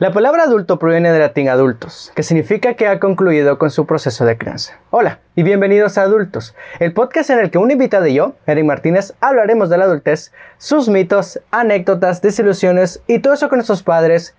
[0.00, 4.24] La palabra adulto proviene del latín adultos, que significa que ha concluido con su proceso
[4.24, 4.78] de crianza.
[4.88, 8.64] Hola y bienvenidos a Adultos, el podcast en el que un invitado y yo, Eric
[8.64, 14.34] Martínez, hablaremos de la adultez, sus mitos, anécdotas, desilusiones y todo eso que nuestros padres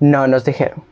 [0.00, 0.82] no nos dijeron.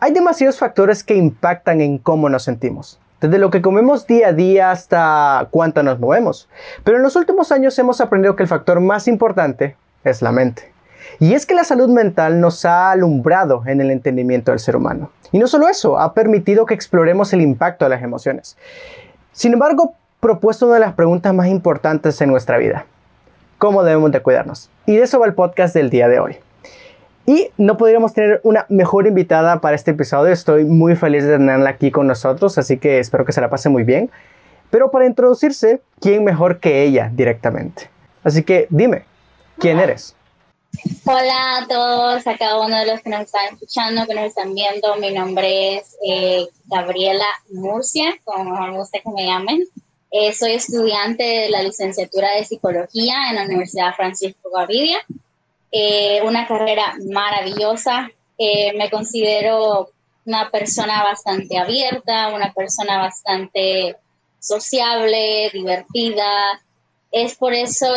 [0.00, 4.32] Hay demasiados factores que impactan en cómo nos sentimos, desde lo que comemos día a
[4.32, 6.48] día hasta cuánto nos movemos.
[6.84, 10.71] Pero en los últimos años hemos aprendido que el factor más importante es la mente.
[11.20, 15.10] Y es que la salud mental nos ha alumbrado en el entendimiento del ser humano.
[15.30, 18.56] Y no solo eso, ha permitido que exploremos el impacto de las emociones.
[19.32, 22.86] Sin embargo, propuesto una de las preguntas más importantes en nuestra vida.
[23.58, 24.70] ¿Cómo debemos de cuidarnos?
[24.86, 26.36] Y de eso va el podcast del día de hoy.
[27.26, 30.32] Y no podríamos tener una mejor invitada para este episodio.
[30.32, 33.68] Estoy muy feliz de tenerla aquí con nosotros, así que espero que se la pase
[33.68, 34.10] muy bien.
[34.70, 37.90] Pero para introducirse, ¿quién mejor que ella directamente?
[38.24, 39.04] Así que dime,
[39.58, 40.16] ¿quién eres?
[41.04, 44.54] Hola a todos, a cada uno de los que nos están escuchando, que nos están
[44.54, 44.96] viendo.
[44.96, 49.64] Mi nombre es eh, Gabriela Murcia, como me gusta que me llamen.
[50.10, 54.98] Eh, soy estudiante de la licenciatura de Psicología en la Universidad Francisco Gavidia.
[55.70, 58.10] Eh, una carrera maravillosa.
[58.38, 59.90] me considero
[60.24, 63.96] una persona bastante abierta, una persona bastante
[64.38, 66.62] sociable, divertida.
[67.10, 67.94] Es por eso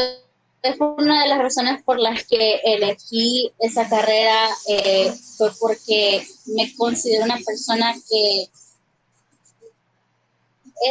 [0.66, 6.76] es una de las razones por las que elegí esa carrera, eh, fue porque me
[6.76, 8.50] considero una persona que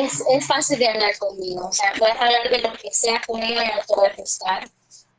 [0.00, 1.66] es, es, fácil de hablar conmigo.
[1.68, 4.70] O sea, puedes hablar de lo que sea conmigo y no te voy a gustar.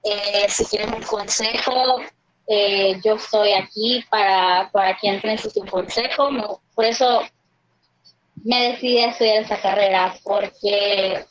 [0.03, 2.01] Eh, si quieres un consejo,
[2.47, 6.61] eh, yo estoy aquí para, para quien necesite un consejo.
[6.73, 7.21] por eso
[8.43, 11.25] me decidí a estudiar esta carrera, porque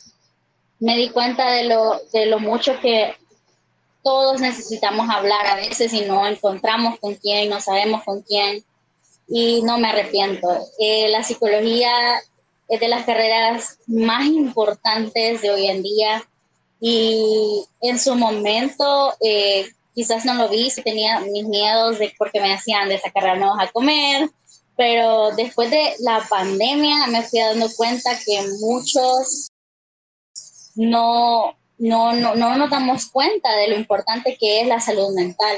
[0.85, 3.17] me di cuenta de lo, de lo mucho que
[4.03, 8.63] todos necesitamos hablar a veces y no encontramos con quién, no sabemos con quién.
[9.27, 10.47] Y no me arrepiento.
[10.79, 11.91] Eh, la psicología
[12.69, 16.23] es de las carreras más importantes de hoy en día.
[16.81, 22.51] Y en su momento eh, quizás no lo vi, tenía mis miedos de porque me
[22.51, 24.29] decían de esa carrera no vas a comer,
[24.77, 29.51] pero después de la pandemia me fui dando cuenta que muchos
[30.75, 35.57] no, no, no, no nos damos cuenta de lo importante que es la salud mental.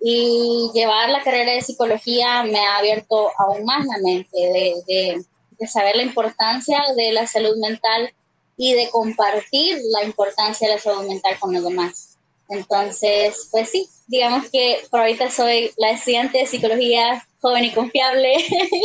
[0.00, 5.24] Y llevar la carrera de psicología me ha abierto aún más la mente de, de,
[5.58, 8.12] de saber la importancia de la salud mental
[8.56, 12.18] y de compartir la importancia de la salud mental con los demás.
[12.48, 18.34] Entonces, pues sí, digamos que por ahorita soy la estudiante de psicología joven y confiable.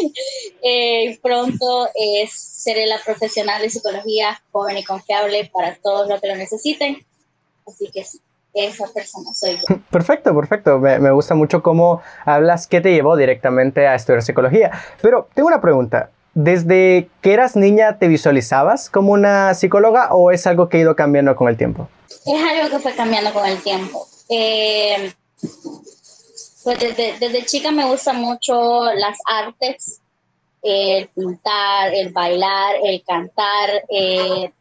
[0.63, 6.27] eh, pronto eh, seré la profesional de psicología joven y confiable para todos los que
[6.27, 7.05] lo necesiten.
[7.67, 8.19] Así que sí,
[8.53, 9.79] esa persona soy yo.
[9.91, 10.79] Perfecto, perfecto.
[10.79, 14.71] Me, me gusta mucho cómo hablas, qué te llevó directamente a estudiar psicología.
[15.01, 16.11] Pero tengo una pregunta.
[16.35, 20.95] ¿Desde que eras niña te visualizabas como una psicóloga o es algo que ha ido
[20.95, 21.89] cambiando con el tiempo?
[22.25, 24.07] Es algo que fue cambiando con el tiempo.
[24.29, 25.13] Eh,
[26.63, 29.99] pues desde, chica me gustan mucho las artes,
[30.61, 34.51] el pintar, el bailar, el cantar, eh,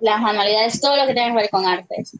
[0.00, 2.16] las manualidades, todo lo que tiene que ver con artes.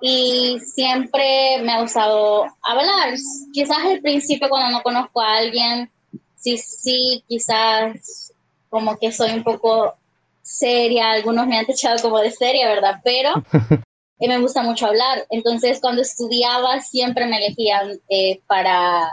[0.00, 3.14] Y siempre me ha gustado hablar.
[3.52, 5.90] Quizás al principio cuando no conozco a alguien,
[6.36, 8.32] sí, sí, quizás
[8.68, 9.94] como que soy un poco
[10.42, 13.00] seria, algunos me han echado como de seria, ¿verdad?
[13.02, 13.30] Pero
[14.20, 15.26] eh, me gusta mucho hablar.
[15.30, 19.12] Entonces, cuando estudiaba, siempre me elegían eh, para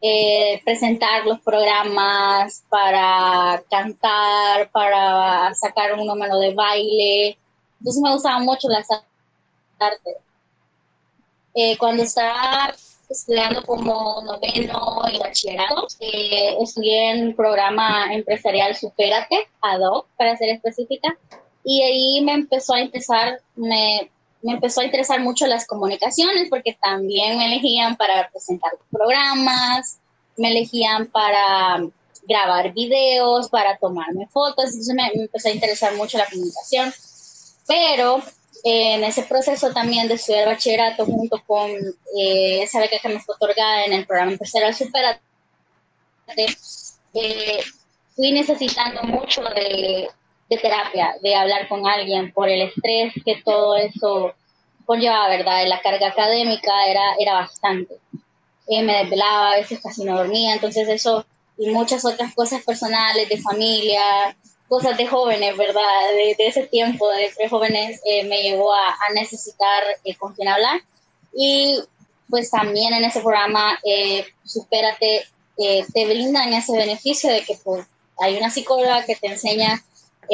[0.00, 7.38] eh, presentar los programas, para cantar, para sacar un número de baile.
[7.78, 8.88] Entonces, me gustaban mucho las
[9.78, 10.16] artes.
[11.78, 12.74] cuando estaba
[13.12, 15.86] estudiando como noveno y bachillerato.
[16.00, 21.16] Eh, estudié en programa empresarial Supérate, ADO, para ser específica,
[21.64, 24.10] y ahí me empezó a empezar, me,
[24.42, 29.98] me empezó a interesar mucho las comunicaciones porque también me elegían para presentar programas,
[30.36, 31.80] me elegían para
[32.26, 36.92] grabar videos, para tomarme fotos, entonces me, empezó a interesar mucho la comunicación.
[37.66, 38.22] Pero
[38.64, 43.34] en ese proceso también de estudiar bachillerato junto con eh, esa beca que me fue
[43.34, 45.20] otorgada en el programa empresarial Superate,
[47.14, 47.60] eh,
[48.14, 50.08] fui necesitando mucho de,
[50.56, 54.32] de, terapia, de hablar con alguien por el estrés que todo eso
[54.84, 55.66] conllevaba, ¿verdad?
[55.66, 57.94] La carga académica era, era bastante.
[58.68, 61.24] Eh, me desvelaba, a veces casi no dormía, entonces eso
[61.58, 64.36] y muchas otras cosas personales, de familia,
[64.68, 65.82] cosas de jóvenes, ¿verdad?
[66.14, 70.80] De, ese tiempo, de tres jóvenes, eh, me llevó a, necesitar eh, con quién hablar.
[71.34, 71.78] Y
[72.28, 75.24] pues también en ese programa eh, Supérate
[75.58, 77.86] eh, te brindan ese beneficio de que pues,
[78.18, 79.82] hay una psicóloga que te enseña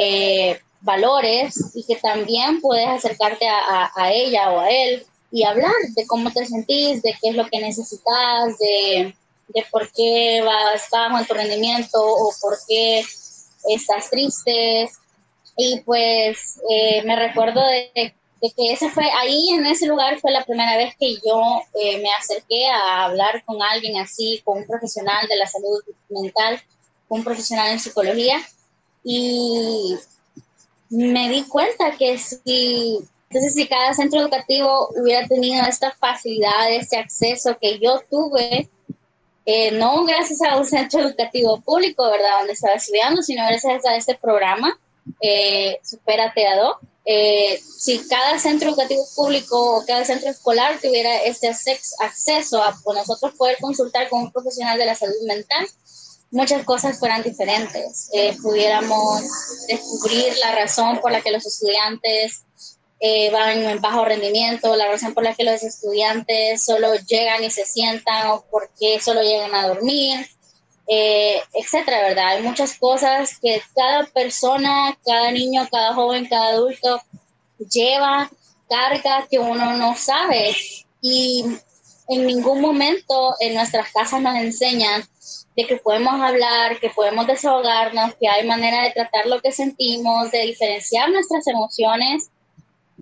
[0.01, 5.73] eh, valores y que también puedes acercarte a, a, ella o a él y hablar
[5.95, 9.13] de cómo te sentís, de qué es lo que necesitas, de,
[9.49, 13.03] de por qué vas bajo en tu rendimiento o por qué
[13.67, 14.89] estás triste.
[15.57, 20.31] Y pues eh, me recuerdo de, de, que ese fue ahí en ese lugar fue
[20.31, 24.65] la primera vez que yo eh, me acerqué a hablar con alguien así, con un
[24.65, 26.61] profesional de la salud mental,
[27.09, 28.39] un profesional en psicología.
[29.03, 29.97] Y
[30.89, 32.99] me di cuenta que si,
[33.29, 38.69] entonces si cada centro educativo hubiera tenido esta facilidad, este acceso que yo tuve,
[39.45, 43.95] eh, no gracias a un centro educativo público, ¿verdad?, donde estaba estudiando, sino gracias a
[43.95, 44.79] este programa,
[45.21, 46.45] eh, Supérate
[47.05, 53.33] eh, si cada centro educativo público o cada centro escolar tuviera este acceso a nosotros
[53.35, 55.65] poder consultar con un profesional de la salud mental,
[56.31, 58.09] muchas cosas fueran diferentes.
[58.13, 59.21] Eh, pudiéramos
[59.67, 62.43] descubrir la razón por la que los estudiantes
[62.99, 67.49] eh, van en bajo rendimiento, la razón por la que los estudiantes solo llegan y
[67.49, 70.27] se sientan o por qué solo llegan a dormir,
[70.87, 72.27] eh, etcétera, ¿verdad?
[72.29, 77.01] Hay muchas cosas que cada persona, cada niño, cada joven, cada adulto
[77.71, 78.29] lleva
[78.69, 80.55] carga que uno no sabe
[81.01, 81.45] y
[82.09, 85.03] en ningún momento en nuestras casas nos enseñan
[85.55, 90.31] de que podemos hablar, que podemos desahogarnos, que hay manera de tratar lo que sentimos,
[90.31, 92.31] de diferenciar nuestras emociones,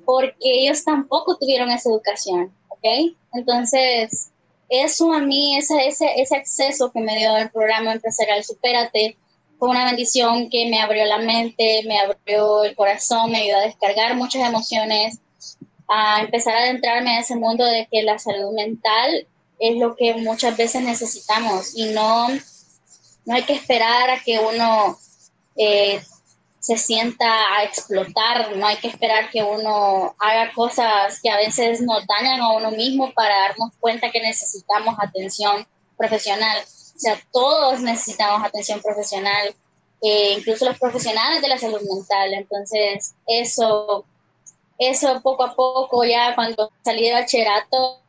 [0.06, 3.15] porque ellos tampoco tuvieron esa educación, ¿ok?
[3.33, 4.31] Entonces,
[4.68, 9.18] eso a mí, ese, ese, ese acceso que me dio el programa empresarial Supérate,
[9.57, 13.62] fue una bendición que me abrió la mente, me abrió el corazón, me ayudó a
[13.62, 15.19] descargar muchas emociones,
[15.88, 19.28] a empezar a adentrarme a ese mundo de que la salud mental
[19.60, 22.28] es lo que muchas veces necesitamos y no,
[23.25, 24.98] no hay que esperar a que uno
[25.56, 26.01] eh,
[26.60, 31.81] se sienta a explotar, no hay que esperar que uno haga cosas que a veces
[31.81, 35.66] nos dañan a uno mismo para darnos cuenta que necesitamos atención
[35.98, 36.57] profesional.
[36.62, 39.56] O sea, todos necesitamos atención profesional,
[40.01, 42.34] eh, incluso los profesionales de la salud mental.
[42.34, 44.06] Entonces, eso,
[44.77, 48.01] eso poco a poco, ya cuando salí de bachillerato,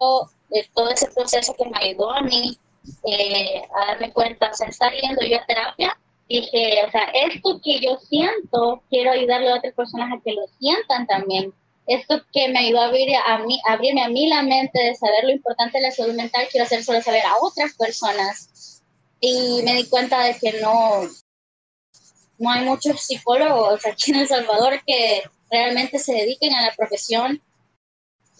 [0.74, 2.58] todo ese proceso que me ayudó a mí
[3.04, 5.98] eh, a darme cuenta, o sea, estar yendo yo a terapia,
[6.28, 10.46] dije, o sea, esto que yo siento, quiero ayudarle a otras personas a que lo
[10.58, 11.52] sientan también.
[11.86, 15.24] Esto que me ayudó a, abrir a mí, abrirme a mí la mente de saber
[15.24, 18.82] lo importante de la salud mental, quiero hacer solo saber a otras personas.
[19.20, 21.02] Y me di cuenta de que no,
[22.38, 27.42] no hay muchos psicólogos aquí en El Salvador que realmente se dediquen a la profesión.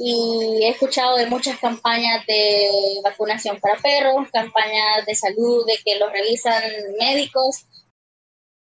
[0.01, 2.69] Y he escuchado de muchas campañas de
[3.03, 6.63] vacunación para perros, campañas de salud de que lo realizan
[7.01, 7.65] médicos,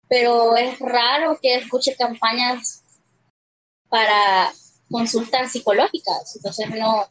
[0.09, 2.83] pero es raro que escuche campañas
[3.87, 4.51] para
[4.89, 7.07] consultas psicológicas, entonces no,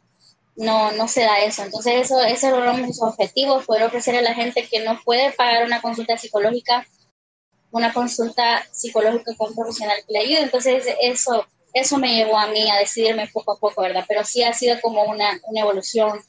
[0.55, 1.63] no, no se da eso.
[1.63, 5.31] Entonces eso, es uno de mis objetivos, poder ofrecer a la gente que no puede
[5.31, 6.85] pagar una consulta psicológica,
[7.71, 10.41] una consulta psicológica con un profesional que le ayude.
[10.41, 11.45] Entonces eso
[11.79, 14.05] eso me llevó a mí a decidirme poco a poco, ¿verdad?
[14.07, 16.19] Pero sí ha sido como una, una evolución.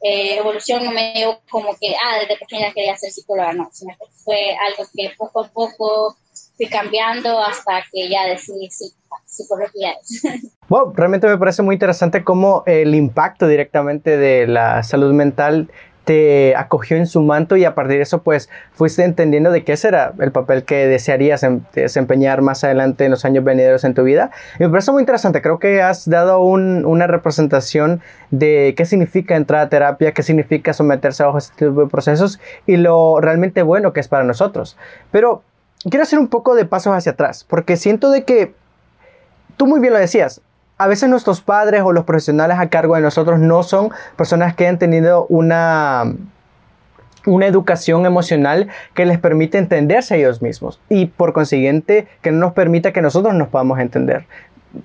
[0.00, 3.94] Eh, evolución no me llevó como que, ah, desde pequeña quería ser psicóloga, no, sino
[3.98, 6.16] que fue algo que poco a poco
[6.56, 8.92] fui cambiando hasta que ya decidí sí,
[9.24, 9.94] psicología.
[10.68, 15.70] Wow, realmente me parece muy interesante cómo el impacto directamente de la salud mental
[16.08, 19.76] te acogió en su manto y a partir de eso pues fuiste entendiendo de qué
[19.76, 24.04] será el papel que desearías em, desempeñar más adelante en los años venideros en tu
[24.04, 24.30] vida.
[24.58, 28.00] Y me parece muy interesante, creo que has dado una representación
[28.30, 32.78] de qué significa entrar a terapia, qué significa someterse a este tipo de procesos y
[32.78, 34.78] lo realmente bueno que es para nosotros.
[35.10, 35.42] Pero
[35.90, 38.54] quiero hacer un poco de pasos hacia atrás, porque siento de que
[39.58, 40.40] tú muy bien lo decías,
[40.78, 44.66] a veces nuestros padres o los profesionales a cargo de nosotros no son personas que
[44.66, 46.14] han tenido una,
[47.26, 52.38] una educación emocional que les permite entenderse a ellos mismos y por consiguiente que no
[52.38, 54.26] nos permita que nosotros nos podamos entender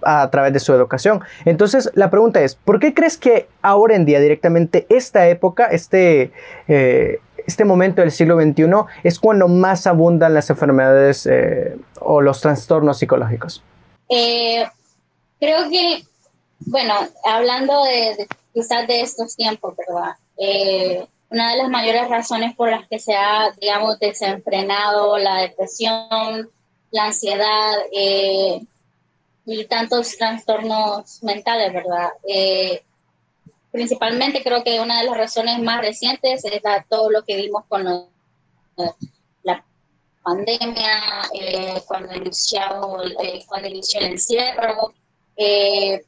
[0.01, 1.21] a través de su educación.
[1.45, 6.31] Entonces la pregunta es, ¿por qué crees que ahora en día directamente esta época, este...
[6.67, 8.63] Eh, este momento del siglo XXI
[9.03, 13.61] es cuando más abundan las enfermedades eh, o los trastornos psicológicos.
[14.07, 14.63] Eh,
[15.43, 16.05] Creo que,
[16.59, 16.93] bueno,
[17.25, 20.15] hablando de, quizás de estos tiempos, ¿verdad?
[20.37, 26.49] Eh, una de las mayores razones por las que se ha, digamos, desenfrenado la depresión,
[26.91, 28.61] la ansiedad eh,
[29.45, 32.11] y tantos trastornos mentales, ¿verdad?
[32.25, 32.81] Eh,
[33.69, 37.83] principalmente creo que una de las razones más recientes es todo lo que vimos con
[39.43, 39.65] la
[40.23, 41.01] pandemia,
[41.33, 42.61] eh, cuando, inició,
[43.21, 44.93] eh, cuando inició el encierro.
[45.37, 46.03] Eh,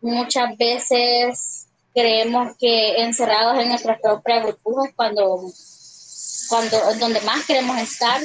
[0.00, 5.42] muchas veces creemos que encerrados en nuestras propias burbujas cuando,
[6.48, 8.20] cuando donde más queremos estar,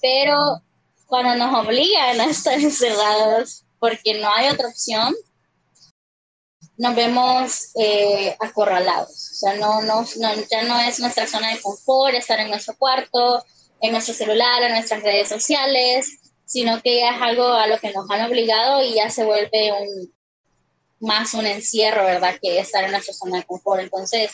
[0.00, 0.62] pero
[1.06, 5.14] cuando nos obligan a estar encerrados porque no hay otra opción,
[6.76, 9.10] nos vemos eh, acorralados.
[9.10, 10.04] O sea, no, no,
[10.50, 13.44] ya no es nuestra zona de confort estar en nuestro cuarto,
[13.80, 17.92] en nuestro celular, en nuestras redes sociales, sino que ya es algo a lo que
[17.92, 20.14] nos han obligado y ya se vuelve un,
[21.00, 22.36] más un encierro, ¿verdad?
[22.40, 23.82] Que estar en nuestra zona de confort.
[23.82, 24.32] Entonces,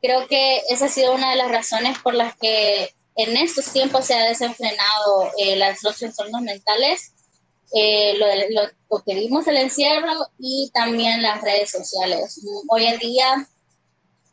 [0.00, 4.04] creo que esa ha sido una de las razones por las que en estos tiempos
[4.06, 7.12] se ha desenfrenado eh, las, los trastornos mentales,
[7.74, 8.26] eh, lo,
[8.90, 12.40] lo, que vimos el encierro y también las redes sociales.
[12.68, 13.48] Hoy en día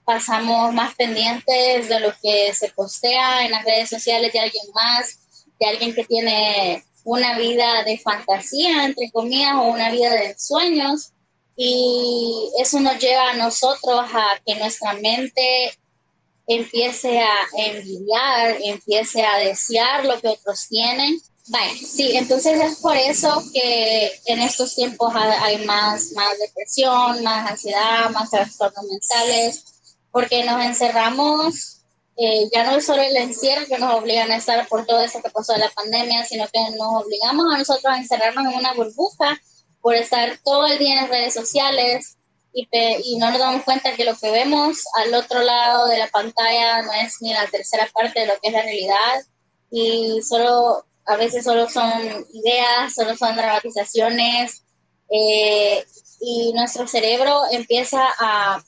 [0.06, 5.23] pasamos más pendientes de lo que se postea en las redes sociales de alguien más,
[5.60, 11.12] de alguien que tiene una vida de fantasía, entre comillas, o una vida de sueños.
[11.56, 15.74] Y eso nos lleva a nosotros a que nuestra mente
[16.48, 21.20] empiece a envidiar, empiece a desear lo que otros tienen.
[21.48, 27.52] Vale, sí, entonces es por eso que en estos tiempos hay más, más depresión, más
[27.52, 29.66] ansiedad, más trastornos mentales,
[30.10, 31.83] porque nos encerramos,
[32.18, 35.22] eh, ya no es solo el encierro que nos obligan a estar por todo eso
[35.22, 38.74] que pasó de la pandemia, sino que nos obligamos a nosotros a encerrarnos en una
[38.74, 39.40] burbuja
[39.82, 42.18] por estar todo el día en las redes sociales
[42.54, 42.68] y,
[43.04, 46.84] y no nos damos cuenta que lo que vemos al otro lado de la pantalla
[46.84, 49.24] no es ni la tercera parte de lo que es la realidad.
[49.72, 54.64] Y solo a veces solo son ideas, solo son dramatizaciones
[55.10, 55.84] eh,
[56.22, 58.64] y nuestro cerebro empieza a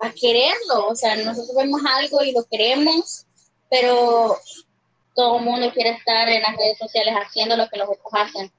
[0.00, 0.88] a quererlo.
[0.88, 3.26] O sea, nosotros vemos algo y lo queremos,
[3.70, 4.36] pero
[5.14, 8.52] todo el mundo quiere estar en las redes sociales haciendo lo que los otros hacen.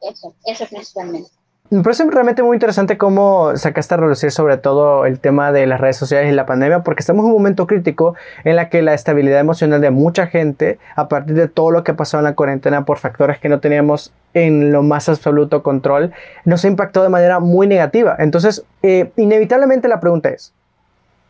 [0.00, 1.30] Eso, eso principalmente.
[1.70, 5.78] Me parece realmente muy interesante cómo sacaste a relucir sobre todo el tema de las
[5.78, 8.94] redes sociales y la pandemia, porque estamos en un momento crítico en la que la
[8.94, 12.86] estabilidad emocional de mucha gente, a partir de todo lo que pasó en la cuarentena
[12.86, 16.14] por factores que no teníamos en lo más absoluto control,
[16.46, 18.16] nos impactó de manera muy negativa.
[18.18, 20.54] Entonces, eh, inevitablemente la pregunta es,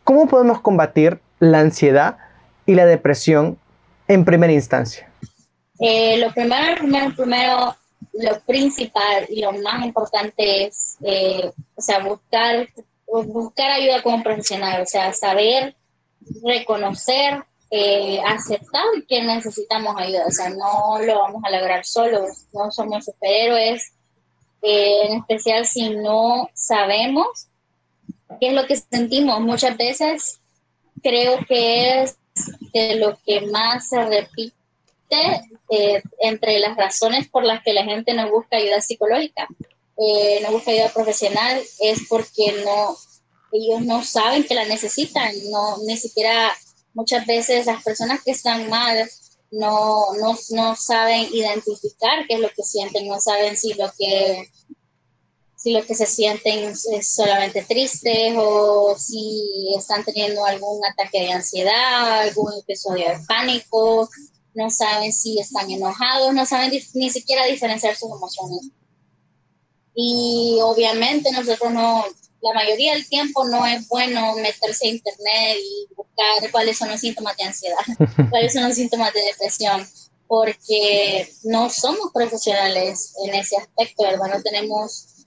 [0.09, 2.17] ¿Cómo podemos combatir la ansiedad
[2.65, 3.59] y la depresión
[4.07, 5.07] en primera instancia?
[5.79, 7.75] Eh, lo primero, primero, primero,
[8.13, 12.67] lo principal y lo más importante es, eh, o sea, buscar,
[13.05, 15.75] buscar ayuda como profesional, o sea, saber
[16.43, 22.71] reconocer, eh, aceptar que necesitamos ayuda, o sea, no lo vamos a lograr solos, no
[22.71, 23.93] somos superhéroes,
[24.63, 27.48] en especial si no sabemos
[28.39, 29.39] qué es lo que sentimos.
[29.41, 30.39] Muchas veces
[31.01, 32.17] creo que es
[32.73, 34.53] de lo que más se repite
[35.69, 39.47] eh, entre las razones por las que la gente no busca ayuda psicológica,
[39.97, 42.95] eh, no busca ayuda profesional, es porque no,
[43.51, 46.55] ellos no saben que la necesitan, no, ni siquiera
[46.93, 49.09] muchas veces las personas que están mal
[49.51, 54.49] no, no, no saben identificar qué es lo que sienten, no saben si lo que
[55.59, 61.33] si lo que se sienten es solamente tristes o si están teniendo algún ataque de
[61.33, 64.09] ansiedad, algún episodio de pánico,
[64.53, 68.69] no saben si están enojados, no saben ni siquiera diferenciar sus emociones.
[69.93, 72.05] Y obviamente nosotros no,
[72.41, 77.01] la mayoría del tiempo no es bueno meterse a internet y buscar cuáles son los
[77.01, 77.77] síntomas de ansiedad,
[78.29, 79.85] cuáles son los síntomas de depresión,
[80.25, 84.35] porque no somos profesionales en ese aspecto, ¿verdad?
[84.35, 85.18] No tenemos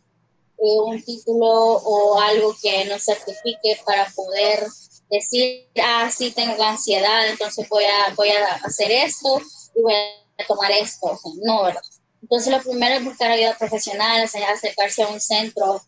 [0.62, 4.66] un título o algo que nos certifique para poder
[5.10, 9.40] decir, ah, sí tengo ansiedad, entonces voy a, voy a hacer esto
[9.74, 11.18] y voy a tomar esto.
[11.42, 11.82] no, ¿verdad?
[12.22, 15.82] Entonces lo primero es buscar ayuda profesional, acercarse a un centro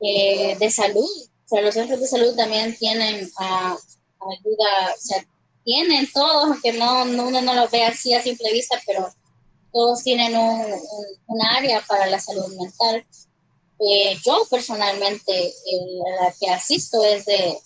[0.00, 1.08] eh, de salud.
[1.50, 3.76] O los centros de salud también tienen uh,
[4.32, 5.22] ayuda, o
[5.64, 9.08] tienen todos, aunque no, uno no lo ve así a simple vista, pero
[9.72, 10.64] todos tienen un,
[11.26, 13.06] un área para la salud mental.
[13.86, 15.52] Eh, yo personalmente,
[16.18, 17.58] la que asisto es de,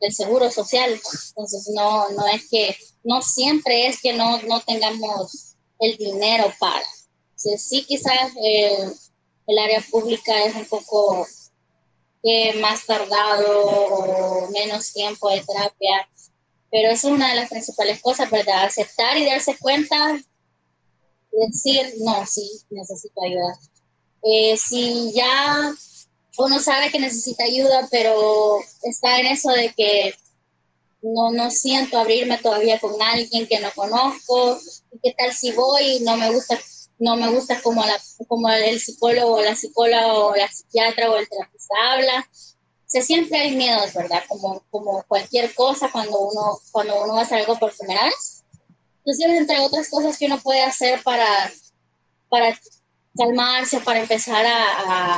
[0.00, 0.98] del Seguro Social,
[1.28, 6.86] entonces no, no es que, no siempre es que no, no tengamos el dinero para.
[7.36, 8.90] sí, quizás eh,
[9.46, 11.26] el área pública es un poco
[12.22, 16.08] eh, más tardado o menos tiempo de terapia,
[16.70, 18.64] pero es una de las principales cosas, ¿verdad?
[18.64, 20.18] Aceptar y darse cuenta,
[21.30, 23.58] decir, no, sí, necesito ayuda.
[24.22, 25.72] Eh, si ya
[26.38, 30.14] uno sabe que necesita ayuda, pero está en eso de que
[31.02, 34.58] no, no siento abrirme todavía con alguien que no conozco,
[35.02, 36.58] qué tal si voy y no me gusta,
[36.98, 41.16] no me gusta como, la, como el psicólogo o la psicóloga o la psiquiatra o
[41.16, 42.28] el terapeuta habla.
[42.86, 44.22] se siempre hay miedos, ¿verdad?
[44.28, 48.44] Como, como cualquier cosa cuando uno, cuando uno va a algo por primera vez.
[49.04, 51.50] Entonces, entre otras cosas que uno puede hacer para,
[52.28, 52.58] para
[53.18, 55.16] calmarse, para empezar a,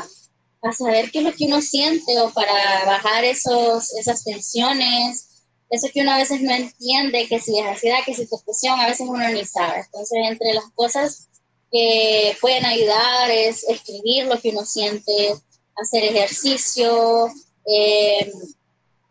[0.63, 5.29] a, saber qué es lo que uno siente o para bajar esos, esas tensiones,
[5.71, 8.79] eso que uno a veces no entiende, que si es ansiedad, que si es depresión,
[8.81, 9.81] a veces uno ni sabe.
[9.81, 11.29] Entonces, entre las cosas
[11.71, 15.35] que pueden ayudar es escribir lo que uno siente,
[15.77, 17.29] hacer ejercicio,
[17.67, 18.33] eh,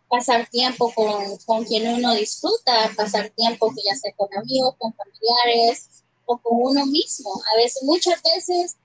[0.09, 4.93] pasar tiempo con, con, quien uno disfruta, pasar tiempo que ya sea con amigos, con
[4.93, 7.31] familiares o con uno mismo.
[7.51, 8.77] A veces, muchas veces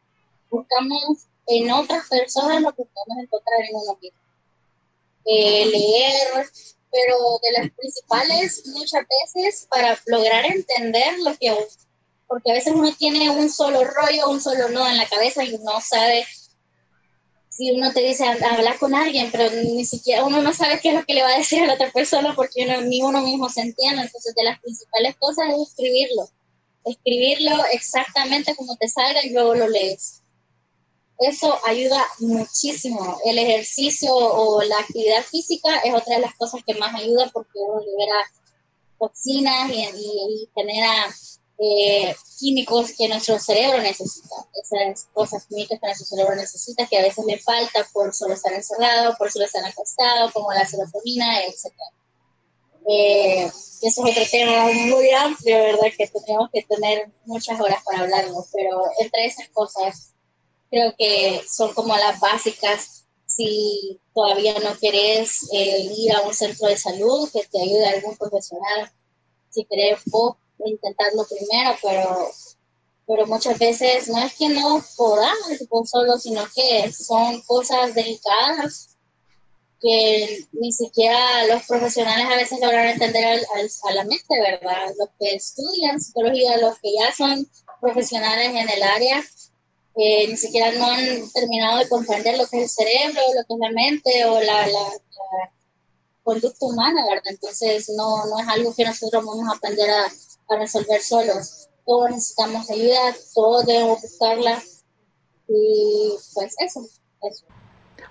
[0.50, 4.18] buscamos en otras personas lo que podemos encontrar en uno mismo.
[5.26, 6.50] Eh, leer,
[6.90, 11.54] pero de las principales muchas veces para lograr entender lo que,
[12.26, 15.58] porque a veces uno tiene un solo rollo, un solo nodo en la cabeza y
[15.58, 16.26] no sabe
[17.50, 20.94] si uno te dice hablar con alguien, pero ni siquiera uno no sabe qué es
[20.94, 23.60] lo que le va a decir a la otra persona porque ni uno mismo se
[23.60, 24.02] entiende.
[24.02, 26.28] Entonces, de las principales cosas es escribirlo.
[26.84, 30.22] Escribirlo exactamente como te salga y luego lo lees.
[31.18, 33.18] Eso ayuda muchísimo.
[33.24, 37.58] El ejercicio o la actividad física es otra de las cosas que más ayuda porque
[37.58, 38.16] uno libera
[38.98, 41.14] toxinas y, genera
[41.58, 44.34] eh, químicos que nuestro cerebro necesita.
[44.60, 48.52] Esas cosas químicas que nuestro cerebro necesita, que a veces le falta por solo estar
[48.52, 51.72] encerrado, por solo estar acostado, como la serotonina, etc.
[52.88, 53.50] Eh,
[53.82, 55.88] eso es otro tema muy amplio, ¿verdad?
[55.96, 60.14] Que tendríamos que tener muchas horas para hablarlo, pero entre esas cosas
[60.70, 66.68] creo que son como las básicas si todavía no querés eh, ir a un centro
[66.68, 68.90] de salud, que te ayude algún profesional,
[69.50, 72.30] si querés vos intentarlo primero, pero,
[73.06, 78.93] pero muchas veces no es que no podamos solo, sino que son cosas delicadas
[79.80, 83.40] que ni siquiera los profesionales a veces logran entender
[83.84, 84.92] a la mente, ¿verdad?
[84.98, 87.48] Los que estudian psicología, los que ya son
[87.80, 89.24] profesionales en el área,
[89.96, 93.60] ni siquiera no han terminado de comprender lo que es el cerebro, lo que es
[93.60, 95.00] la mente o la, la,
[96.22, 97.32] conducta humana, ¿verdad?
[97.32, 100.06] Entonces no, no es algo que nosotros vamos a aprender a,
[100.48, 101.68] a resolver solos.
[101.84, 104.62] Todos necesitamos ayuda, todos debemos buscarla
[105.48, 106.88] y pues eso.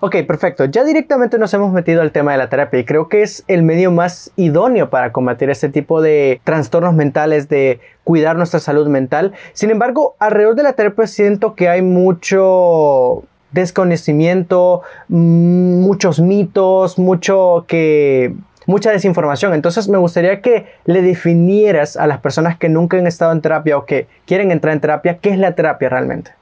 [0.00, 0.64] Ok, perfecto.
[0.66, 3.62] Ya directamente nos hemos metido al tema de la terapia y creo que es el
[3.62, 9.32] medio más idóneo para combatir este tipo de trastornos mentales, de cuidar nuestra salud mental.
[9.52, 17.64] Sin embargo, alrededor de la terapia siento que hay mucho desconocimiento, mm, muchos mitos, mucho
[17.68, 18.34] que
[18.66, 19.54] mucha desinformación.
[19.54, 23.76] Entonces me gustaría que le definieras a las personas que nunca han estado en terapia
[23.78, 26.32] o que quieren entrar en terapia, ¿qué es la terapia realmente?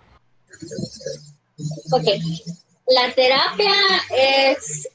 [1.92, 2.08] Ok,
[2.92, 3.74] la terapia
[4.11, 4.88] es,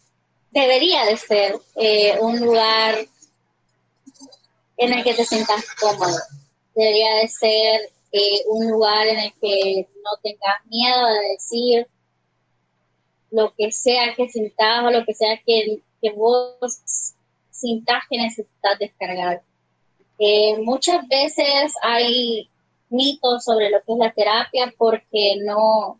[0.52, 2.96] debería de ser eh, un lugar
[4.78, 6.18] en el que te sientas cómodo.
[6.76, 11.88] Debería de ser eh, un lugar en el que no tengas miedo de decir
[13.32, 15.82] lo que sea que sintas o lo que sea que,
[16.16, 16.70] vos
[17.50, 19.42] sintas que necesitas descargar.
[20.20, 22.50] Eh, muchas veces hay
[22.90, 26.00] mitos sobre lo que es la terapia porque no,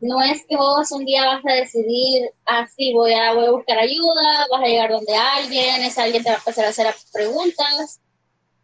[0.00, 3.50] no es que vos un día vas a decidir, así ah, voy, a, voy a
[3.52, 6.94] buscar ayuda, vas a llegar donde alguien, ese alguien te va a empezar a hacer
[7.12, 8.00] preguntas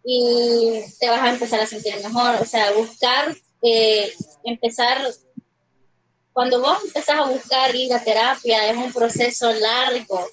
[0.05, 2.37] y te vas a empezar a sentir mejor.
[2.41, 4.13] O sea, buscar, eh,
[4.45, 4.99] empezar,
[6.33, 10.27] cuando vos empezás a buscar ir a terapia, es un proceso largo,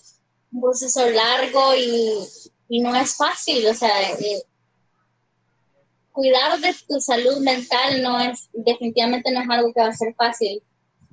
[0.52, 3.66] un proceso largo y, no es fácil.
[3.68, 4.44] O sea, eh,
[6.12, 10.14] cuidar de tu salud mental no es, definitivamente no es algo que va a ser
[10.16, 10.62] fácil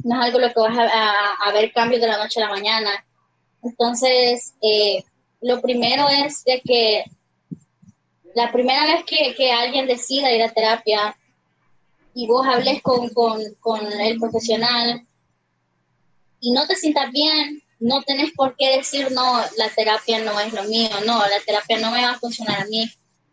[0.05, 3.05] no es algo lo que vas a, ver cambios de la noche a la mañana.
[3.63, 5.03] Entonces, eh,
[5.41, 7.05] lo primero es de que
[8.35, 11.17] la primera vez que, alguien decida ir a terapia
[12.15, 13.09] y vos hables con,
[13.61, 15.07] con, el profesional
[16.41, 20.53] y no te sientas bien, no tenés por qué decir, no, la terapia no es
[20.53, 22.91] lo mío, no, la terapia no me va a funcionar a mí.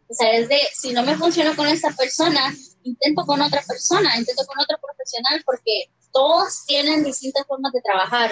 [0.07, 2.53] O sea, es de, si no me funciona con esa persona,
[2.83, 8.31] intento con otra persona, intento con otro profesional porque todos tienen distintas formas de trabajar.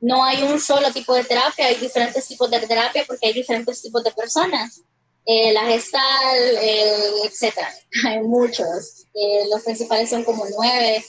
[0.00, 3.82] No hay un solo tipo de terapia, hay diferentes tipos de terapia porque hay diferentes
[3.82, 4.82] tipos de personas.
[5.26, 7.72] Eh, la gestal, eh, etcétera.
[8.08, 9.06] Hay muchos.
[9.14, 11.04] Eh, los principales son como nueve,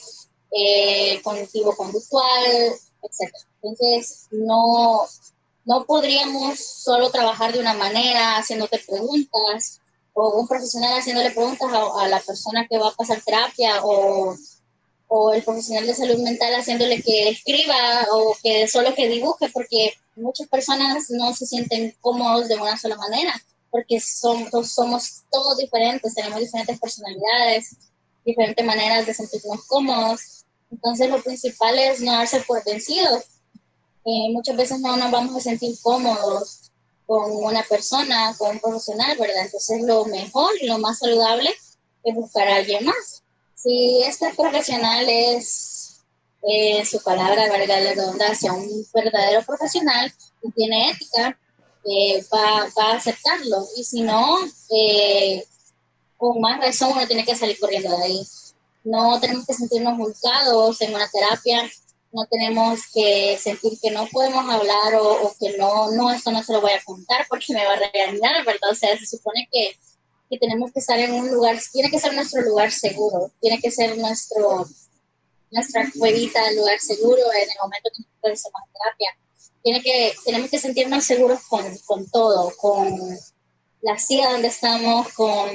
[1.24, 2.44] cognitivo conductual,
[3.02, 3.34] etc.
[3.62, 5.06] Entonces, no,
[5.64, 9.80] no podríamos solo trabajar de una manera, haciéndote preguntas,
[10.12, 14.36] o un profesional haciéndole preguntas a, la persona que va a pasar terapia, o,
[15.14, 19.92] o, el profesional de salud mental haciéndole que escriba o que solo que dibuje, porque
[20.16, 23.34] muchas personas no se sienten cómodos de una sola manera,
[23.70, 27.76] porque somos, somos todos diferentes, tenemos diferentes personalidades,
[28.24, 30.46] diferentes maneras de sentirnos cómodos.
[30.70, 33.24] Entonces lo principal es no darse por vencidos.
[34.06, 36.70] Eh, muchas veces no nos vamos a sentir cómodos
[37.06, 39.44] con una persona, con un profesional, ¿verdad?
[39.44, 41.50] Entonces lo mejor y lo más saludable
[42.02, 43.21] es buscar a alguien más.
[43.62, 46.02] Si este profesional es,
[46.42, 51.38] eh, su palabra, valga la redundancia, un verdadero profesional y tiene ética,
[51.84, 53.64] eh, va, va, a aceptarlo.
[53.76, 54.38] Y si no,
[54.76, 55.44] eh,
[56.16, 58.26] con más razón uno tiene que salir corriendo de ahí.
[58.84, 61.70] No tenemos que sentirnos juzgados en una terapia,
[62.12, 66.52] no tenemos que sentir que no podemos hablar o, que no, no, esto no se
[66.52, 68.70] lo voy a contar porque me va a regañar, ¿verdad?
[68.70, 69.76] O sea, se supone que,
[70.32, 73.70] que tenemos que estar en un lugar, tiene que ser nuestro lugar seguro, tiene que
[73.70, 74.66] ser nuestro,
[75.50, 79.18] nuestra cuevita, el lugar seguro en el momento que nosotros hacemos terapia.
[79.62, 82.98] Tiene que, tenemos que sentirnos seguros con, con todo, con
[83.82, 85.50] la silla donde estamos, con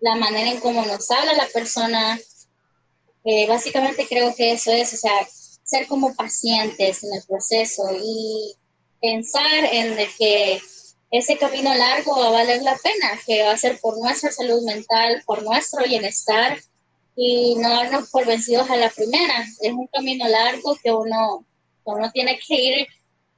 [0.00, 2.18] la manera en cómo nos habla la persona.
[3.22, 5.24] Eh, básicamente creo que eso es, o sea,
[5.62, 8.56] ser como pacientes en el proceso y
[9.00, 10.60] pensar en que
[11.10, 14.62] ese camino largo va a valer la pena, que va a ser por nuestra salud
[14.64, 16.58] mental, por nuestro bienestar
[17.16, 19.44] y no darnos por vencidos a la primera.
[19.60, 21.44] Es un camino largo que uno,
[21.84, 22.86] uno tiene que ir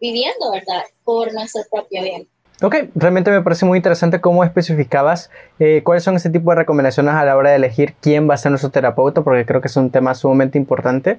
[0.00, 0.82] viviendo, ¿verdad?
[1.04, 2.28] Por nuestro propio bien.
[2.60, 7.14] Ok, realmente me parece muy interesante cómo especificabas eh, cuáles son ese tipo de recomendaciones
[7.14, 9.76] a la hora de elegir quién va a ser nuestro terapeuta, porque creo que es
[9.76, 11.18] un tema sumamente importante.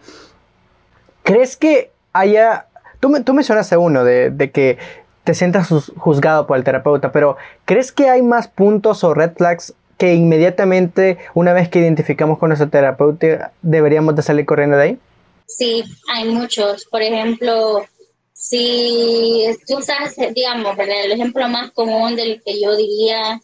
[1.24, 2.68] ¿Crees que haya...
[3.00, 4.78] Tú, tú mencionaste uno de, de que
[5.24, 9.74] te sientas juzgado por el terapeuta, pero ¿crees que hay más puntos o red flags
[9.98, 15.00] que inmediatamente, una vez que identificamos con nuestro terapeuta, deberíamos de salir corriendo de ahí?
[15.48, 16.86] Sí, hay muchos.
[16.86, 17.86] Por ejemplo,
[18.34, 23.40] si tú sabes, digamos, el ejemplo más común del que yo diría,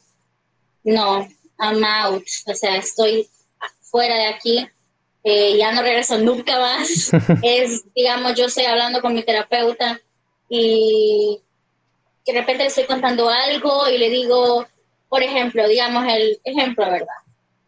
[0.83, 1.27] no,
[1.59, 3.29] I'm out, o sea, estoy
[3.81, 4.67] fuera de aquí,
[5.23, 7.11] eh, ya no regreso nunca más,
[7.43, 9.99] es, digamos, yo estoy hablando con mi terapeuta
[10.49, 11.41] y
[12.31, 14.65] de repente le estoy contando algo y le digo,
[15.07, 17.07] por ejemplo, digamos el ejemplo, ¿verdad?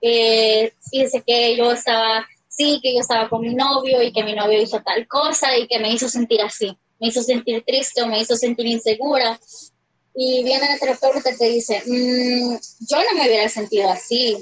[0.01, 4.33] Eh, fíjese que yo estaba, sí, que yo estaba con mi novio y que mi
[4.33, 8.21] novio hizo tal cosa y que me hizo sentir así me hizo sentir triste me
[8.21, 9.39] hizo sentir insegura.
[10.13, 12.55] Y viene el terapeuta y te dice, mm,
[12.89, 14.37] yo no me hubiera sentido así.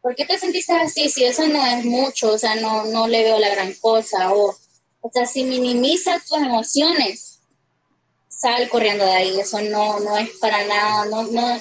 [0.00, 1.08] ¿Por qué te sentiste así?
[1.10, 4.32] Si eso no es mucho, o sea, no, no le veo la gran cosa.
[4.32, 4.56] O,
[5.00, 7.37] o sea, si minimiza tus emociones,
[8.38, 9.40] sal corriendo de ahí.
[9.40, 11.58] Eso no, no es para nada, no, no,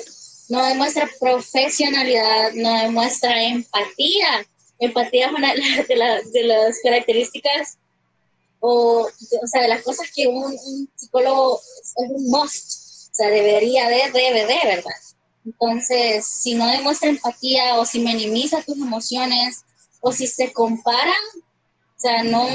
[0.49, 4.47] no demuestra profesionalidad, no demuestra empatía.
[4.79, 7.77] Empatía es una de, de las características
[8.59, 10.57] o, o sea, de las cosas que un,
[10.95, 14.91] psicólogo es un must, o sea, debería de, debe de, ¿verdad?
[15.45, 19.63] Entonces, si no demuestra empatía o si minimiza tus emociones
[20.01, 22.47] o si se comparan, o sea, no,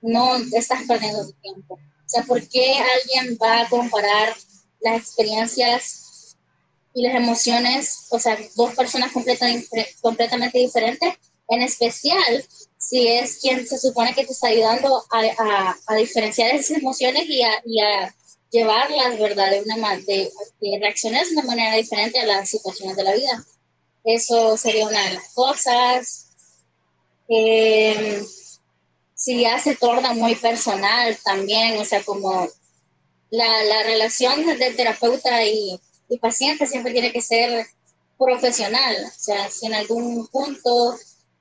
[0.00, 1.78] no estás perdiendo tu tiempo.
[2.10, 4.34] O sea, ¿por qué alguien va a comparar
[4.80, 6.36] las experiencias
[6.92, 11.14] y las emociones, o sea, dos personas completamente diferentes,
[11.48, 12.44] en especial
[12.78, 17.42] si es quien se supone que te está ayudando a, a, diferenciar esas emociones y
[17.42, 18.12] a, y a
[18.50, 19.52] llevarlas, ¿verdad?
[19.52, 23.44] De una de, de reaccionar de una manera diferente a las situaciones de la vida.
[24.02, 26.26] Eso sería una de las cosas.
[27.28, 28.20] Eh,
[29.20, 32.48] si ya se torna muy personal también, o sea, como
[33.30, 35.78] la, la relación de terapeuta y,
[36.08, 37.66] y paciente siempre tiene que ser
[38.18, 40.96] profesional, o sea, si en algún punto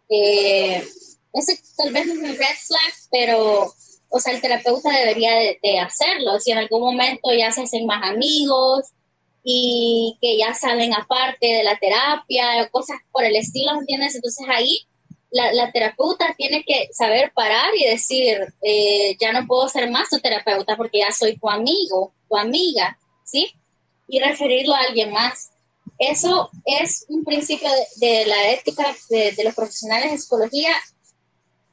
[0.10, 0.86] eh,
[1.34, 3.74] ese tal vez es un red flag, pero,
[4.10, 6.40] o sea, el terapeuta debería de, hacerlo.
[6.40, 8.92] Si en algún momento ya se hacen más amigos
[9.44, 14.16] y que ya salen aparte de la terapia, cosas por el estilo, ¿entiendes?
[14.16, 14.86] Entonces ahí
[15.32, 20.20] la, terapeuta tiene que saber parar y decir, eh, ya no puedo ser más tu
[20.20, 23.54] terapeuta porque ya soy tu amigo, tu amiga, ¿sí?
[24.08, 25.52] Y referirlo a alguien más.
[26.00, 30.72] Eso es un principio de, la ética de, los profesionales de psicología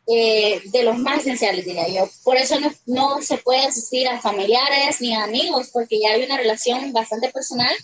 [0.09, 2.09] eh, de los más esenciales, diría yo.
[2.25, 6.37] Por eso no, se puede asistir a familiares ni a amigos, porque ya hay una
[6.37, 7.75] relación bastante personal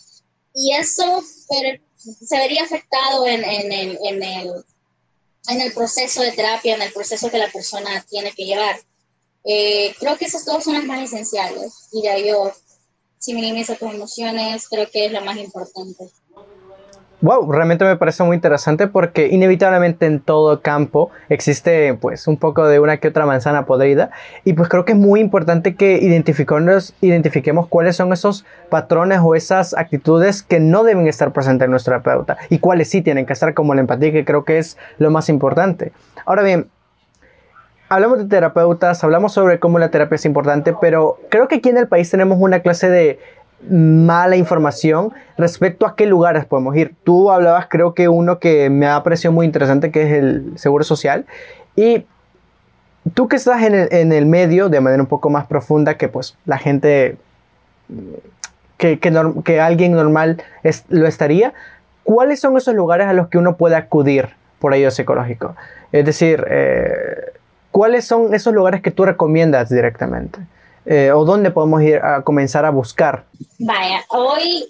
[0.55, 4.65] y eso se vería afectado en, en, el,
[5.49, 8.81] en el proceso de terapia, en el proceso que la persona tiene que llevar.
[9.45, 11.89] Eh, creo que esas dos son las más esenciales.
[11.93, 12.53] Y ya yo,
[13.19, 16.11] si minimiza tus emociones, creo que es lo más importante.
[17.23, 22.67] Wow, realmente me parece muy interesante porque inevitablemente en todo campo existe pues un poco
[22.67, 24.11] de una que otra manzana podrida
[24.43, 29.37] y pues creo que es muy importante que identifiquemos, identifiquemos cuáles son esos patrones o
[29.37, 33.35] esas actitudes que no deben estar presentes en nuestro terapeuta y cuáles sí tienen que
[33.35, 35.93] estar como la empatía que creo que es lo más importante.
[36.27, 36.71] Ahora bien,
[37.89, 41.77] hablamos de terapeutas, hablamos sobre cómo la terapia es importante, pero creo que aquí en
[41.77, 43.21] el país tenemos una clase de
[43.71, 46.95] mala información respecto a qué lugares podemos ir.
[47.05, 50.85] Tú hablabas, creo que uno que me ha parecido muy interesante, que es el Seguro
[50.85, 51.27] Social.
[51.77, 52.07] Y
[53.15, 56.09] tú que estás en el, en el medio de manera un poco más profunda que
[56.09, 57.17] pues la gente,
[58.77, 60.43] que, que, alguien normal
[60.89, 61.53] lo estaría,
[62.05, 65.57] ¿cuáles son esos lugares a los que uno puede acudir por ello psicológico?
[65.93, 67.33] Es decir, eh,
[67.71, 70.41] ¿cuáles son esos lugares que tú recomiendas directamente?
[70.85, 73.27] Eh, o dónde podemos ir a comenzar a buscar?
[73.59, 74.67] Vaya, hoy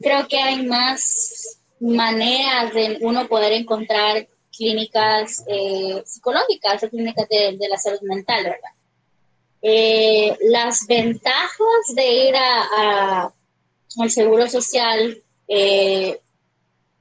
[0.00, 7.58] creo que hay más maneras de uno poder encontrar clínicas eh, psicológicas o clínicas de,
[7.68, 8.70] la salud mental, ¿verdad?
[9.60, 13.32] Eh, las ventajas de ir a,
[13.98, 15.22] al seguro social,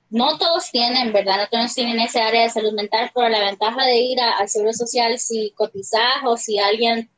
[0.10, 1.38] no todos tienen, ¿verdad?
[1.38, 4.74] No todos tienen ese área de salud mental, pero la ventaja de ir al seguro
[4.74, 7.10] social si cotizas o si alguien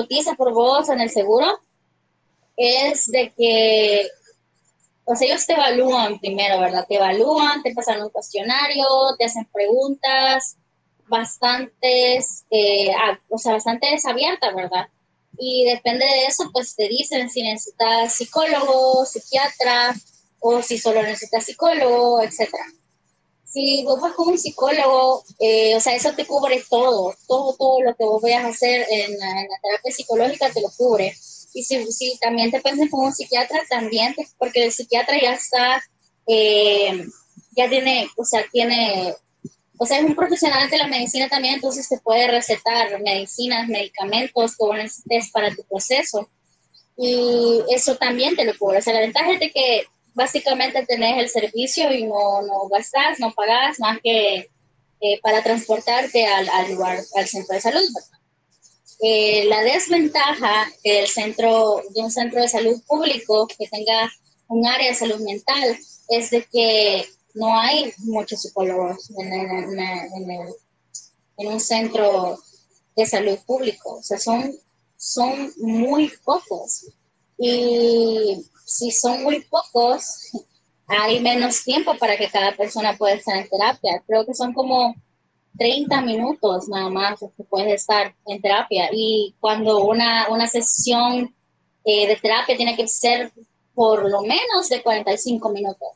[0.00, 1.60] cotiza por vos en el seguro
[2.56, 4.08] es de que,
[5.04, 6.86] o sea, ellos te evalúan primero, ¿verdad?
[6.88, 8.86] Te evalúan, te pasan un cuestionario,
[9.18, 10.56] te hacen preguntas
[11.06, 12.90] bastantes, eh,
[13.28, 14.86] o sea, bastante abiertas, ¿verdad?
[15.38, 19.94] Y depende de eso, pues te dicen si necesitas psicólogo, psiquiatra,
[20.40, 22.64] o si solo necesitas psicólogo, etcétera
[23.52, 27.82] si vos vas con un psicólogo, eh, o sea, eso te cubre todo, todo, todo
[27.82, 31.14] lo que vos vayas a hacer en la, terapia psicológica te lo cubre.
[31.52, 35.82] Y si, si también te piensas con un psiquiatra, también, porque el psiquiatra ya está,
[36.28, 37.04] eh,
[37.56, 39.14] ya tiene, o sea, tiene,
[39.76, 44.56] o sea, es un profesional de la medicina también, entonces te puede recetar medicinas, medicamentos
[44.56, 46.28] que necesites para tu proceso.
[46.96, 48.78] Y eso también te lo cubre.
[48.78, 53.18] O sea, la ventaja es de que básicamente tenés el servicio y no, no gastas,
[53.20, 54.50] no pagas más que
[55.00, 57.88] eh, para transportarte al, al, lugar, al centro de salud.
[59.02, 64.12] Eh, la desventaja del centro, de un centro de salud público que tenga
[64.48, 69.32] un área de salud mental es de que no hay muchos psicólogos en,
[71.40, 72.38] en un centro
[72.96, 73.96] de salud público.
[73.96, 74.54] O sea, son,
[74.96, 76.86] son muy pocos.
[77.42, 80.30] Y si son muy pocos,
[80.86, 84.02] hay menos tiempo para que cada persona pueda estar en terapia.
[84.06, 84.94] Creo que son como
[85.56, 88.90] 30 minutos nada más que puedes estar en terapia.
[88.92, 91.34] Y cuando una, una sesión
[91.84, 93.32] eh, de terapia tiene que ser
[93.74, 95.88] por lo menos de 45 minutos.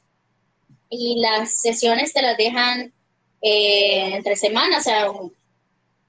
[0.88, 2.90] Y las sesiones te las dejan
[3.42, 5.12] eh, entre semanas, o sea,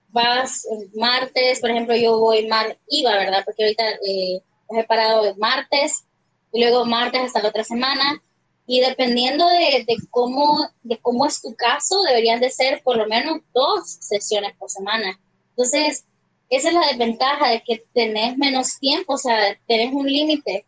[0.10, 3.42] vas martes, por ejemplo, yo voy, mar, iba, ¿verdad?
[3.44, 6.06] Porque ahorita eh, he parado martes,
[6.52, 8.22] y luego martes hasta la otra semana.
[8.68, 13.42] Y dependiendo de, cómo, de cómo es tu caso, deberían de ser por lo menos
[13.54, 15.20] dos sesiones por semana.
[15.50, 16.06] Entonces,
[16.50, 20.66] esa es la desventaja de que tenés menos tiempo, o sea, tenés un límite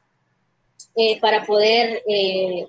[0.95, 2.67] eh, para poder eh,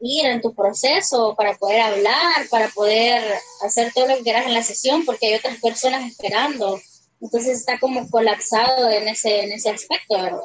[0.00, 3.22] ir en tu proceso, para poder hablar, para poder
[3.62, 6.80] hacer todo lo que quieras en la sesión, porque hay otras personas esperando.
[7.24, 10.40] Entonces está como colapsado en ese, en ese aspecto, ¿verdad?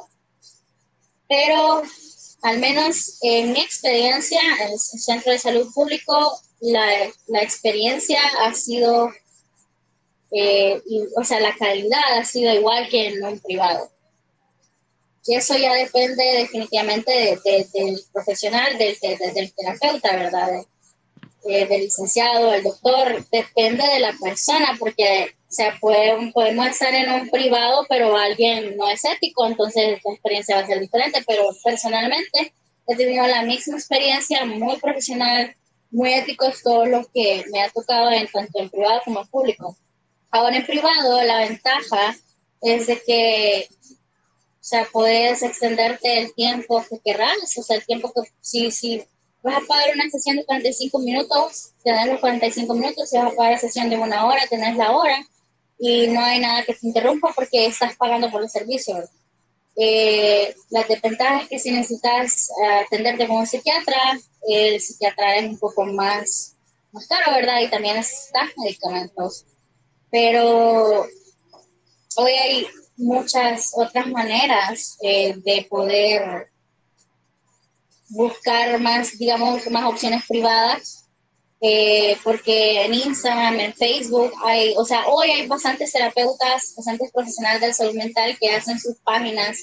[1.30, 1.84] pero
[2.42, 6.88] al menos en mi experiencia en el centro de salud público, la,
[7.28, 9.12] la experiencia ha sido,
[10.32, 10.82] eh,
[11.16, 13.92] o sea, la calidad ha sido igual que en un privado.
[15.26, 20.50] Y eso ya depende definitivamente del profesional, del, del, terapeuta, ¿verdad?
[21.44, 27.10] Eh, del licenciado, del doctor, depende de la persona, porque o sea, podemos estar en
[27.12, 31.24] un privado, pero alguien no es ético, entonces la experiencia va a ser diferente.
[31.26, 32.54] Pero personalmente
[32.88, 35.56] he tenido la misma experiencia, muy profesional,
[35.90, 39.28] muy ético, es todo lo que me ha tocado en, tanto en privado como en
[39.28, 39.76] público.
[40.30, 42.16] Ahora en privado la ventaja
[42.62, 43.96] es de que, o
[44.60, 49.04] sea, puedes extenderte el tiempo que querrás, o sea, el tiempo que, si, si
[49.42, 53.36] vas a pagar una sesión de 45 minutos, tenés los 45 minutos, si vas a
[53.36, 55.26] pagar una sesión de una hora, tenés la hora,
[55.80, 59.10] y no hay nada que te interrumpa porque estás pagando por los servicios.
[59.76, 65.50] Eh, la desventaja es que si necesitas eh, atenderte con un psiquiatra, el psiquiatra es
[65.50, 66.58] un poco más,
[66.92, 67.62] más caro, ¿verdad?
[67.62, 69.46] Y también necesitas medicamentos.
[70.12, 71.06] Pero
[72.18, 76.50] hoy hay muchas otras maneras eh, de poder
[78.10, 81.09] buscar más, digamos, más opciones privadas,
[81.62, 87.62] eh, porque en Instagram, en Facebook, hay, o sea, hoy hay bastantes terapeutas, bastantes profesionales
[87.62, 89.58] de salud mental que hacen sus páginas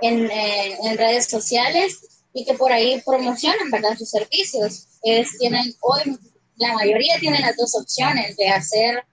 [0.00, 4.88] en, eh, en redes sociales y que por ahí promocionan, ¿verdad?, sus servicios.
[5.02, 6.18] Es, tienen, hoy
[6.56, 9.04] la mayoría tienen las dos opciones de hacer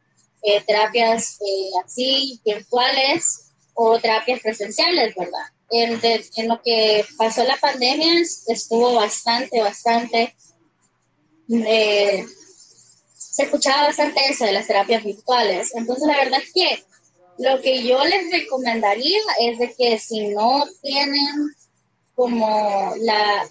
[0.43, 1.37] eh, terapias
[1.83, 5.45] así, virtuales o terapias presenciales, ¿verdad?
[5.71, 10.35] en, lo que pasó la pandemia estuvo bastante, bastante,
[11.51, 12.25] eh,
[13.13, 15.73] se escuchaba bastante eso de las terapias virtuales.
[15.75, 16.83] Entonces, la verdad es que
[17.37, 21.55] lo que yo les recomendaría es de que si no tienen
[22.15, 23.49] como la,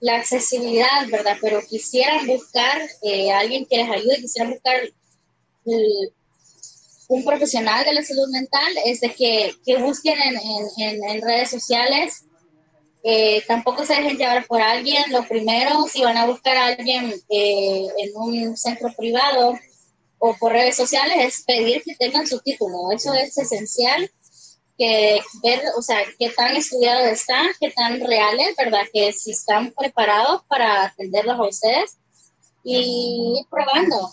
[0.00, 1.36] la accesibilidad, ¿verdad?
[1.40, 4.80] Pero quisieran buscar eh, alguien que les ayude, quisieran buscar
[7.08, 10.36] un profesional de la salud mental es de que, que busquen en,
[10.78, 12.24] en, en, redes sociales.
[13.06, 15.12] Eh, tampoco se dejen llevar por alguien.
[15.12, 19.54] Lo primero, si van a buscar a alguien eh, en un centro privado
[20.18, 22.90] o por redes sociales, es pedir que tengan su título.
[22.92, 24.10] Eso es esencial.
[24.76, 28.82] Que ver, o sea, qué tan estudiado están, qué tan reales, ¿verdad?
[28.92, 31.98] Que si están preparados para atenderlos a ustedes
[32.64, 34.10] y ir probando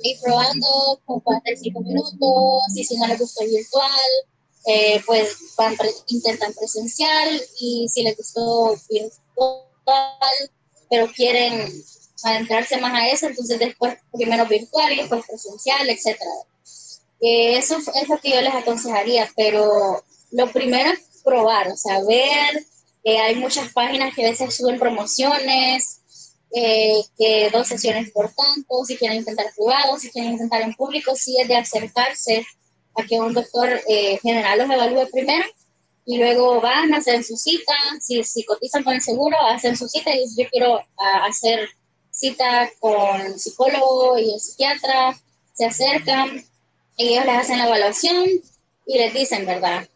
[0.00, 3.90] ir probando con 45 minutos, y si no les gustó virtual,
[4.66, 5.76] eh, pues van
[6.08, 10.50] intentan presencial, y si les gustó virtual,
[10.88, 11.70] pero quieren
[12.22, 16.18] adentrarse más a eso, entonces después primero virtual y después presencial, etc.
[17.20, 22.00] Eh, eso es lo que yo les aconsejaría, pero lo primero es probar, o sea,
[22.04, 22.64] ver,
[23.02, 26.00] que hay muchas páginas que a veces suben promociones,
[26.54, 31.14] eh, que dos sesiones por tanto, si quieren intentar privado, si quieren intentar en público,
[31.14, 32.46] si es de acercarse
[32.96, 35.44] a que un doctor eh, general los evalúe primero
[36.06, 39.88] y luego van a hacer su cita, si, si cotizan con el seguro, hacen su
[39.88, 40.80] cita y yo quiero
[41.22, 41.68] hacer
[42.10, 45.18] cita con psicólogo y el psiquiatra,
[45.54, 46.44] se acercan,
[46.98, 48.26] ellos les hacen la evaluación
[48.86, 49.88] y les dicen, ¿verdad?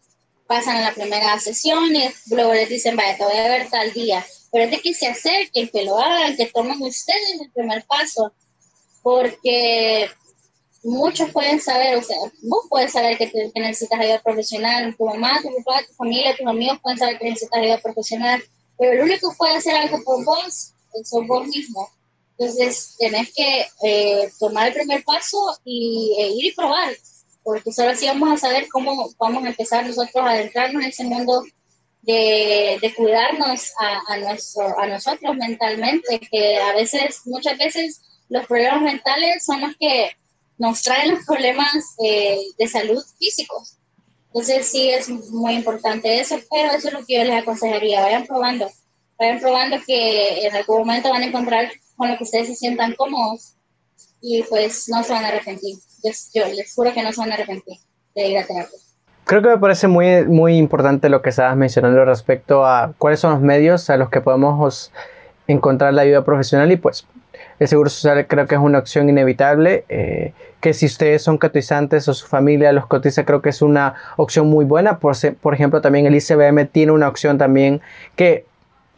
[0.47, 3.93] Pasan a la primera sesión y luego les dicen, vaya, te voy a ver tal
[3.93, 7.85] día pero es de que se acerquen, que lo hagan, que tomen ustedes el primer
[7.85, 8.33] paso,
[9.01, 10.09] porque
[10.83, 15.49] muchos pueden saber, o sea, vos puedes saber que, necesitas ayuda profesional, tu mamá, tu
[15.63, 18.43] papá, tu familia, tus amigos pueden saber que necesitas ayuda profesional,
[18.77, 21.89] pero el único que puede hacer algo por vos sos vos mismo.
[22.37, 26.95] Entonces, tenés que eh, tomar el primer paso y e ir y probar,
[27.43, 31.03] porque solo así vamos a saber cómo vamos a empezar nosotros a adentrarnos en ese
[31.03, 31.43] mundo
[32.01, 38.81] de, cuidarnos a, a, nuestro, a nosotros mentalmente, que a veces, muchas veces, los problemas
[38.83, 40.11] mentales son los que
[40.59, 43.77] nos traen los problemas eh, de salud físicos.
[44.27, 48.27] Entonces sí es muy importante eso, pero eso es lo que yo les aconsejaría, vayan
[48.27, 48.69] probando,
[49.17, 52.93] vayan probando que en algún momento van a encontrar con lo que ustedes se sientan
[52.93, 53.55] cómodos
[54.21, 55.77] y pues no se van a arrepentir.
[56.03, 57.77] Yo, yo les juro que no se van a arrepentir
[58.13, 58.77] de ir a terapia.
[59.23, 63.31] Creo que me parece muy, muy importante lo que estabas mencionando respecto a cuáles son
[63.31, 64.91] los medios a los que podemos
[65.47, 67.05] encontrar la ayuda profesional y pues
[67.59, 72.07] el seguro social creo que es una opción inevitable, eh, que si ustedes son cotizantes
[72.07, 74.99] o su familia los cotiza, creo que es una opción muy buena.
[74.99, 77.81] Por, por ejemplo, también el ICBM tiene una opción también
[78.15, 78.45] que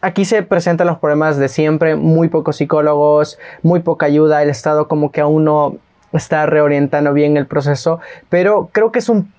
[0.02, 4.88] aquí se presentan los problemas de siempre, muy pocos psicólogos, muy poca ayuda, el Estado
[4.88, 5.78] como que aún no
[6.14, 9.32] está reorientando bien el proceso, pero creo que es un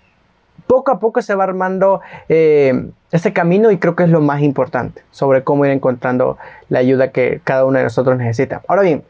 [0.67, 4.41] poco a poco se va armando eh, este camino y creo que es lo más
[4.41, 8.63] importante sobre cómo ir encontrando la ayuda que cada uno de nosotros necesita.
[8.69, 9.03] Ahora bien,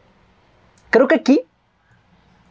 [0.93, 1.41] creo que aquí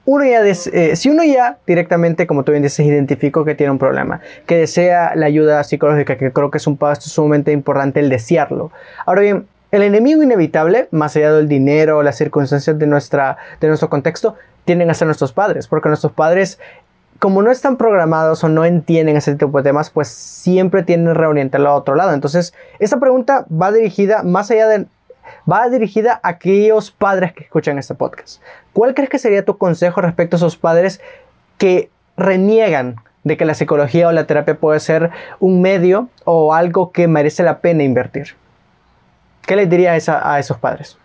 [0.04, 3.78] uno ya eh, si uno ya directamente, como tú bien dices, identificó que tiene un
[3.78, 8.08] problema, que desea la ayuda psicológica, que creo que es un paso sumamente importante el
[8.08, 8.72] desearlo.
[9.06, 13.88] Ahora bien, el enemigo inevitable, más allá del dinero, las circunstancias de, nuestra, de nuestro
[13.88, 16.58] contexto, tienden a ser nuestros padres, porque nuestros padres
[17.20, 21.68] como no están programados o no entienden ese tipo de temas, pues siempre tienen reorientarlo
[21.68, 22.12] a otro lado.
[22.12, 24.86] Entonces, esta pregunta va dirigida más allá de
[25.50, 28.42] va dirigida a aquellos padres que escuchan este podcast.
[28.72, 31.00] ¿Cuál crees que sería tu consejo respecto a esos padres
[31.58, 36.92] que reniegan de que la psicología o la terapia puede ser un medio o algo
[36.92, 38.34] que merece la pena invertir?
[39.42, 40.96] ¿Qué les diría a, a esos padres?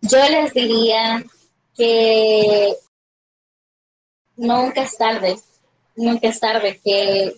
[0.00, 1.24] Yo les diría
[1.74, 2.74] que
[4.36, 5.36] nunca es tarde,
[5.96, 7.34] nunca es tarde, que,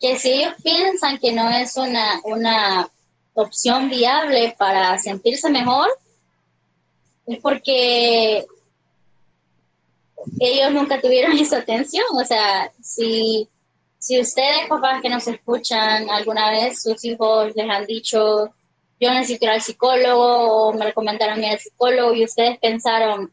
[0.00, 2.88] que si ellos piensan que no es una, una
[3.36, 5.88] opción viable para sentirse mejor,
[7.26, 8.46] es porque
[10.40, 12.04] ellos nunca tuvieron esa atención.
[12.14, 13.48] O sea, si,
[13.98, 18.50] si ustedes, papás que nos escuchan, alguna vez sus hijos les han dicho,
[18.98, 23.30] yo necesito ir al psicólogo, o me recomendaron ir al psicólogo, y ustedes pensaron,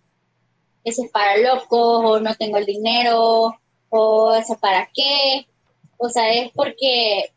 [0.83, 3.57] ese es para locos, o no tengo el dinero,
[3.89, 5.47] o eso para qué.
[5.97, 7.32] O sea, es porque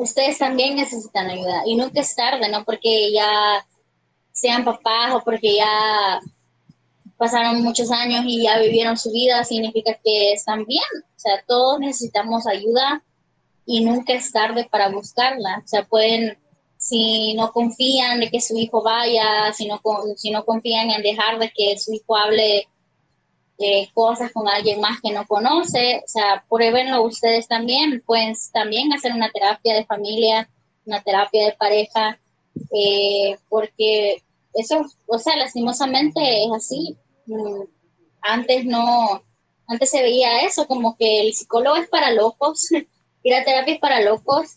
[0.00, 2.64] ustedes también necesitan ayuda y nunca es tarde, ¿no?
[2.64, 3.64] Porque ya
[4.32, 6.20] sean papás o porque ya
[7.18, 10.82] pasaron muchos años y ya vivieron su vida, significa que están bien.
[10.94, 13.02] O sea, todos necesitamos ayuda
[13.66, 15.60] y nunca es tarde para buscarla.
[15.62, 16.38] O sea, pueden,
[16.78, 19.80] si no confían de que su hijo vaya, si no,
[20.16, 22.66] si no confían en dejar de que su hijo hable
[23.60, 28.90] de cosas con alguien más que no conoce, o sea, pruébenlo ustedes también, pueden también
[28.92, 30.48] hacer una terapia de familia,
[30.86, 32.18] una terapia de pareja,
[32.72, 34.22] eh, porque
[34.54, 36.96] eso, o sea, lastimosamente es así.
[37.26, 37.64] Mm,
[38.22, 39.22] antes no,
[39.66, 42.66] antes se veía eso, como que el psicólogo es para locos,
[43.22, 44.56] y la terapia es para locos,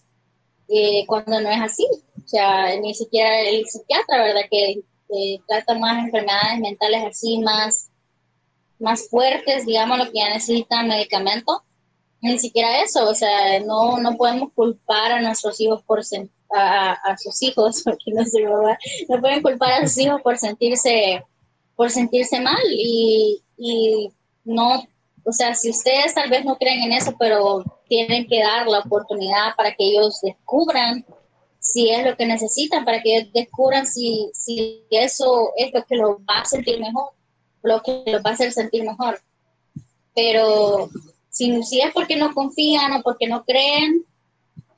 [0.69, 1.85] eh, cuando no es así.
[2.23, 4.45] O sea, ni siquiera el psiquiatra, ¿verdad?
[4.49, 4.81] Que
[5.45, 7.91] trata más enfermedades mentales así, más,
[8.79, 11.63] más fuertes, digamos, lo que ya necesitan medicamento.
[12.21, 16.01] Ni siquiera eso, o sea, no, no podemos culpar a nuestros hijos por
[16.55, 18.23] a, a sus hijos, porque no
[19.09, 21.23] no pueden culpar a sus hijos por sentirse
[21.75, 23.41] por sentirse mal y,
[24.43, 24.83] no,
[25.25, 28.79] o sea, si ustedes tal vez no creen en eso, pero tienen que dar la
[28.79, 31.05] oportunidad para que ellos descubran
[31.59, 35.95] si es lo que necesitan, para que ellos descubran si, si eso es lo que
[35.95, 37.11] los va a sentir mejor,
[37.63, 39.21] lo que los va a hacer sentir mejor.
[40.13, 40.89] Pero
[41.29, 44.05] si, si es porque no confían o porque no creen,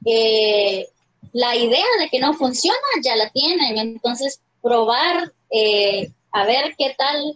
[0.06, 0.88] eh,
[1.34, 6.96] la idea de que no funciona ya la tienen, entonces probar eh, a ver qué
[6.98, 7.36] tal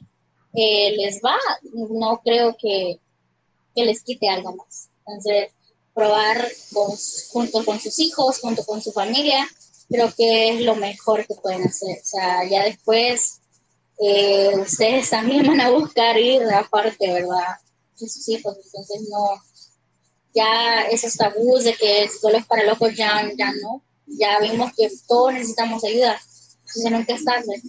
[0.53, 1.35] eh, les va,
[1.73, 2.99] no creo que,
[3.75, 4.89] les quite algo más.
[5.05, 5.51] Entonces,
[5.93, 6.45] probar
[7.31, 9.47] junto con sus hijos, junto con su familia,
[9.89, 11.97] creo que es lo mejor que pueden hacer.
[11.97, 13.38] O sea, ya después
[13.99, 17.57] eh, ustedes también van a buscar ir aparte, ¿verdad?
[17.99, 18.55] De sus hijos.
[18.55, 19.41] Entonces, no,
[20.33, 23.81] ya esos tabús de que solo es para locos ya, ya no.
[24.07, 26.17] Ya vimos que todos necesitamos ayuda.
[26.59, 27.61] Entonces, nunca es tarde.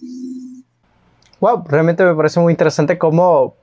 [1.41, 3.57] Wow, realmente me parece muy interesante cómo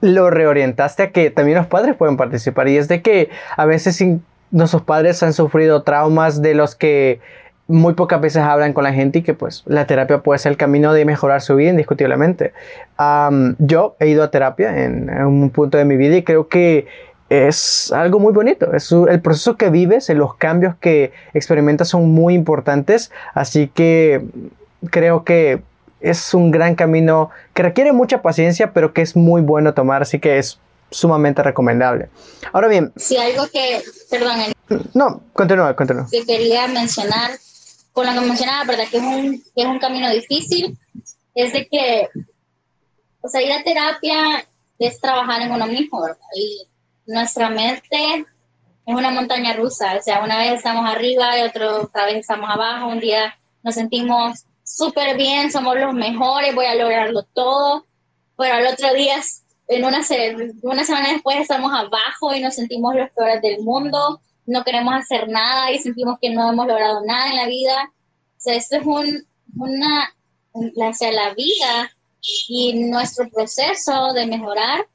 [0.00, 2.68] lo reorientaste a que también los padres pueden participar.
[2.68, 4.02] Y es de que a veces
[4.50, 7.20] nuestros padres han sufrido traumas de los que
[7.68, 10.58] muy pocas veces hablan con la gente y que pues la terapia puede ser el
[10.58, 12.52] camino de mejorar su vida indiscutiblemente.
[13.58, 16.86] yo he ido a terapia en, un punto de mi vida y creo que
[17.28, 18.72] es algo muy bonito.
[18.72, 23.10] Es el proceso que vives, los cambios que experimentas son muy importantes.
[23.34, 24.22] Así que
[24.90, 25.60] creo que
[26.00, 30.20] es un gran camino que requiere mucha paciencia, pero que es muy bueno tomar, así
[30.20, 30.60] que es
[30.90, 32.08] sumamente recomendable.
[32.52, 32.92] Ahora bien.
[32.96, 34.52] Si algo que, perdón.
[34.94, 36.06] No, continúa, continúa.
[36.10, 37.32] Que quería mencionar,
[37.96, 38.84] con lo que mencionaba, ¿verdad?
[38.90, 40.78] Que es un, que es un camino difícil,
[41.34, 42.10] es de que,
[43.22, 44.46] o sea, ir a terapia
[44.78, 46.18] es trabajar en uno mismo, ¿verdad?
[46.34, 46.68] Y
[47.06, 48.26] nuestra mente
[48.84, 52.88] es una montaña rusa, o sea, una vez estamos arriba y otra vez estamos abajo,
[52.88, 57.86] un día nos sentimos súper bien, somos los mejores, voy a lograrlo todo,
[58.36, 59.16] pero al otro día,
[59.68, 60.02] en una,
[60.60, 65.28] una semana después, estamos abajo y nos sentimos los peores del mundo, no queremos hacer
[65.28, 67.92] nada y sentimos que no hemos logrado nada en la vida.
[68.36, 69.26] O sea, esto es un,
[69.56, 70.14] una,
[70.52, 71.90] o sea, la vida
[72.48, 74.86] y nuestro proceso de mejorar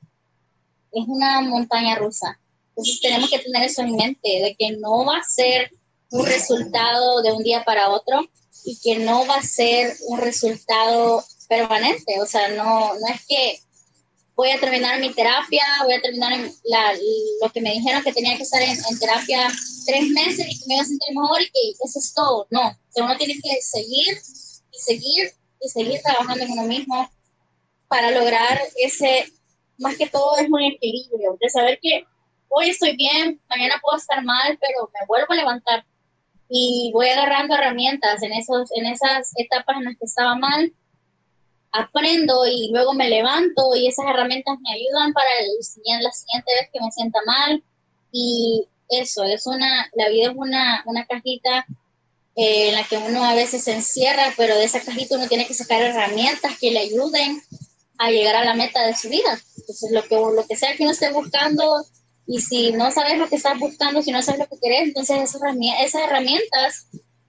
[0.91, 2.39] es una montaña rusa.
[2.70, 5.72] Entonces tenemos que tener eso en mente, de que no va a ser
[6.10, 8.28] un resultado de un día para otro,
[8.64, 12.20] y que no va a ser un resultado permanente.
[12.22, 13.60] O sea, no, no es que
[14.42, 16.32] voy a terminar mi terapia, voy a terminar
[16.64, 16.94] la,
[17.44, 19.48] lo que me dijeron que tenía que estar en, terapia
[19.86, 22.48] tres meses y que me iba a sentir mejor y que eso es todo.
[22.50, 24.18] No, o sea, uno tiene que seguir
[24.72, 25.32] y seguir
[25.62, 27.08] y seguir trabajando en uno mismo
[27.88, 29.32] para lograr ese,
[29.78, 32.04] más que todo es un equilibrio, de saber que
[32.48, 35.86] hoy estoy bien, mañana puedo estar mal, pero me vuelvo a levantar
[36.50, 40.74] y voy agarrando herramientas en, esos, en esas etapas en las que estaba mal,
[41.72, 46.69] aprendo y luego me levanto y esas herramientas me ayudan para el, la siguiente vez
[46.72, 47.63] que me sienta mal
[48.11, 51.65] y eso, es una, la vida es una, una cajita
[52.36, 55.47] eh, en la que uno a veces se encierra, pero de esa cajita uno tiene
[55.47, 57.41] que sacar herramientas que le ayuden
[57.97, 59.39] a llegar a la meta de su vida.
[59.57, 61.86] Entonces, lo que, lo que sea que uno esté buscando,
[62.26, 65.22] y si no sabes lo que estás buscando, si no sabes lo que quieres, entonces
[65.22, 65.41] esas
[66.01, 66.88] herramientas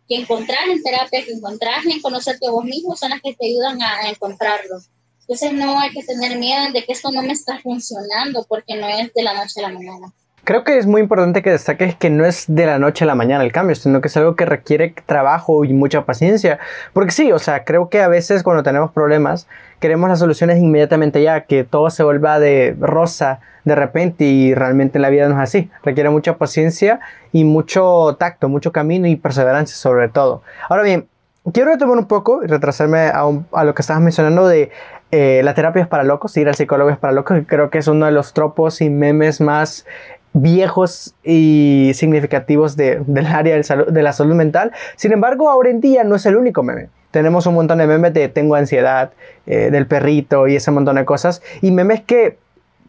[0.08, 3.80] que encontrás en terapia, que encontrás en conocerte vos mismo, son las que te ayudan
[3.82, 4.76] a, encontrarlo.
[5.20, 8.88] Entonces no hay que tener miedo de que esto no me está funcionando porque no
[8.88, 10.12] es de la noche a la mañana.
[10.44, 13.14] Creo que es muy importante que destaques que no es de la noche a la
[13.14, 16.58] mañana el cambio, sino que es algo que requiere trabajo y mucha paciencia.
[16.92, 19.46] Porque sí, o sea, creo que a veces cuando tenemos problemas
[19.82, 25.00] queremos las soluciones inmediatamente ya, que todo se vuelva de rosa de repente y realmente
[25.00, 25.70] la vida no es así.
[25.82, 27.00] Requiere mucha paciencia
[27.32, 30.42] y mucho tacto, mucho camino y perseverancia sobre todo.
[30.68, 31.08] Ahora bien,
[31.52, 34.70] quiero retomar un poco y retrasarme a, a lo que estabas mencionando de
[35.10, 37.88] eh, la terapia es para locos, ir al psicólogo es para locos, creo que es
[37.88, 39.84] uno de los tropos y memes más
[40.32, 44.72] viejos y significativos de, del área de la salud mental.
[44.96, 46.88] Sin embargo, ahora en día no es el único meme.
[47.12, 49.12] Tenemos un montón de memes de tengo ansiedad,
[49.46, 51.42] eh, del perrito y ese montón de cosas.
[51.60, 52.38] Y memes que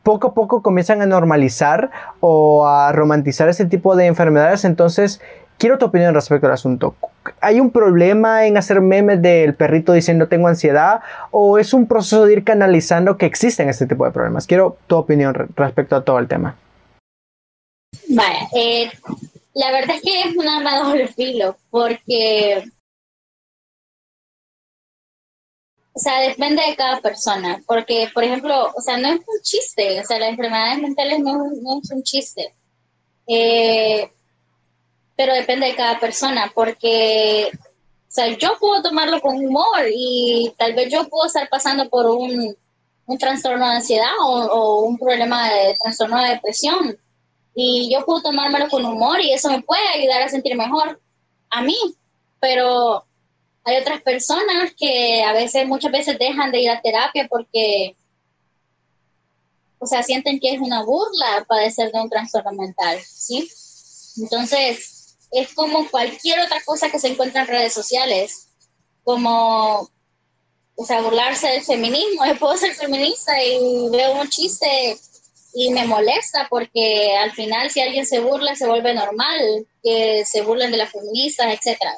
[0.02, 4.66] poco a poco comienzan a normalizar o a romantizar ese tipo de enfermedades.
[4.66, 5.22] Entonces,
[5.58, 6.96] quiero tu opinión respecto al asunto.
[7.40, 11.02] ¿Hay un problema en hacer memes del perrito diciendo tengo ansiedad
[11.32, 14.48] o es un proceso de ir canalizando que existen este tipo de problemas?
[14.48, 16.56] Quiero tu opinión respecto a todo el tema.
[18.10, 18.92] Vaya, eh,
[19.54, 22.64] la verdad es que es un arma de doble filo, porque,
[25.96, 30.02] o sea, depende de cada persona, porque, por ejemplo, o sea, no es un chiste,
[30.02, 32.54] o sea, las enfermedades mentales no, no es un chiste,
[33.28, 34.12] eh,
[35.16, 40.74] pero depende de cada persona, porque, o sea, yo puedo tomarlo con humor y tal
[40.74, 42.56] vez yo puedo estar pasando por un,
[43.06, 46.98] un trastorno de ansiedad o, o un problema de trastorno de depresión.
[47.56, 51.00] Y yo puedo tomármelo con humor y eso me puede ayudar a sentir mejor
[51.52, 51.78] a mí,
[52.39, 53.06] pero
[53.66, 57.95] hay otras personas que a veces, muchas veces dejan de ir a terapia porque,
[59.80, 63.49] o sea, sienten que es una burla padecer de un trastorno mental, ¿sí?
[64.18, 68.47] Entonces, es como cualquier otra cosa que se encuentra en redes sociales,
[69.03, 69.89] como,
[70.76, 72.26] o sea, burlarse del feminismo.
[72.26, 74.97] Yo puedo ser feminista y veo un chiste
[75.55, 80.41] y me molesta porque al final si alguien se burla se vuelve normal que se
[80.41, 81.93] burlen de las feministas, etcétera.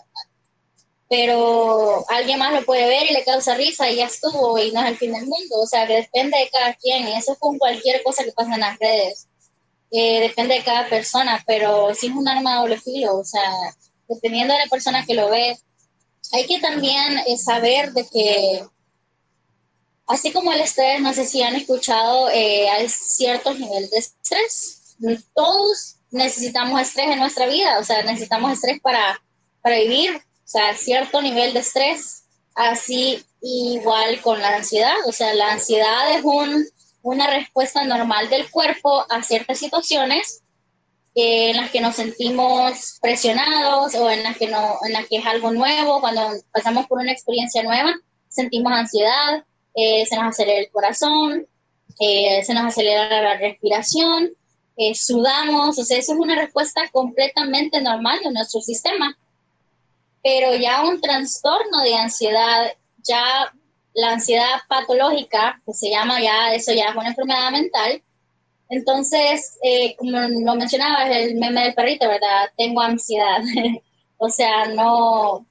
[1.17, 4.81] Pero alguien más lo puede ver y le causa risa y ya estuvo y no
[4.81, 5.61] es el fin del mundo.
[5.61, 8.55] O sea, que depende de cada quien y eso es con cualquier cosa que pasa
[8.55, 9.29] en las redes.
[9.91, 13.17] Eh, depende de cada persona, pero sí es un arma de doble filo.
[13.17, 13.49] O sea,
[14.09, 15.57] dependiendo de la persona que lo ve,
[16.33, 18.65] hay que también eh, saber de que
[20.07, 24.97] Así como el estrés, no sé si han escuchado, eh, hay ciertos niveles de estrés.
[25.33, 29.19] Todos necesitamos estrés en nuestra vida, o sea, necesitamos estrés para,
[29.63, 32.23] para vivir, o sea, cierto nivel de estrés.
[32.55, 36.65] Así igual con la ansiedad, o sea, la ansiedad es un,
[37.01, 40.41] una respuesta normal del cuerpo a ciertas situaciones
[41.15, 45.17] eh, en las que nos sentimos presionados o en las que no, en las que
[45.17, 46.21] es algo nuevo, cuando
[46.51, 47.93] pasamos por una experiencia nueva,
[48.29, 49.43] sentimos ansiedad,
[49.75, 51.47] eh, se nos acelera el corazón,
[51.99, 54.31] eh, se nos acelera la respiración,
[54.77, 59.17] eh, sudamos, o sea, eso es una respuesta completamente normal de nuestro sistema.
[60.25, 62.73] Pero ya un trastorno de ansiedad,
[63.03, 63.53] ya
[63.93, 68.01] la ansiedad patológica, que se llama ya, eso ya es una enfermedad mental,
[68.69, 69.59] entonces,
[69.97, 72.49] como lo mencionaba, el meme del perrito, ¿verdad?
[72.57, 73.41] Tengo ansiedad.
[74.17, 75.45] o sea, no.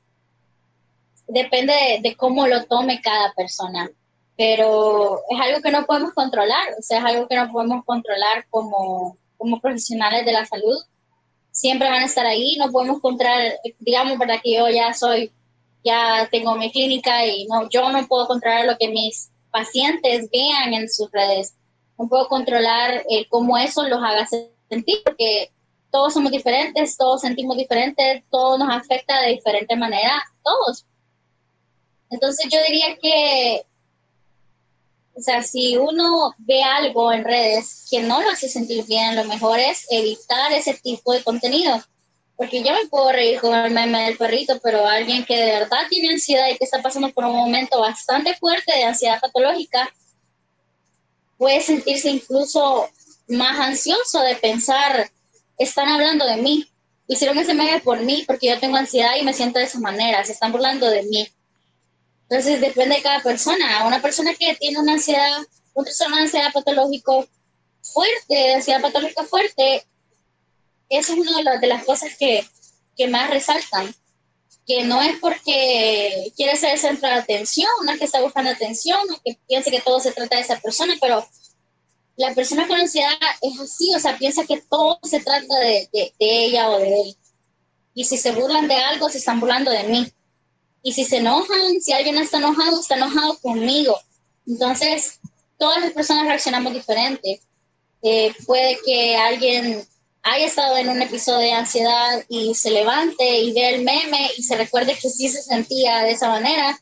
[1.28, 3.90] Depende de, cómo lo tome cada persona
[4.36, 8.44] pero es algo que no podemos controlar, o sea, es algo que no podemos controlar
[8.50, 10.76] como, como profesionales de la salud.
[11.64, 14.38] Siempre van a estar ahí, no podemos controlar, digamos, ¿verdad?
[14.44, 15.32] Que yo ya soy,
[15.82, 20.74] ya tengo mi clínica y no, yo no puedo controlar lo que mis pacientes vean
[20.74, 21.54] en sus redes.
[21.98, 24.28] No puedo controlar el cómo eso los haga
[24.68, 25.52] sentir, porque
[25.90, 30.84] todos somos diferentes, todos sentimos diferentes, todo nos afecta de diferente manera, todos.
[32.10, 33.64] Entonces yo diría que
[35.16, 39.24] o sea, si uno ve algo en redes que no lo hace sentir bien, lo
[39.24, 41.82] mejor es evitar ese tipo de contenido.
[42.36, 45.86] Porque yo me puedo reír con el meme del perrito, pero alguien que de verdad
[45.88, 49.88] tiene ansiedad y que está pasando por un momento bastante fuerte de ansiedad patológica,
[51.38, 52.88] puede sentirse incluso
[53.28, 55.10] más ansioso de pensar,
[55.58, 56.68] están hablando de mí,
[57.06, 60.24] hicieron ese meme por mí porque yo tengo ansiedad y me siento de esa manera,
[60.24, 61.28] se están burlando de mí.
[62.34, 63.86] Entonces depende de cada persona.
[63.86, 65.38] Una persona que tiene una ansiedad,
[65.72, 67.28] un trastorno de ansiedad patológico
[67.80, 69.86] fuerte, de ansiedad patológica fuerte,
[70.88, 72.44] eso es una de, las cosas que,
[72.96, 73.94] que, más resaltan.
[74.66, 78.50] Que no es porque quiere ser el centro de atención, no es que está buscando
[78.50, 81.24] atención, no es que piense que todo se trata de esa persona, pero
[82.16, 83.12] la persona con ansiedad
[83.42, 87.00] es así, o sea, piensa que todo se trata de, de, de ella o de
[87.00, 87.16] él.
[87.94, 90.12] Y si se burlan de algo, se están burlando de mí.
[90.86, 93.98] Y si se enojan, si alguien está enojado, está enojado conmigo.
[94.46, 95.18] Entonces,
[95.58, 97.40] todas las personas reaccionamos diferente.
[98.02, 99.82] Eh, puede que alguien
[100.22, 104.42] haya estado en un episodio de ansiedad y se levante y ve el meme y
[104.42, 106.78] se recuerde que sí se sentía de esa manera,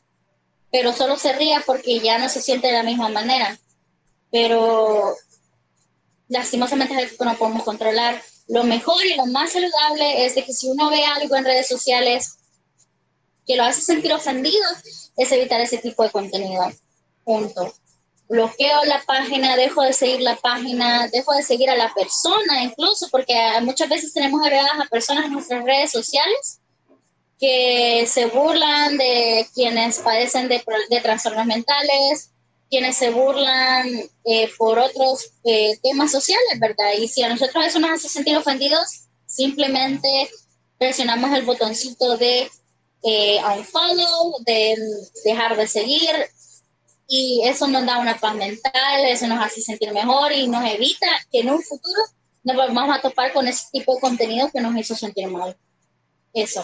[0.69, 3.57] pero solo se ría porque ya no se siente de la misma manera.
[4.31, 5.15] Pero
[6.27, 8.21] lastimosamente es algo que no podemos controlar.
[8.49, 11.69] Lo mejor y lo más saludable es de que si uno ve algo en redes
[11.69, 12.37] sociales
[13.45, 14.65] que lo hace sentir ofendido,
[15.17, 16.71] es evitar ese tipo de contenido.
[17.23, 17.73] Punto
[18.33, 23.07] bloqueo la página, dejo de seguir la página, dejo de seguir a la persona incluso,
[23.11, 26.59] porque muchas veces tenemos agregadas a personas en nuestras redes sociales
[27.39, 32.31] que se burlan de quienes padecen de, de trastornos mentales,
[32.69, 33.87] quienes se burlan
[34.25, 36.93] eh, por otros eh, temas sociales, ¿verdad?
[36.97, 40.29] Y si a nosotros eso nos hace sentir ofendidos, simplemente
[40.79, 42.49] presionamos el botoncito de
[43.03, 44.75] eh, unfollow, de
[45.25, 46.09] dejar de seguir,
[47.07, 51.07] y eso nos da una paz mental, eso nos hace sentir mejor y nos evita
[51.31, 52.01] que en un futuro
[52.43, 55.55] nos vamos a topar con ese tipo de contenido que nos hizo sentir mal.
[56.33, 56.63] Eso.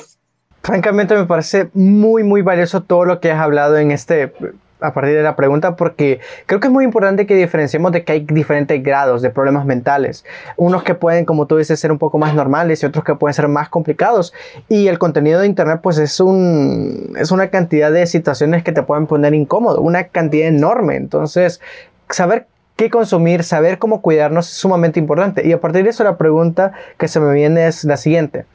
[0.64, 4.34] Francamente me parece muy, muy valioso todo lo que has hablado en este
[4.82, 8.14] a partir de la pregunta porque creo que es muy importante que diferenciemos de que
[8.14, 10.26] hay diferentes grados de problemas mentales.
[10.58, 13.34] Unos que pueden, como tú dices, ser un poco más normales y otros que pueden
[13.34, 14.34] ser más complicados.
[14.68, 18.84] Y el contenido de Internet pues es, un, es una cantidad de situaciones que te
[18.84, 20.96] pueden poner incómodo, una cantidad enorme.
[20.96, 21.62] Entonces,
[22.10, 25.46] saber qué consumir, saber cómo cuidarnos es sumamente importante.
[25.46, 28.46] Y a partir de eso la pregunta que se me viene es la siguiente.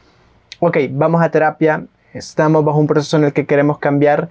[0.61, 4.31] Ok, vamos a terapia, estamos bajo un proceso en el que queremos cambiar.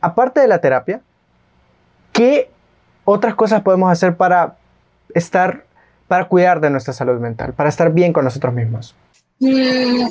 [0.00, 1.00] Aparte de la terapia,
[2.16, 2.48] ¿Qué
[3.04, 4.56] otras cosas podemos hacer para
[5.14, 5.66] estar,
[6.08, 8.94] para cuidar de nuestra salud mental, para estar bien con nosotros mismos?
[9.38, 10.06] Mm,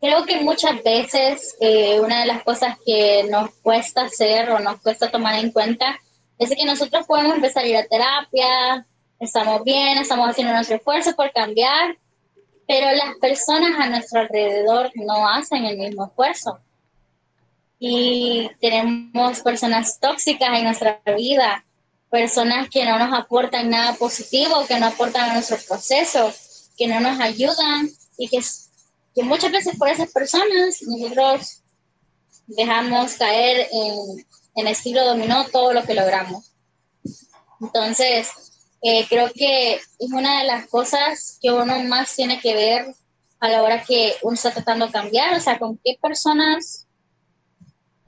[0.00, 4.80] creo que muchas veces eh, una de las cosas que nos cuesta hacer o nos
[4.80, 5.98] cuesta tomar en cuenta
[6.38, 8.86] es que nosotros podemos empezar a ir a terapia,
[9.20, 11.98] estamos bien, estamos haciendo nuestro esfuerzo por cambiar,
[12.66, 16.58] pero las personas a nuestro alrededor no hacen el mismo esfuerzo
[17.78, 21.64] y tenemos personas tóxicas en nuestra vida,
[22.10, 26.32] personas que no nos aportan nada positivo, que no aportan a nuestro proceso,
[26.76, 28.40] que no nos ayudan y que,
[29.14, 31.62] que muchas veces por esas personas nosotros
[32.46, 34.26] dejamos caer en,
[34.56, 36.52] en estilo dominó todo lo que logramos.
[37.60, 38.28] Entonces,
[38.82, 42.94] eh, creo que es una de las cosas que uno más tiene que ver
[43.40, 46.87] a la hora que uno está tratando de cambiar, o sea, con qué personas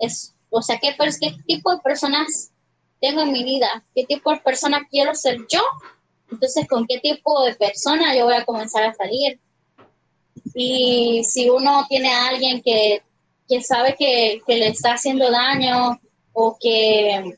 [0.00, 2.50] es, o sea, ¿qué, qué tipo de personas
[3.00, 5.62] tengo en mi vida, qué tipo de persona quiero ser yo,
[6.30, 9.40] entonces con qué tipo de persona yo voy a comenzar a salir.
[10.54, 13.02] Y si uno tiene a alguien que,
[13.48, 16.00] que sabe que, que, le está haciendo daño
[16.32, 17.36] o que,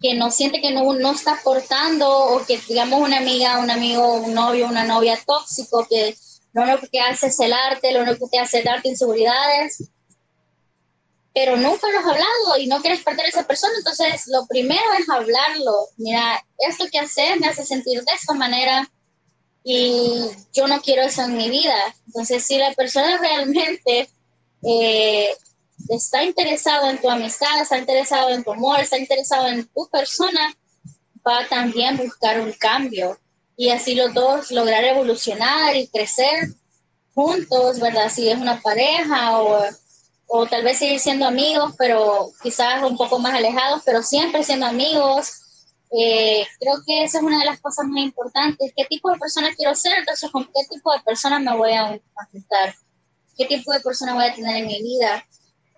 [0.00, 4.14] que no siente que no, no está aportando o que digamos una amiga, un amigo,
[4.14, 6.14] un novio, una novia tóxico que
[6.52, 9.90] lo único que hace es celarte, lo único que hace es darte inseguridades,
[11.40, 14.84] pero nunca lo has hablado y no quieres perder a esa persona, entonces lo primero
[14.98, 15.86] es hablarlo.
[15.96, 18.86] Mira, esto que haces me hace sentir de esta manera
[19.64, 20.20] y
[20.52, 21.74] yo no quiero eso en mi vida.
[22.08, 24.10] Entonces, si la persona realmente
[24.62, 25.30] eh,
[25.88, 30.54] está interesado en tu amistad, está interesado en tu amor, está interesado en tu persona,
[31.26, 33.18] va a también buscar un cambio
[33.56, 36.50] y así los dos lograr evolucionar y crecer
[37.14, 38.10] juntos, ¿verdad?
[38.10, 39.64] Si es una pareja o
[40.32, 44.64] o tal vez seguir siendo amigos, pero quizás un poco más alejados, pero siempre siendo
[44.64, 45.32] amigos.
[45.90, 48.72] Eh, creo que esa es una de las cosas más importantes.
[48.76, 49.98] ¿Qué tipo de persona quiero ser?
[49.98, 52.72] Entonces, ¿con qué tipo de persona me voy a afectar?
[53.36, 55.26] ¿Qué tipo de persona voy a tener en mi vida?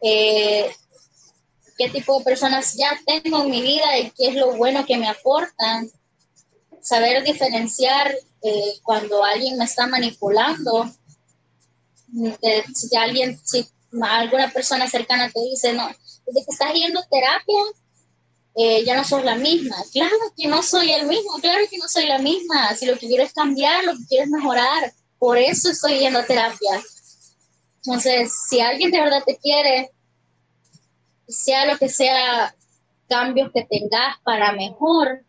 [0.03, 0.70] Eh,
[1.78, 4.98] ¿Qué tipo de personas ya tengo en mi vida y qué es lo bueno que
[4.98, 5.90] me aportan?
[6.82, 10.90] Saber diferenciar eh, cuando alguien me está manipulando.
[12.74, 13.66] si alguien, si
[14.01, 15.88] alguna persona cercana te dice, no,
[16.26, 17.62] desde que estás yendo a terapia,
[18.55, 19.76] eh, ya no sos la misma.
[19.93, 22.74] Claro que no soy el mismo, claro que no soy la misma.
[22.74, 26.18] Si lo que quiero es cambiar, lo que quiero es mejorar, por eso estoy yendo
[26.18, 26.82] a terapia.
[27.84, 29.90] Entonces, si alguien de verdad te quiere,
[31.28, 32.55] sea lo que sea
[33.09, 35.24] cambios que tengas para mejor,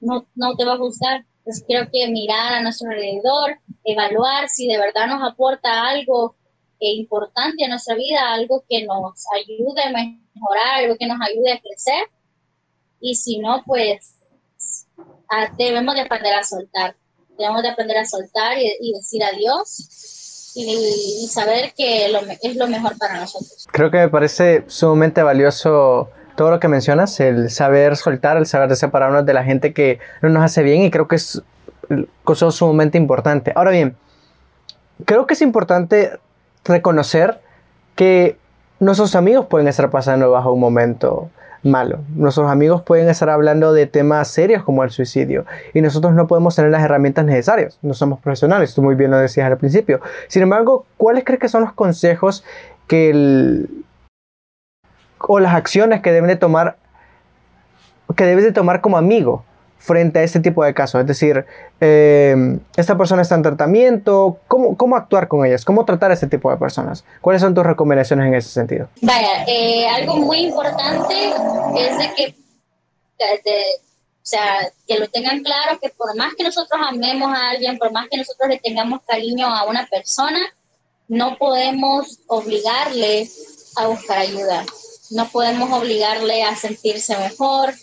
[0.00, 1.24] no, no te va a gustar.
[1.38, 6.36] Entonces, creo que mirar a nuestro alrededor, evaluar si de verdad nos aporta algo
[6.92, 11.60] importante en nuestra vida, algo que nos ayude a mejorar, algo que nos ayude a
[11.60, 12.08] crecer.
[13.00, 14.16] Y si no, pues
[15.58, 16.94] debemos de aprender a soltar.
[17.38, 22.06] Debemos de aprender a soltar y, decir adiós y, saber que
[22.42, 23.66] es lo mejor para nosotros.
[23.72, 28.74] Creo que me parece sumamente valioso todo lo que mencionas, el saber soltar, el saber
[28.76, 31.42] separarnos de la gente que no nos hace bien y creo que es
[32.24, 33.52] cosa sumamente importante.
[33.54, 33.96] Ahora bien,
[35.04, 36.18] creo que es importante
[36.64, 37.40] reconocer
[37.94, 38.36] que
[38.80, 41.30] nuestros amigos pueden estar pasando bajo un momento
[41.62, 42.00] malo.
[42.14, 46.54] Nuestros amigos pueden estar hablando de temas serios como el suicidio y nosotros no podemos
[46.54, 47.78] tener las herramientas necesarias.
[47.82, 50.00] No somos profesionales, tú muy bien lo decías al principio.
[50.28, 52.44] Sin embargo, ¿cuáles crees que son los consejos
[52.86, 53.84] que el,
[55.18, 56.76] o las acciones que deben de tomar
[58.16, 59.44] que debes de tomar como amigo
[59.84, 61.02] frente a este tipo de casos.
[61.02, 61.44] Es decir,
[61.78, 65.62] eh, esta persona está en tratamiento, ¿cómo, ¿cómo, actuar con ellas?
[65.62, 67.04] ¿Cómo tratar a este tipo de personas?
[67.20, 68.88] ¿Cuáles son tus recomendaciones en ese sentido?
[69.02, 71.34] Vaya, eh, algo muy importante
[71.76, 72.34] es de que,
[73.18, 77.92] o sea, que lo tengan claro, que por más que nosotros amemos a alguien, por
[77.92, 80.40] más que nosotros le tengamos cariño a una persona,
[81.08, 83.28] no podemos obligarle
[83.76, 84.64] a buscar ayuda.
[85.10, 87.74] No podemos obligarle a sentirse mejor,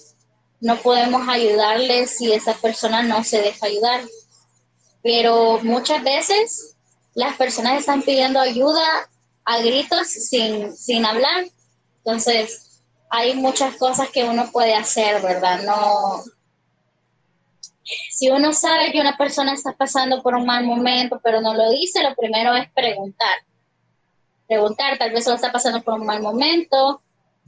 [0.62, 4.01] no podemos ayudarle si esa persona no se deja ayudar.
[5.01, 6.78] Pero muchas veces
[7.16, 9.09] las personas están pidiendo ayuda
[9.43, 11.45] a gritos sin, sin hablar.
[11.97, 15.64] Entonces, hay muchas cosas que uno puede hacer, ¿verdad?
[15.64, 16.24] No.
[18.12, 21.72] Si uno sabe que una persona está pasando por un mal momento, pero no lo
[21.72, 23.39] dice, lo primero es preguntar.
[24.47, 27.01] Preguntar, tal vez lo está pasando por un mal momento,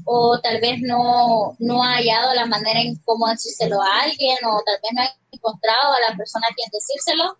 [0.05, 4.61] o tal vez no, no ha hallado la manera en cómo decírselo a alguien o
[4.65, 7.37] tal vez no ha encontrado a la persona a quien decírselo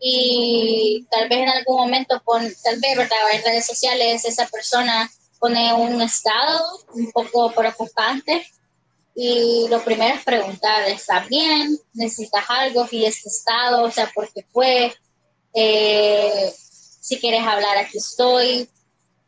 [0.00, 5.10] y tal vez en algún momento con tal vez verdad en redes sociales esa persona
[5.38, 6.62] pone un estado
[6.94, 8.46] un poco preocupante
[9.14, 11.78] y lo primero es preguntar ¿estás bien?
[11.92, 12.86] ¿necesitas algo?
[12.90, 13.84] ¿y este estado?
[13.84, 14.94] o sea ¿por qué fue?
[15.54, 18.68] Eh, si quieres hablar aquí estoy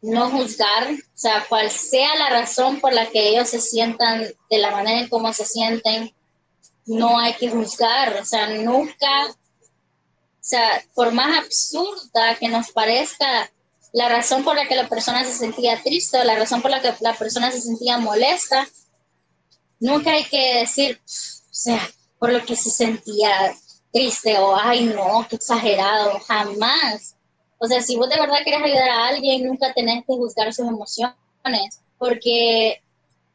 [0.02, 4.58] no juzgar, o sea, cual sea la razón por la que ellos se sientan de
[4.58, 6.14] la manera en cómo se sienten,
[6.84, 9.34] no hay que juzgar, o sea, nunca, o
[10.40, 13.50] sea, por más absurda que nos parezca
[13.92, 16.80] la razón por la que la persona se sentía triste o la razón por la
[16.80, 18.68] que la persona se sentía molesta,
[19.80, 23.54] nunca hay que decir, o sea, por lo que se sentía
[23.92, 27.15] triste o, ay, no, qué exagerado, jamás.
[27.58, 30.66] O sea, si vos de verdad quieres ayudar a alguien, nunca tenés que juzgar sus
[30.66, 32.82] emociones, porque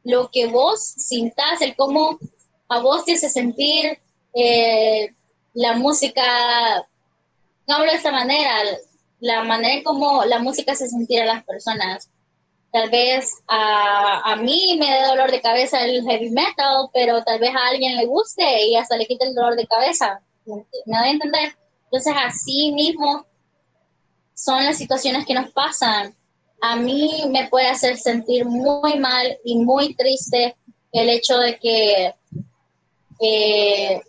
[0.03, 2.19] lo que vos sintas, el cómo
[2.67, 3.99] a vos te hace sentir
[4.33, 5.13] eh,
[5.53, 6.23] la música,
[7.67, 8.51] no hablo de esta manera,
[9.19, 12.09] la manera en cómo la música hace sentir a las personas.
[12.71, 17.39] Tal vez a, a mí me dé dolor de cabeza el heavy metal, pero tal
[17.39, 20.21] vez a alguien le guste y hasta le quite el dolor de cabeza.
[20.45, 21.53] ¿Me da a entender?
[21.85, 23.25] Entonces, así mismo
[24.33, 26.15] son las situaciones que nos pasan.
[26.61, 30.55] A mí me puede hacer sentir muy mal y muy triste
[30.91, 32.13] el hecho de que
[33.19, 34.01] eh,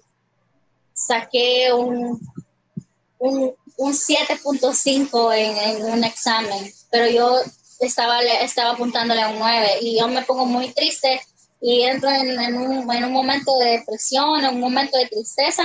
[0.93, 2.21] saqué un,
[3.19, 7.37] un, 7.5 en, un examen, pero yo
[7.81, 11.21] estaba, estaba apuntándole a un 9 y yo me pongo muy triste
[11.61, 15.65] y entro en, en, un, en un momento de depresión, en un momento de tristeza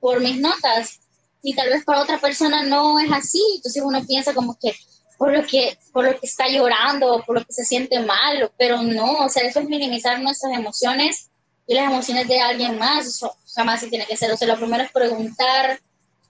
[0.00, 1.00] por mis notas
[1.44, 4.74] y tal vez para otra persona no es así, entonces uno piensa como que
[5.18, 8.82] por lo que, por lo que está llorando, por lo que se siente mal, pero
[8.82, 11.30] no, o sea, eso es minimizar nuestras emociones
[11.66, 14.56] y las emociones de alguien más, eso jamás se tiene que hacer, o sea, lo
[14.56, 15.78] primero es preguntar,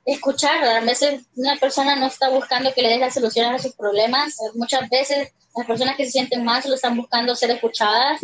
[0.05, 3.75] escuchar, a veces una persona no está buscando que le des las soluciones a sus
[3.77, 8.21] problemas, muchas veces las personas que se sienten mal lo están buscando ser escuchadas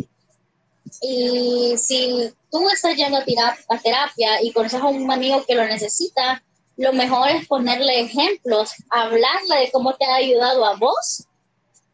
[1.01, 6.43] y si tú estás yendo a terapia y conoces a un amigo que lo necesita,
[6.81, 11.26] lo mejor es ponerle ejemplos, hablarle de cómo te ha ayudado a vos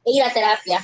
[0.04, 0.80] e ir a terapia.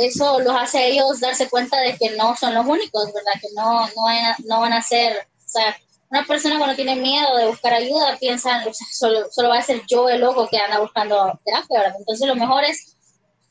[0.00, 3.40] Eso los hace a ellos darse cuenta de que no son los únicos, ¿verdad?
[3.40, 5.76] Que no, no, van, a, no van a ser, o sea,
[6.10, 9.62] una persona cuando tiene miedo de buscar ayuda piensa, o sea, solo, solo va a
[9.62, 11.98] ser yo el loco que anda buscando terapia, ¿verdad?
[12.00, 12.96] Entonces lo mejor es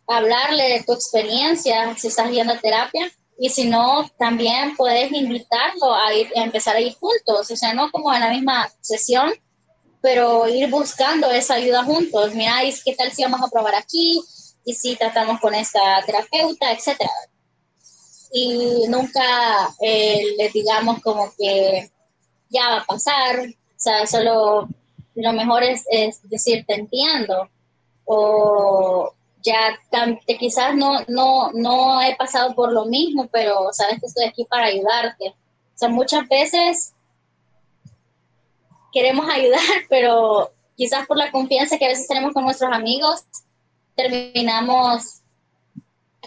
[0.08, 5.96] hablarle de tu experiencia si estás yendo a terapia y si no, también puedes invitarlo
[5.96, 9.32] a, ir, a empezar a ir juntos, o sea, no como en la misma sesión,
[10.02, 12.34] pero ir buscando esa ayuda juntos.
[12.34, 14.22] Mira, ¿qué tal si vamos a probar aquí?
[14.66, 17.12] Y si tratamos con esta terapeuta, etcétera.
[18.32, 21.90] Y nunca eh, les digamos como que
[22.50, 24.68] ya va a pasar, o sea, solo
[25.16, 25.84] lo mejor es,
[26.24, 27.50] decir, te entiendo,
[28.06, 29.80] o ya
[30.38, 34.68] quizás no, no, no he pasado por lo mismo, pero sabes que estoy aquí para
[34.68, 35.30] ayudarte.
[35.30, 36.94] O sea, muchas veces
[38.92, 39.60] queremos ayudar,
[39.90, 43.26] pero quizás por la confianza que a veces tenemos con nuestros amigos,
[43.96, 45.22] terminamos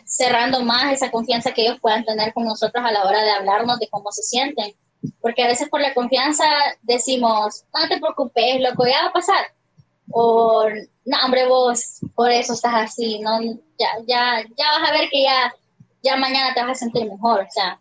[0.05, 3.79] cerrando más esa confianza que ellos puedan tener con nosotros a la hora de hablarnos
[3.79, 4.75] de cómo se sienten.
[5.21, 6.45] Porque a veces por la confianza
[6.83, 9.47] decimos, no te preocupes, loco, ya va a pasar.
[10.11, 10.65] O,
[11.05, 13.41] no, hombre, vos por eso estás así, ¿no?
[13.41, 15.53] Ya, ya, ya vas a ver que ya,
[16.03, 17.41] ya mañana te vas a sentir mejor.
[17.41, 17.81] O sea,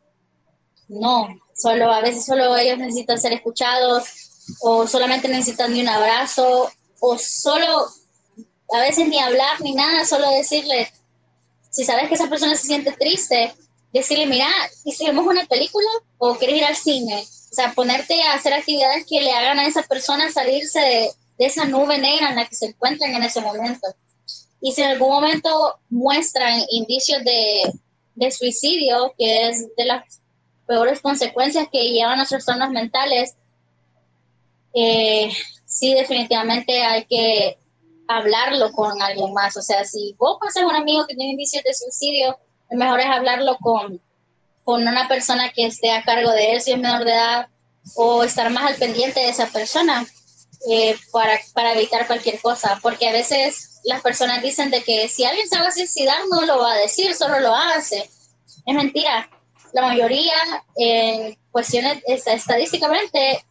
[0.87, 6.71] no, solo a veces solo ellos necesitan ser escuchados o solamente necesitan de un abrazo
[6.99, 7.87] o solo
[8.73, 10.91] a veces ni hablar ni nada, solo decirle,
[11.69, 13.53] si sabes que esa persona se siente triste,
[13.93, 14.47] decirle, mira,
[14.85, 17.23] ¿y si vemos una película o quieres ir al cine?
[17.51, 21.65] O sea, ponerte a hacer actividades que le hagan a esa persona salirse de, esa
[21.65, 23.87] nube negra en la que se encuentran en ese momento.
[24.61, 30.21] Y si en algún momento muestran indicios de, suicidio, que es de las
[30.67, 33.33] peores consecuencias que llevan a trastornos mentales,
[34.73, 35.31] eh,
[35.65, 37.57] sí, definitivamente hay que
[38.07, 39.55] hablarlo con alguien más.
[39.57, 42.37] O sea, si vos pasas un amigo que tiene indicios de suicidio,
[42.69, 44.01] lo mejor es hablarlo con,
[44.63, 47.47] con una persona que esté a cargo de él si es menor de edad
[47.95, 50.05] o estar más al pendiente de esa persona
[50.69, 52.79] eh, para, para evitar cualquier cosa.
[52.81, 56.41] Porque a veces las personas dicen de que si alguien se va a suicidar no
[56.45, 58.09] lo va a decir, solo lo hace.
[58.65, 59.29] Es mentira.
[59.73, 60.35] La mayoría,
[60.75, 63.45] en cuestiones estadísticamente,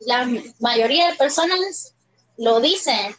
[0.00, 0.28] la
[0.60, 1.94] mayoría de personas
[2.36, 3.16] lo dicen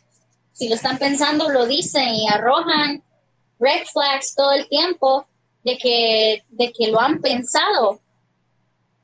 [0.60, 3.02] si lo están pensando, lo dicen y arrojan
[3.60, 5.26] red flags todo el tiempo
[5.64, 8.02] de que, de que lo han pensado.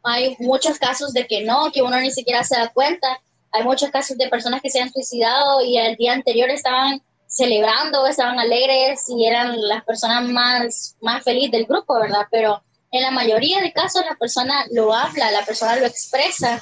[0.04, 3.22] Hay muchos casos de que no, que uno ni siquiera se da cuenta.
[3.54, 8.06] Hay muchos casos de personas que se han suicidado y el día anterior estaban celebrando,
[8.06, 12.28] estaban alegres y eran las personas más, más felices del grupo, ¿verdad?
[12.30, 12.62] Pero
[12.92, 16.62] en la mayoría de casos la persona lo habla, la persona lo expresa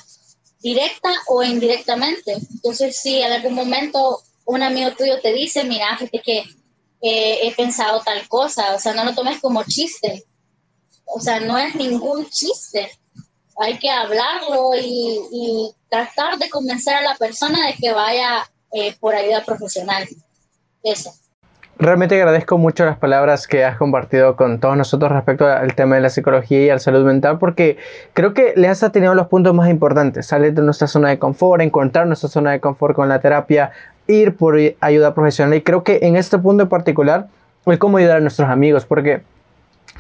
[0.63, 2.33] directa o indirectamente.
[2.33, 6.43] Entonces, si en algún momento un amigo tuyo te dice, mira, fíjate que
[7.01, 10.25] he pensado tal cosa, o sea, no lo tomes como chiste,
[11.05, 12.89] o sea, no es ningún chiste,
[13.57, 19.13] hay que hablarlo y, tratar de convencer a la persona de que vaya eh, por
[19.13, 20.07] ayuda profesional.
[20.81, 21.13] Eso.
[21.79, 26.01] Realmente agradezco mucho las palabras que has compartido con todos nosotros respecto al tema de
[26.01, 27.77] la psicología y la salud mental, porque
[28.13, 30.27] creo que le has atendido los puntos más importantes.
[30.27, 33.71] Salir de nuestra zona de confort, encontrar nuestra zona de confort con la terapia,
[34.07, 35.55] ir por ayuda profesional.
[35.55, 37.27] Y creo que en este punto en particular,
[37.65, 39.23] es cómo ayudar a nuestros amigos, porque,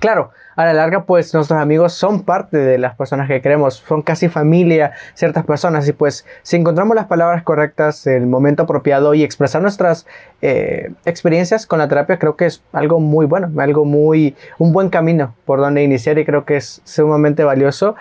[0.03, 4.01] claro, a la larga, pues nuestros amigos son parte de las personas que queremos, son
[4.01, 5.87] casi familia, ciertas personas.
[5.87, 10.05] Y pues, si encontramos las palabras correctas, el momento apropiado y expresar nuestras
[10.41, 14.89] eh, experiencias con la terapia, creo que es algo muy bueno, algo muy, un buen
[14.89, 17.95] camino por donde iniciar y creo que es sumamente valioso.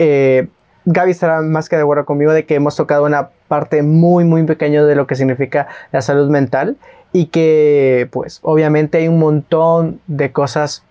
[0.00, 0.48] Eh,
[0.86, 4.42] Gaby estará más que de acuerdo conmigo de que hemos tocado una parte muy, muy
[4.42, 6.78] pequeña de lo que significa la salud mental
[7.12, 10.82] y que, pues, obviamente hay un montón de cosas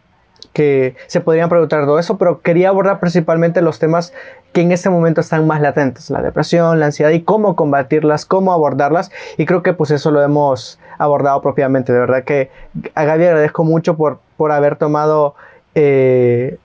[0.53, 4.13] que se podrían preguntar todo eso, pero quería abordar principalmente los temas
[4.53, 8.53] que en este momento están más latentes, la depresión, la ansiedad y cómo combatirlas, cómo
[8.53, 12.51] abordarlas y creo que pues eso lo hemos abordado propiamente, de verdad que
[12.93, 15.33] a Gaby agradezco mucho por, por haber tomado,
[15.73, 16.57] eh,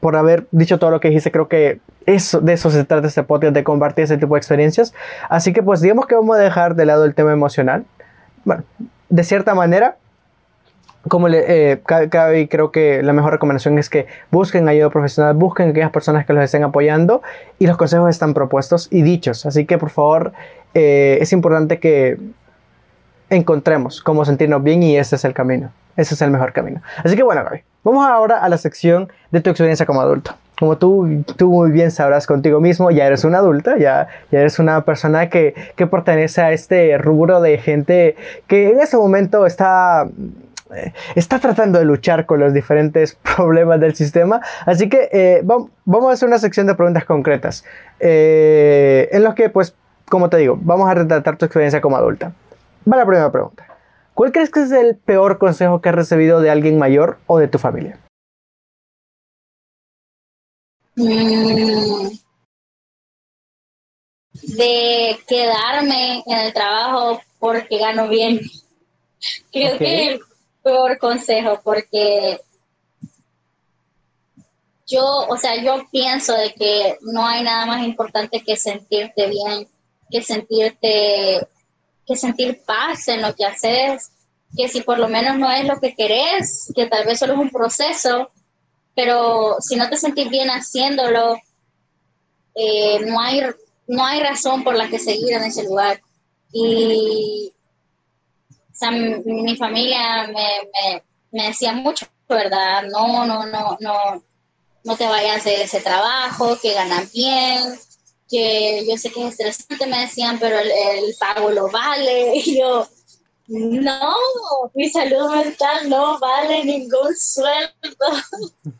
[0.00, 3.22] por haber dicho todo lo que dijiste, creo que eso, de eso se trata este
[3.22, 4.94] podcast, de compartir ese tipo de experiencias.
[5.28, 7.84] Así que pues digamos que vamos a dejar de lado el tema emocional.
[8.44, 8.64] Bueno,
[9.10, 9.96] de cierta manera,
[11.06, 11.80] como le, eh,
[12.50, 16.42] creo que la mejor recomendación es que busquen ayuda profesional, busquen aquellas personas que los
[16.42, 17.22] estén apoyando
[17.58, 19.46] y los consejos están propuestos y dichos.
[19.46, 20.32] Así que por favor,
[20.74, 22.18] eh, es importante que
[23.30, 25.70] encontremos cómo sentirnos bien y ese es el camino.
[25.96, 26.82] Ese es el mejor camino.
[27.02, 30.76] Así que bueno, Gaby, vamos ahora a la sección de tu experiencia como adulto como
[30.76, 34.84] tú, tú muy bien sabrás contigo mismo, ya eres una adulta, ya, ya eres una
[34.84, 38.16] persona que, que pertenece a este rubro de gente
[38.48, 40.08] que en este momento está
[40.74, 44.40] eh, está tratando de luchar con los diferentes problemas del sistema.
[44.66, 47.64] Así que eh, vamos a hacer una sección de preguntas concretas.
[48.00, 49.74] Eh, en los que, pues,
[50.08, 52.32] como te digo, vamos a retratar tu experiencia como adulta.
[52.90, 53.66] Va la primera pregunta.
[54.14, 57.48] ¿Cuál crees que es el peor consejo que has recibido de alguien mayor o de
[57.48, 57.98] tu familia?
[60.96, 62.08] Mm.
[64.42, 68.40] de quedarme en el trabajo porque gano bien.
[69.52, 70.20] Creo que el
[70.68, 72.40] peor consejo porque
[74.86, 79.66] yo, o sea, yo pienso de que no hay nada más importante que sentirte bien,
[80.10, 81.46] que sentirte,
[82.06, 84.10] que sentir paz en lo que haces,
[84.54, 87.38] que si por lo menos no es lo que querés, que tal vez solo es
[87.38, 88.30] un proceso,
[88.94, 91.38] pero si no te sentís bien haciéndolo,
[92.54, 93.40] eh, no, hay,
[93.86, 96.00] no hay razón por la que seguir en ese lugar.
[96.52, 97.52] Y
[98.90, 102.84] mi, familia me, me decía mucho, ¿verdad?
[102.90, 104.22] No, no, no, no,
[104.84, 107.78] no te vayas a hacer ese trabajo, que ganan bien,
[108.28, 112.32] que yo sé que es estresante, me decían, pero el, el pago lo vale.
[112.44, 112.86] Y yo,
[113.48, 114.14] no,
[114.74, 118.06] mi salud mental no vale ningún sueldo.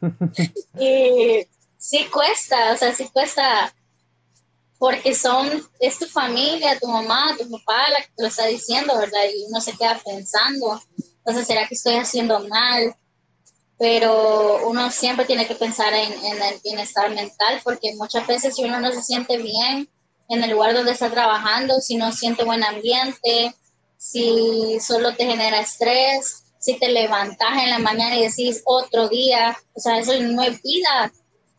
[0.79, 1.47] y
[1.79, 3.75] sí cuesta, o sea, sí cuesta,
[4.79, 8.97] porque son, es tu familia, tu mamá, tu papá la que te lo está diciendo,
[8.97, 9.25] ¿verdad?
[9.35, 10.81] Y uno se queda pensando,
[11.29, 12.97] entonces, ¿será que estoy haciendo mal?
[13.77, 18.81] Pero uno siempre tiene que pensar en, el bienestar mental, porque muchas veces si uno
[18.81, 19.89] no se siente bien
[20.31, 23.55] en el lugar donde está trabajando, si no siente buen ambiente,
[23.99, 29.57] si solo te genera estrés, si te levantas en la mañana y decís otro día,
[29.75, 31.13] o sea, eso no es vida.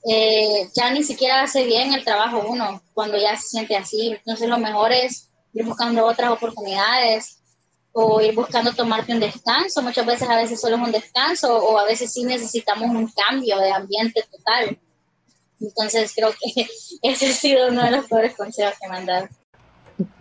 [0.07, 4.11] Eh, ya ni siquiera hace bien el trabajo uno cuando ya se siente así.
[4.11, 7.39] Entonces lo mejor es ir buscando otras oportunidades
[7.91, 9.81] o ir buscando tomarte un descanso.
[9.81, 13.59] Muchas veces a veces solo es un descanso o a veces sí necesitamos un cambio
[13.59, 14.77] de ambiente total.
[15.59, 16.67] Entonces creo que
[17.01, 19.27] ese ha sido uno de los peores consejos que me han dado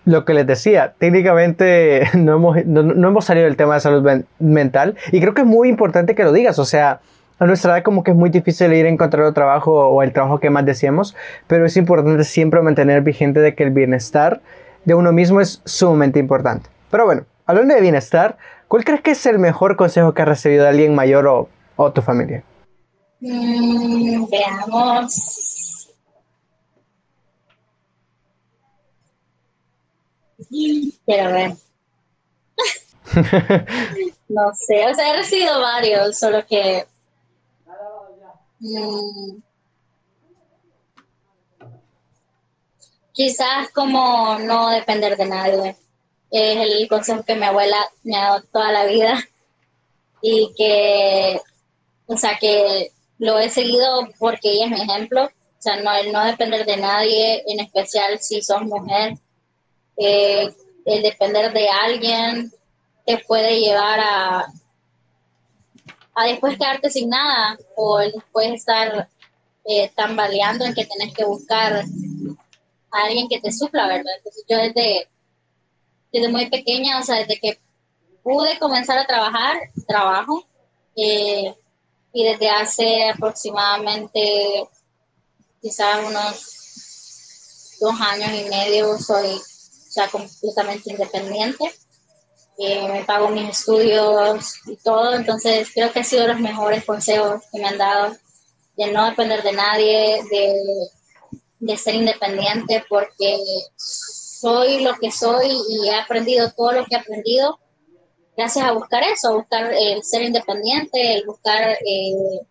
[0.05, 4.97] lo que les decía, técnicamente no hemos, no, hemos salido del tema de salud mental
[5.12, 7.01] y creo que es muy importante que lo digas, o sea,
[7.39, 10.12] a nuestra edad como que es muy difícil ir a encontrar otro trabajo o el
[10.12, 11.14] trabajo que más deseamos,
[11.47, 14.41] pero es importante siempre mantener vigente de que el bienestar
[14.84, 16.68] de uno mismo es sumamente importante.
[16.91, 20.64] Pero bueno, hablando de bienestar, ¿cuál crees que es el mejor consejo que has recibido
[20.64, 22.43] de alguien mayor o, o tu familia?
[23.20, 25.89] Mm, veamos.
[31.05, 31.53] Quiero ver.
[34.28, 36.86] no sé, o sea, he recibido varios, solo que...
[38.61, 39.40] Mm,
[43.12, 45.76] quizás como no depender de nadie.
[46.30, 49.18] Es el consejo que mi abuela me ha dado toda la vida
[50.22, 51.40] y que,
[52.06, 55.24] o sea, que lo he seguido porque ella es mi ejemplo.
[55.24, 59.14] O sea, no, el no depender de nadie, en especial si sos mujer,
[59.96, 60.48] eh,
[60.84, 62.52] el depender de alguien
[63.04, 64.46] te puede llevar a,
[66.18, 69.08] a después quedarte sin nada o después estar
[69.64, 71.84] eh, tambaleando en que tenés que buscar
[72.90, 74.12] a alguien que te supla, ¿verdad?
[74.16, 75.08] Entonces yo desde,
[76.12, 77.60] desde muy pequeña, o sea, desde que
[78.24, 80.44] pude comenzar a trabajar, trabajo,
[80.96, 81.54] eh,
[82.12, 84.68] y desde hace aproximadamente
[85.62, 89.40] quizás unos dos años y medio soy
[90.10, 91.64] completamente independiente.
[92.59, 97.42] Eh, me pago mis estudios y todo, entonces creo que ha sido los mejores consejos
[97.52, 98.16] que me han dado
[98.76, 100.54] de no depender de nadie, de,
[101.61, 103.38] de ser independiente, porque
[103.76, 107.59] soy lo que soy y he aprendido todo lo que he aprendido
[108.38, 112.46] gracias a buscar eso, buscar el ser independiente, el buscar, eh,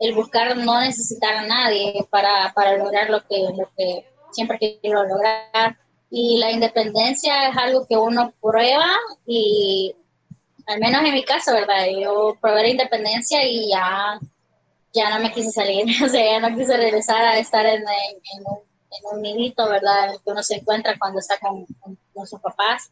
[0.00, 5.04] el buscar no necesitar a nadie para, para lograr lo que, lo que siempre quiero
[5.04, 5.78] lograr.
[6.10, 8.90] Y la independencia es algo que uno prueba
[9.26, 9.94] y
[10.66, 11.86] al menos en mi caso, ¿verdad?
[12.00, 14.18] Yo probé la independencia y ya,
[14.92, 18.42] ya no me quise salir, o sea, ya no quise regresar a estar en, en,
[18.44, 18.58] un,
[18.90, 20.14] en un, nidito, ¿verdad?
[20.24, 21.66] Que uno se encuentra cuando está con,
[22.12, 22.90] con, sus papás.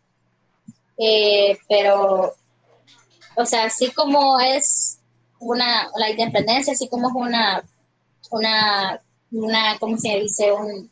[0.97, 2.35] Eh, pero,
[3.37, 4.99] o sea, así como es
[5.39, 7.65] una, la independencia, así como es una,
[8.31, 9.01] una,
[9.31, 10.53] una ¿cómo se dice?
[10.53, 10.91] Un,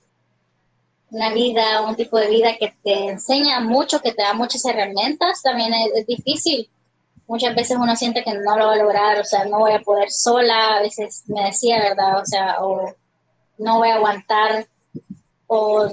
[1.17, 5.41] una vida, un tipo de vida que te enseña mucho, que te da muchas herramientas,
[5.43, 6.69] también es, difícil.
[7.27, 9.81] Muchas veces uno siente que no lo va a lograr, o sea, no voy a
[9.81, 12.21] poder sola, a veces me decía, ¿verdad?
[12.21, 12.95] O sea, o
[13.57, 14.67] no voy a aguantar,
[15.47, 15.89] o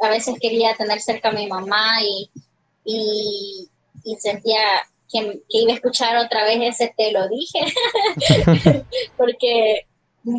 [0.00, 2.28] a veces quería tener cerca a mi mamá y,
[2.84, 3.68] y,
[4.18, 4.60] sentía
[5.10, 7.60] que, iba a escuchar otra vez ese te lo dije,
[9.16, 9.86] porque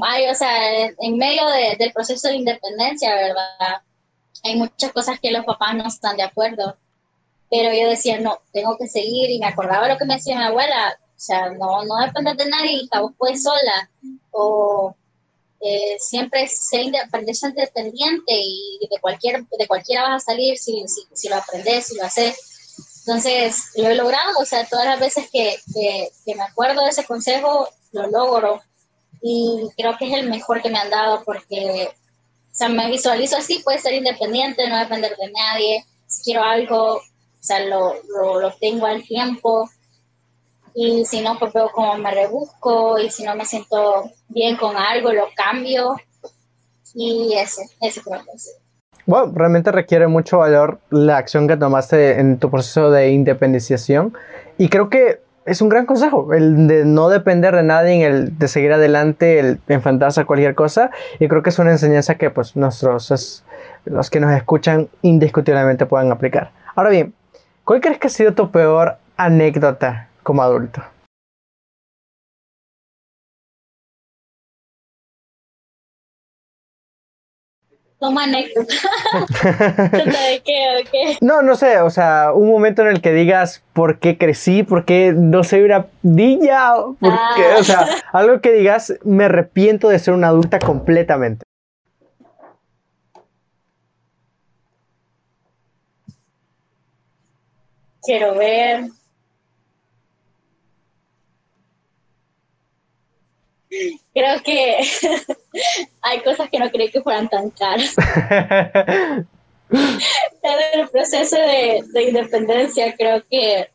[0.03, 1.43] hay, o sea, en medio
[1.79, 3.81] del proceso de independencia, ¿verdad?
[4.43, 6.77] Hay muchas cosas que los papás no están de acuerdo,
[7.49, 10.43] pero yo decía, no, tengo que seguir y me acordaba lo que me decía mi
[10.43, 13.89] abuela, o sea, no, no depende de nadie, hija, vos puedes sola,
[14.31, 14.95] o
[15.59, 21.35] eh, siempre ser independiente y de, cualquier, de cualquiera vas a salir si, si, lo
[21.35, 22.37] aprendes, si lo haces.
[22.99, 26.89] Entonces, lo he logrado, o sea, todas las veces que, que, que me acuerdo de
[26.89, 28.61] ese consejo, lo logro.
[29.21, 31.89] Y creo que es el mejor que me han dado porque
[32.57, 35.85] sea, me visualizo así, puede ser independiente, no depender de nadie.
[36.07, 37.01] Si quiero algo, o
[37.39, 37.93] sea, lo,
[38.41, 39.69] lo, tengo al tiempo.
[40.73, 42.97] Y si no, pues veo cómo me rebusco.
[42.97, 45.95] Y si no me siento bien con algo, lo cambio.
[46.95, 48.09] Y ese, ese que
[49.05, 54.17] Wow, realmente requiere mucho valor la acción que tomaste en tu proceso de independización.
[54.57, 58.47] Y creo que es un gran consejo, el de no depender de nadie, el de
[58.49, 60.91] seguir adelante, el enfrentarse a cualquier cosa.
[61.19, 63.45] Y creo que es una enseñanza que pues nuestros,
[63.85, 66.51] los que nos escuchan indiscutiblemente pueden aplicar.
[66.75, 67.13] Ahora bien,
[67.63, 70.83] ¿cuál crees que ha sido tu peor anécdota como adulto?
[77.99, 78.73] Como anécdota.
[79.91, 81.17] ¿De qué?
[81.21, 84.85] No, no sé, o sea, un momento en el que digas por qué crecí, por
[84.85, 88.19] qué no soy una niña, por qué, o sea, Ah.
[88.19, 91.43] algo que digas me arrepiento de ser una adulta completamente.
[98.03, 98.85] Quiero ver.
[104.13, 104.77] Creo que
[106.01, 107.95] hay cosas que no creí que fueran tan caras.
[109.69, 113.69] En el proceso de, de independencia, creo que,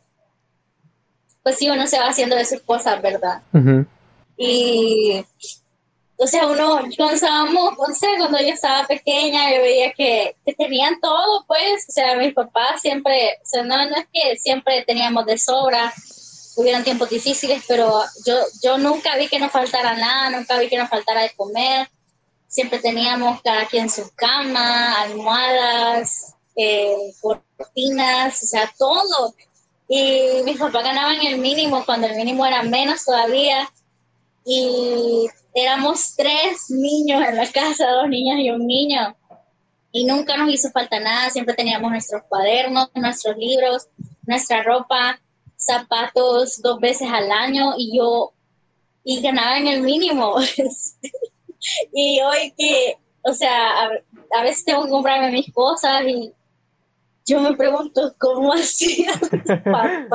[1.43, 3.43] pues sí, uno se va haciendo de sus cosas, ¿verdad?
[4.37, 5.23] Y,
[6.17, 10.55] o sea, uno, cuando estábamos, no sé, cuando yo estaba pequeña, yo veía que, que
[10.55, 14.85] tenían todo, pues, o sea, mis papás siempre, o sea, no, no es que siempre
[14.87, 15.93] teníamos de sobra,
[16.57, 20.79] hubieran tiempos difíciles, pero yo, yo nunca vi que nos faltara nada, nunca vi que
[20.79, 21.89] nos faltara de comer,
[22.47, 29.35] siempre teníamos cada quien su cama, almohadas, eh, cortinas, o sea, todo.
[29.89, 33.71] Y mis papás ganaban el mínimo, cuando el mínimo era menos todavía.
[34.45, 39.17] Y éramos tres niños en la casa, dos niñas y un niño,
[39.93, 43.89] y nunca nos hizo falta nada, siempre teníamos nuestros cuadernos, nuestros libros,
[44.27, 45.21] nuestra ropa,
[45.65, 48.33] zapatos dos veces al año y yo,
[49.05, 50.37] y ganaba en el mínimo.
[51.93, 53.91] y hoy que, o sea,
[54.35, 56.33] a, veces tengo que comprarme mis cosas y
[57.25, 59.19] yo me pregunto cómo hacían
[59.65, 60.09] papás,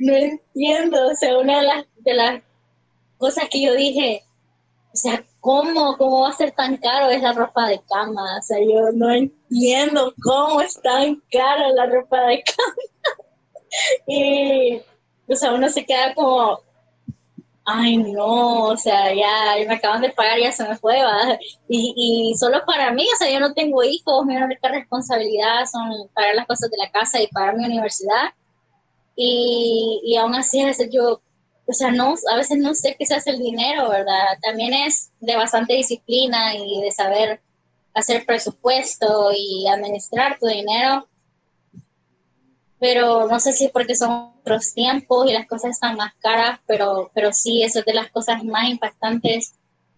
[0.00, 2.42] no entiendo, o sea, una de las, de las
[3.16, 4.22] cosas que yo dije,
[4.92, 8.38] o sea, ¿cómo, ¿cómo va a ser tan caro es la ropa de cama?
[8.38, 13.16] O sea, yo no entiendo cómo es tan cara la ropa de cama.
[14.06, 14.80] y,
[15.28, 16.60] o sea, uno se queda como,
[17.64, 20.98] ay, no, o sea, ya, me acaban de pagar, ya se me fue.
[21.68, 21.94] Y,
[22.32, 26.34] y solo para mí, o sea, yo no tengo hijos, mi única responsabilidad son pagar
[26.34, 28.32] las cosas de la casa y pagar mi universidad.
[29.16, 31.20] Y, y aún así, a veces yo
[31.68, 34.38] o sea, no, a veces no sé qué se hace el dinero, ¿verdad?
[34.42, 37.42] También es de bastante disciplina y de saber
[37.92, 41.06] hacer presupuesto y administrar tu dinero.
[42.80, 46.60] Pero no sé si es porque son otros tiempos y las cosas están más caras,
[46.66, 49.54] pero, pero sí, eso es de las cosas más impactantes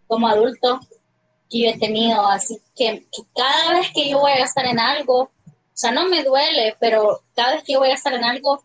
[0.06, 0.80] como adulto
[1.50, 2.26] que yo he tenido.
[2.26, 5.30] Así que, que cada vez que yo voy a gastar en algo, o
[5.74, 8.62] sea, no me duele, pero cada vez que yo voy a gastar en algo,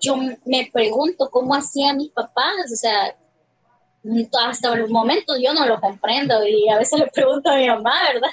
[0.00, 3.14] yo me pregunto cómo hacían mis papás, o sea,
[4.48, 7.94] hasta el momento yo no lo comprendo y a veces le pregunto a mi mamá,
[8.12, 8.30] ¿verdad?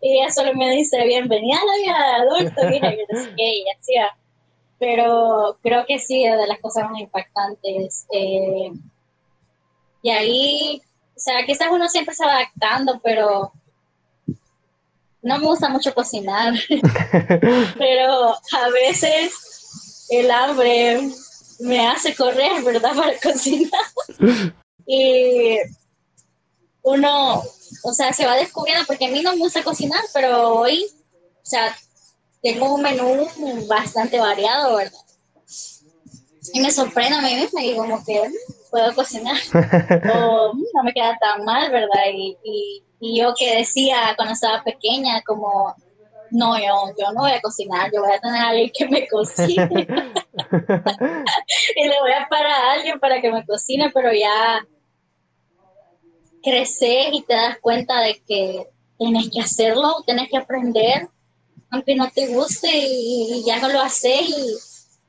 [0.00, 3.04] Y ella solo me dice, bienvenida a la vida de adulto, mira, que
[3.36, 4.16] y hacía.
[4.82, 8.04] Pero creo que sí, es de las cosas más impactantes.
[8.12, 8.72] Eh,
[10.02, 10.82] y ahí,
[11.16, 13.52] o sea, quizás uno siempre se va adaptando, pero
[15.22, 16.54] no me gusta mucho cocinar.
[17.78, 21.12] pero a veces el hambre
[21.60, 22.92] me hace correr, ¿verdad?
[22.96, 23.84] Para cocinar.
[24.84, 25.58] y
[26.82, 27.44] uno,
[27.84, 30.84] o sea, se va descubriendo, porque a mí no me gusta cocinar, pero hoy,
[31.14, 31.72] o sea,
[32.42, 33.28] tengo un menú
[33.68, 34.98] bastante variado, ¿verdad?
[36.52, 39.36] Y me sorprende a mí misma y como que mm, puedo cocinar.
[40.14, 42.02] o mm, no me queda tan mal, ¿verdad?
[42.12, 45.74] Y, y, y yo que decía cuando estaba pequeña, como
[46.32, 49.06] no, yo, yo no voy a cocinar, yo voy a tener a alguien que me
[49.06, 49.68] cocine.
[51.76, 54.66] y le voy a pagar a alguien para que me cocine, pero ya
[56.42, 58.66] creces y te das cuenta de que
[58.98, 61.08] tienes que hacerlo, tienes que aprender,
[61.72, 64.56] aunque no te guste y, y ya no lo haces y,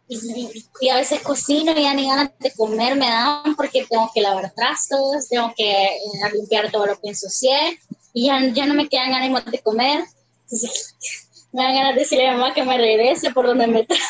[0.07, 4.09] y, y, a veces cocino y ya ni ganas de comer me dan porque tengo
[4.13, 5.99] que lavar trastos, tengo que eh,
[6.33, 7.77] limpiar todo lo que ensucié
[8.13, 10.05] y ya, ya no me quedan ánimos de comer.
[10.43, 10.95] Entonces,
[11.51, 14.03] me dan ganas de decirle a mamá que me regrese por donde me trajo.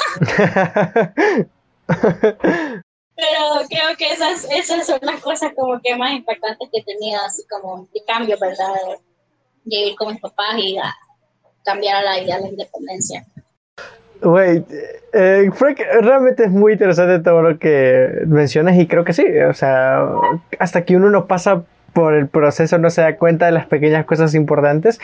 [3.15, 7.21] Pero creo que esas, esas son las cosas como que más impactantes que he tenido,
[7.21, 8.73] así como de cambio, ¿verdad?
[9.63, 10.93] De vivir con mis papás y a
[11.63, 13.25] cambiar a la idea de la independencia.
[14.21, 14.63] Güey,
[15.11, 19.53] eh, Frank, realmente es muy interesante todo lo que mencionas y creo que sí, o
[19.53, 20.05] sea,
[20.59, 24.05] hasta que uno no pasa por el proceso no se da cuenta de las pequeñas
[24.05, 24.99] cosas importantes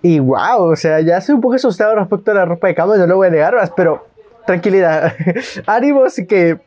[0.00, 2.96] y wow, o sea, ya estoy un poco asustado respecto a la ropa de cama,
[2.96, 4.06] no lo voy a negar, pero
[4.46, 5.14] tranquilidad,
[5.66, 6.58] ánimos que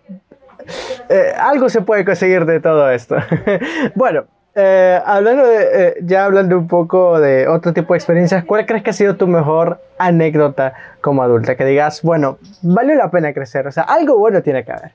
[1.10, 3.18] eh, algo se puede conseguir de todo esto.
[3.96, 4.26] bueno,
[4.56, 8.84] eh, hablando de, eh, ya hablando un poco de otro tipo de experiencias, ¿cuál crees
[8.84, 11.58] que ha sido tu mejor anécdota como adulta?
[11.58, 14.92] Que digas, bueno, valió la pena crecer, o sea, algo bueno tiene que haber.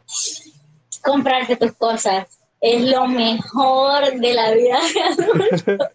[1.03, 2.27] Comprarte tus cosas
[2.61, 5.01] es lo mejor de la vida de
[5.73, 5.91] adulto.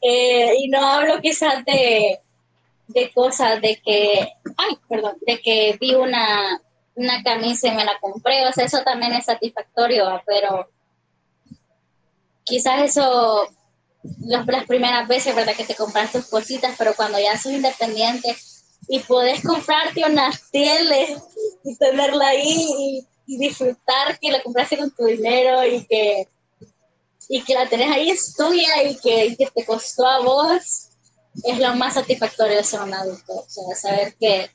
[0.00, 2.20] y no hablo quizás de,
[2.88, 6.60] de cosas de que, ay, perdón, de que vi una,
[6.94, 10.68] una camisa y me la compré, o sea, eso también es satisfactorio, pero
[12.52, 13.48] quizás eso,
[14.20, 15.56] las primeras veces, ¿verdad?
[15.56, 18.36] Que te compras tus cositas, pero cuando ya sos independiente
[18.88, 21.16] y podés comprarte una tele
[21.64, 26.28] y tenerla ahí y, disfrutar que la compraste con tu dinero y que,
[27.30, 30.90] y que la tenés ahí es tuya y que, y que te costó a vos,
[31.44, 34.50] es lo más satisfactorio de ser un adulto, o sea, saber que,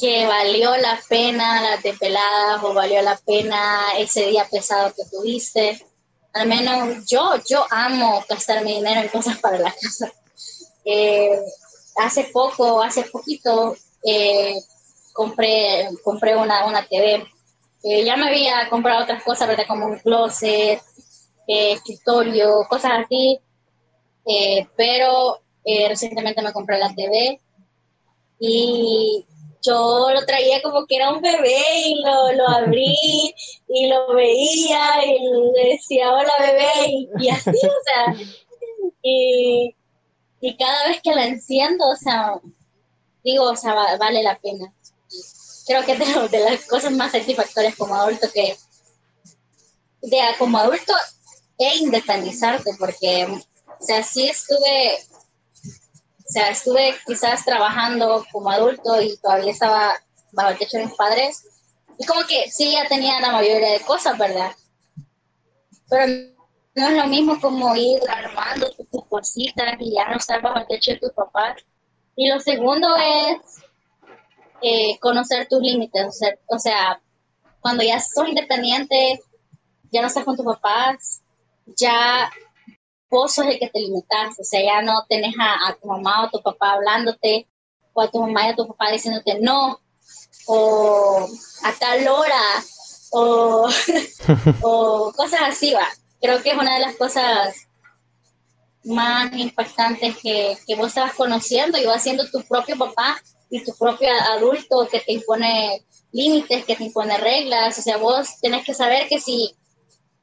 [0.00, 5.84] que valió la pena las depeladas o valió la pena ese día pesado que tuviste.
[6.32, 10.12] Al menos yo, yo amo gastar mi dinero en cosas para la casa.
[10.84, 11.38] Eh,
[11.96, 14.54] hace poco, hace poquito, eh,
[15.12, 17.26] compré, compré una, una TV.
[17.82, 19.64] ya me había comprado otras cosas, ¿verdad?
[19.66, 20.80] Como un closet,
[21.46, 23.40] eh, escritorio, cosas así
[24.28, 27.40] eh, pero eh, recientemente me compré la TV
[28.38, 29.24] y
[29.62, 33.34] yo lo traía como que era un bebé y lo, lo abrí
[33.68, 38.26] y lo veía y decía hola bebé y, así, o sea,
[39.02, 39.74] y,
[40.58, 42.40] cada vez que la enciendo, o sea,
[43.24, 44.72] digo, o sea, vale la pena.
[45.66, 48.56] Creo que es de, de, las cosas más satisfactorias como adulto que,
[50.02, 50.94] de como adulto
[51.58, 53.26] e independizarte, porque
[53.80, 54.98] o sea, sí estuve,
[56.28, 59.94] o sea, estuve quizás trabajando como adulto y todavía estaba
[60.32, 61.42] bajo el techo de mis padres.
[61.98, 64.52] Y como que sí, ya tenía la mayoría de cosas, ¿verdad?
[65.88, 66.06] Pero
[66.74, 70.66] no es lo mismo como ir armando tus cositas y ya no estar bajo el
[70.66, 71.64] techo de tus papás.
[72.14, 73.62] Y lo segundo es
[74.60, 76.06] eh, conocer tus límites.
[76.06, 77.00] O sea, o sea,
[77.60, 79.18] cuando ya sos independiente,
[79.90, 81.22] ya no estás con tus papás,
[81.74, 82.30] ya
[83.10, 86.30] vos sos el que te limitas, o sea, ya no tenés a, tu mamá o
[86.30, 87.48] tu papá hablándote,
[87.92, 89.80] o a tu mamá y a tu papá diciéndote no,
[90.46, 91.28] o
[91.62, 92.42] a tal hora,
[93.10, 93.68] o,
[94.62, 95.88] o cosas así, va.
[96.20, 97.54] Creo que es una de las cosas
[98.84, 103.20] más impactantes que, que vos estabas conociendo y vas siendo tu propio papá
[103.50, 108.40] y tu propio adulto que te impone límites, que te impone reglas, o sea, vos
[108.40, 109.54] tenés que saber que si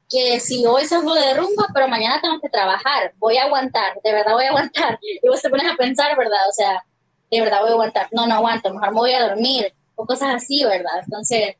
[0.08, 4.12] que si hoy salgo de rumba, pero mañana tengo que trabajar, voy a aguantar, de
[4.12, 4.98] verdad voy a aguantar.
[5.22, 6.48] Y vos te pones a pensar, ¿verdad?
[6.48, 6.84] O sea,
[7.30, 8.08] de verdad voy a aguantar.
[8.12, 11.00] No, no aguanto, mejor me voy a dormir, o cosas así, ¿verdad?
[11.02, 11.56] Entonces,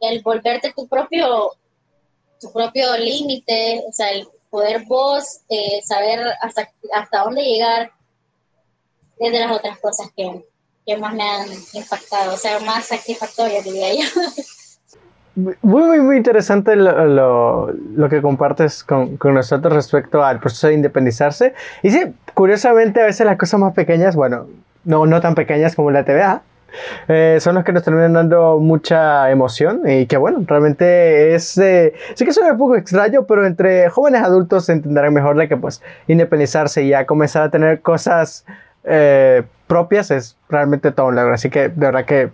[0.00, 1.52] el volverte tu propio,
[2.40, 7.92] tu propio límite, o sea, el poder vos eh, saber hasta, hasta dónde llegar,
[9.18, 10.44] es de las otras cosas que,
[10.86, 14.04] que más me han impactado, o sea, más satisfactorias, diría yo.
[15.36, 20.68] Muy, muy, muy interesante lo, lo, lo que compartes con, con, nosotros respecto al proceso
[20.68, 21.54] de independizarse.
[21.82, 24.46] Y sí, curiosamente, a veces las cosas más pequeñas, bueno,
[24.84, 26.42] no, no tan pequeñas como la TVA,
[27.08, 31.94] eh, son los que nos terminan dando mucha emoción y que bueno, realmente es, eh,
[32.14, 35.82] sí que suena un poco extraño, pero entre jóvenes adultos entenderán mejor de que pues
[36.08, 38.44] independizarse y ya comenzar a tener cosas
[38.84, 41.34] eh, propias es realmente todo un logro.
[41.34, 42.30] Así que de verdad que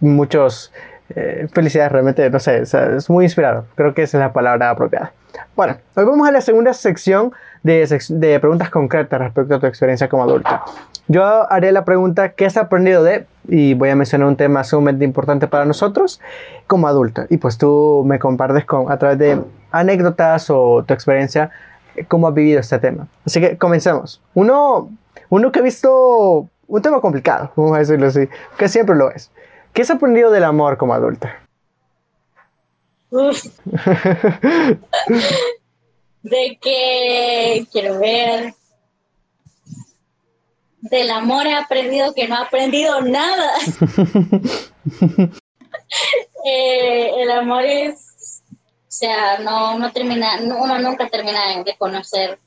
[0.00, 0.72] muchos
[1.14, 3.66] eh, felicidades, realmente, no sé, es muy inspirado.
[3.74, 5.12] Creo que esa es la palabra apropiada.
[5.56, 7.32] Bueno, hoy vamos a la segunda sección
[7.62, 10.62] de, de preguntas concretas respecto a tu experiencia como adulta.
[11.08, 13.26] Yo haré la pregunta, ¿qué has aprendido de?
[13.48, 16.20] Y voy a mencionar un tema sumamente importante para nosotros
[16.66, 17.22] como adulto.
[17.28, 19.40] Y pues tú me compartes con, a través de
[19.72, 21.50] anécdotas o tu experiencia,
[22.06, 23.08] cómo has vivido este tema.
[23.26, 24.22] Así que comencemos.
[24.34, 24.90] Uno,
[25.28, 29.32] uno que ha visto un tema complicado, vamos a decirlo así, que siempre lo es.
[29.72, 31.40] ¿Qué has aprendido del amor como adulta?
[36.22, 38.54] de que quiero ver.
[40.82, 43.52] Del amor he aprendido que no he aprendido nada.
[46.44, 48.52] Eh, el amor es, o
[48.88, 52.38] sea, no, no termina, uno nunca termina de conocer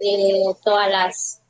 [0.00, 1.42] eh, todas las,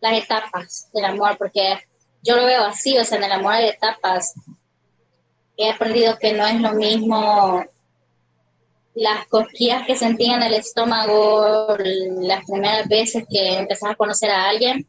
[0.00, 1.78] las etapas del amor, porque
[2.22, 4.34] yo lo veo así, o sea, en el amor hay etapas.
[5.56, 7.64] He aprendido que no es lo mismo
[8.94, 14.48] las cosquillas que sentía en el estómago las primeras veces que empezás a conocer a
[14.48, 14.86] alguien,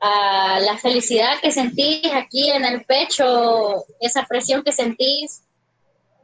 [0.00, 5.42] la felicidad que sentís aquí en el pecho, esa presión que sentís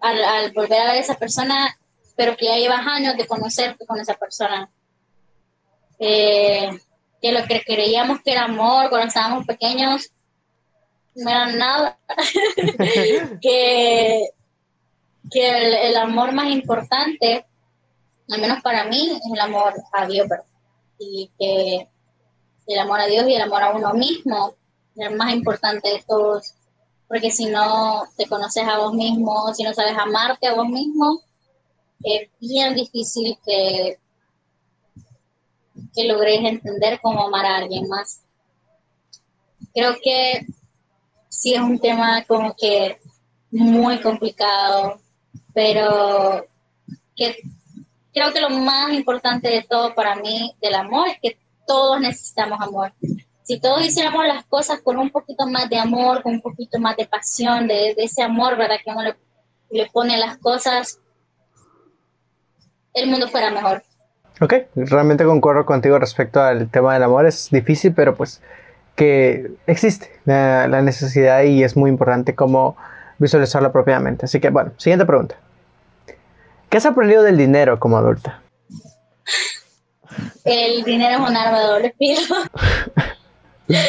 [0.00, 1.76] al, volver a ver a esa persona,
[2.16, 4.70] pero que ya llevas años de conocerte con esa persona.
[5.98, 6.70] Eh,
[7.22, 10.10] que lo que creíamos que era amor cuando estábamos pequeños
[11.14, 11.98] no era nada.
[13.40, 14.32] que
[15.30, 17.46] que el, amor más importante,
[18.30, 20.26] al menos para mí, es el amor a Dios,
[20.98, 21.88] Y que
[22.66, 24.54] el amor a Dios y el amor a uno mismo
[24.96, 26.54] es el más importante de todos.
[27.08, 31.20] Porque si no te conoces a vos mismo, si no sabes amarte a vos mismo,
[32.02, 33.98] es bien difícil que,
[35.94, 38.22] que logres entender cómo amar a alguien más.
[39.74, 40.46] Creo que
[41.28, 42.98] sí es un tema como que
[43.50, 45.00] muy complicado,
[45.54, 46.46] pero
[47.16, 47.36] que
[48.12, 52.60] creo que lo más importante de todo para mí del amor es que todos necesitamos
[52.60, 52.92] amor.
[53.42, 56.96] Si todos hiciéramos las cosas con un poquito más de amor, con un poquito más
[56.96, 58.76] de pasión, de, ese amor, ¿verdad?
[58.84, 59.16] Que uno le,
[59.70, 61.00] le pone las cosas,
[62.94, 63.82] el mundo fuera mejor.
[64.40, 67.26] Ok, realmente concuerdo contigo respecto al tema del amor.
[67.26, 68.40] Es difícil, pero pues
[68.96, 72.76] que existe la, la necesidad y es muy importante como
[73.18, 74.26] visualizarlo propiamente.
[74.26, 75.36] Así que bueno, siguiente pregunta.
[76.68, 78.42] ¿Qué has aprendido del dinero como adulta?
[80.44, 82.36] El dinero es un arma de doble filo.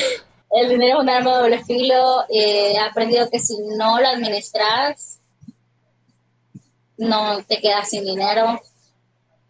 [0.52, 2.24] El dinero es un arma de doble filo.
[2.30, 5.20] Eh, he aprendido que si no lo administras,
[6.98, 8.61] no te quedas sin dinero.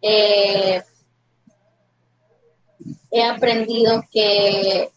[0.06, 0.82] Eh,
[3.10, 4.90] he aprendido que,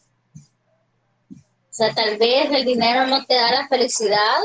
[1.32, 1.36] o
[1.70, 4.40] sea, tal vez el dinero no te da la felicidad,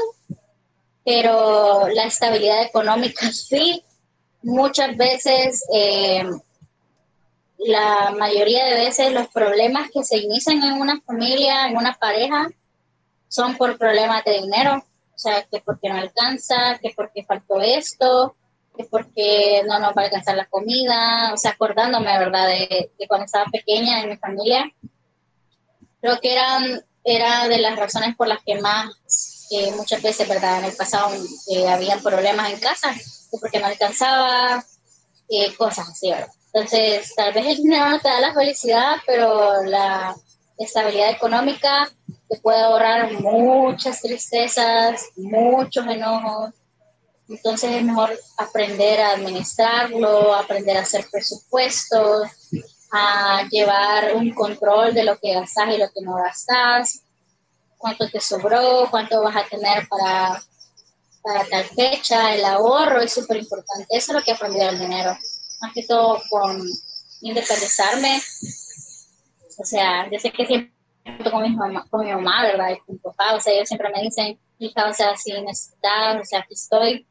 [1.04, 3.82] pero la estabilidad económica sí.
[4.44, 6.24] Muchas veces, eh,
[7.58, 12.48] la mayoría de veces los problemas que se inician en una familia, en una pareja,
[13.26, 14.76] son por problemas de dinero.
[15.14, 18.36] O sea, que porque no alcanza, que porque faltó esto,
[18.76, 21.32] que porque no nos va a alcanzar la comida.
[21.32, 24.70] O sea, acordándome, ¿verdad?, de, de cuando estaba pequeña en mi familia.
[26.00, 28.90] Creo que eran, era de las razones por las que más
[29.76, 30.60] muchas veces, ¿verdad?
[30.60, 31.12] En el pasado
[31.50, 32.94] eh, habían problemas en casa,
[33.40, 34.64] porque no alcanzaba,
[35.28, 36.28] eh, cosas así, ¿verdad?
[36.52, 40.14] Entonces, tal vez el dinero no te da la felicidad, pero la
[40.58, 41.90] estabilidad económica
[42.28, 46.50] te puede ahorrar muchas tristezas, muchos enojos.
[47.32, 52.28] Entonces es mejor aprender a administrarlo, aprender a hacer presupuestos,
[52.92, 57.02] a llevar un control de lo que gastas y lo que no gastas,
[57.78, 60.42] cuánto te sobró, cuánto vas a tener para,
[61.22, 63.86] para tal fecha, el ahorro es súper importante.
[63.88, 65.16] Eso es lo que aprendí del dinero.
[65.62, 66.62] Más que todo con
[67.22, 68.20] independizarme.
[69.58, 72.72] O sea, yo sé que siempre con mi mamá, con mi mamá ¿verdad?
[72.72, 76.20] Y con mi papá, o sea, ellos siempre me dicen, hija, o sea, si necesitas,
[76.20, 77.06] o sea, aquí estoy.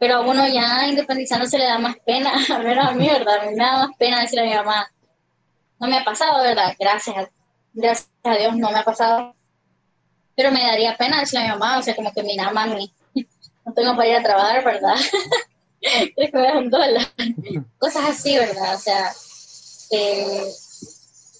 [0.00, 3.42] Pero a uno ya independizándose le da más pena, a menos a mí, ¿verdad?
[3.42, 4.90] A mí me da más pena decirle a mi mamá,
[5.78, 6.74] no me ha pasado, ¿verdad?
[6.80, 7.28] Gracias,
[7.72, 9.34] gracias a Dios no me ha pasado
[10.40, 12.90] pero me daría pena decirle a mi mamá, o sea, como que mi mamá, mí,
[13.66, 14.94] no tengo para ir a trabajar, ¿verdad?
[15.80, 17.06] que me un dólar.
[17.78, 18.74] Cosas así, ¿verdad?
[18.74, 19.12] O sea,
[19.90, 20.50] eh,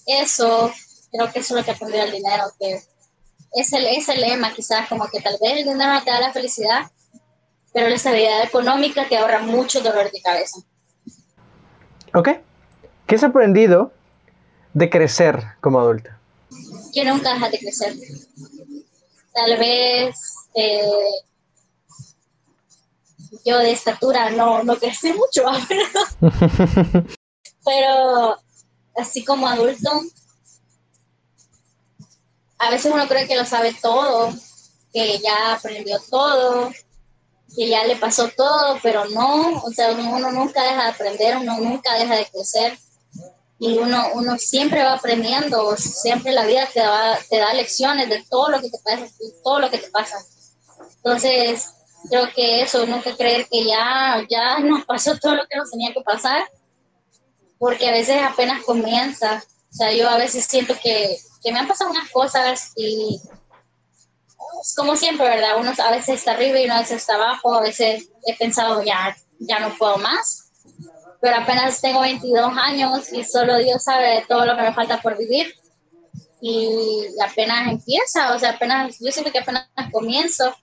[0.07, 0.71] eso,
[1.11, 2.45] creo que eso es lo que aprendí del dinero,
[3.53, 6.33] es el, es el lema quizás, como que tal vez el dinero te da la
[6.35, 6.91] felicidad,
[7.73, 10.61] pero la estabilidad económica te ahorra mucho dolor de cabeza.
[12.15, 12.29] Ok.
[13.07, 13.93] ¿Qué has aprendido
[14.75, 16.19] de crecer como adulta?
[16.93, 17.95] Que nunca dejas de crecer
[19.33, 20.17] tal vez
[20.55, 20.83] eh,
[23.45, 25.45] yo de estatura no, no crecí mucho,
[27.65, 28.37] pero
[28.97, 29.91] así como adulto,
[32.59, 34.35] a veces uno cree que lo sabe todo,
[34.93, 36.71] que ya aprendió todo,
[37.57, 41.59] que ya le pasó todo, pero no, o sea, uno nunca deja de aprender, uno
[41.59, 42.79] nunca deja de crecer
[43.59, 48.25] y uno, uno siempre va aprendiendo, siempre la vida te da, te da lecciones de
[48.31, 49.07] todo lo que te pasa,
[49.45, 50.17] todo lo que te pasa.
[50.97, 51.75] Entonces,
[52.09, 55.93] creo que eso, nunca creer que ya, ya nos pasó todo lo que nos tenía
[55.93, 56.51] que pasar,
[57.59, 59.45] porque a veces apenas comienza.
[59.71, 63.21] O sea, yo a veces siento que, que me han pasado unas cosas y
[64.77, 65.59] como siempre, ¿verdad?
[65.59, 68.83] Uno a veces está arriba y uno a veces está abajo, a veces he pensado,
[68.83, 70.51] ya, ya no puedo más
[71.21, 75.19] pero apenas tengo 22 años y solo Dios sabe todo lo que me falta por
[75.19, 75.55] vivir.
[76.41, 80.55] Y apenas empieza, o sea, apenas, yo siento que apenas comienzo,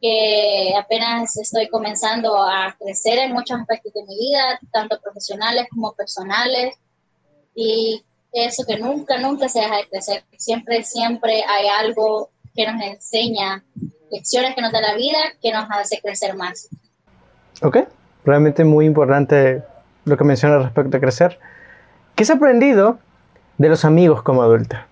[0.00, 5.92] que apenas estoy comenzando a crecer en muchos aspectos de mi vida, tanto profesionales como
[5.92, 6.74] personales.
[7.54, 8.02] Y
[8.32, 10.24] eso que nunca, nunca se deja de crecer.
[10.38, 13.64] Siempre, siempre hay algo que nos enseña,
[14.10, 16.68] lecciones que nos da la vida, que nos hace crecer más.
[17.62, 17.78] Ok,
[18.24, 19.62] realmente muy importante
[20.04, 21.38] lo que menciona respecto a crecer.
[22.14, 22.98] ¿Qué has aprendido
[23.58, 24.88] de los amigos como adulta?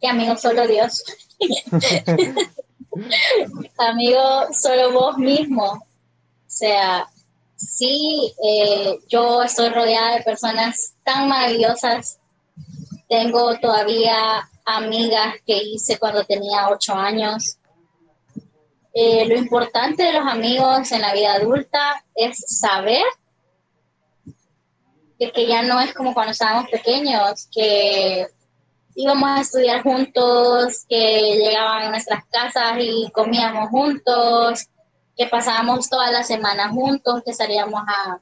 [0.00, 1.04] Que amigos solo Dios.
[3.78, 5.64] Amigo, solo vos mismo.
[5.64, 5.82] O
[6.46, 7.06] sea,
[7.56, 12.18] sí, eh, yo estoy rodeada de personas tan maravillosas.
[13.08, 17.58] Tengo todavía amigas que hice cuando tenía ocho años.
[18.92, 23.04] Eh, lo importante de los amigos en la vida adulta es saber
[25.34, 28.26] que, ya no es como cuando estábamos pequeños, que
[28.94, 34.66] íbamos a estudiar juntos, que llegaban a nuestras casas y comíamos juntos,
[35.16, 38.18] que pasábamos toda la semana juntos, que salíamos a,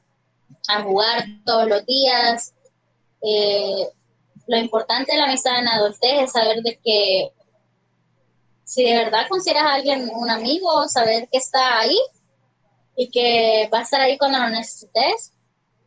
[0.67, 2.53] a jugar todos los días.
[3.21, 3.87] Eh,
[4.49, 7.29] lo importante de la amistad en adultez es saber de que
[8.63, 11.95] si de verdad consideras a alguien un amigo, saber que está ahí
[12.95, 15.33] y que va a estar ahí cuando lo necesites,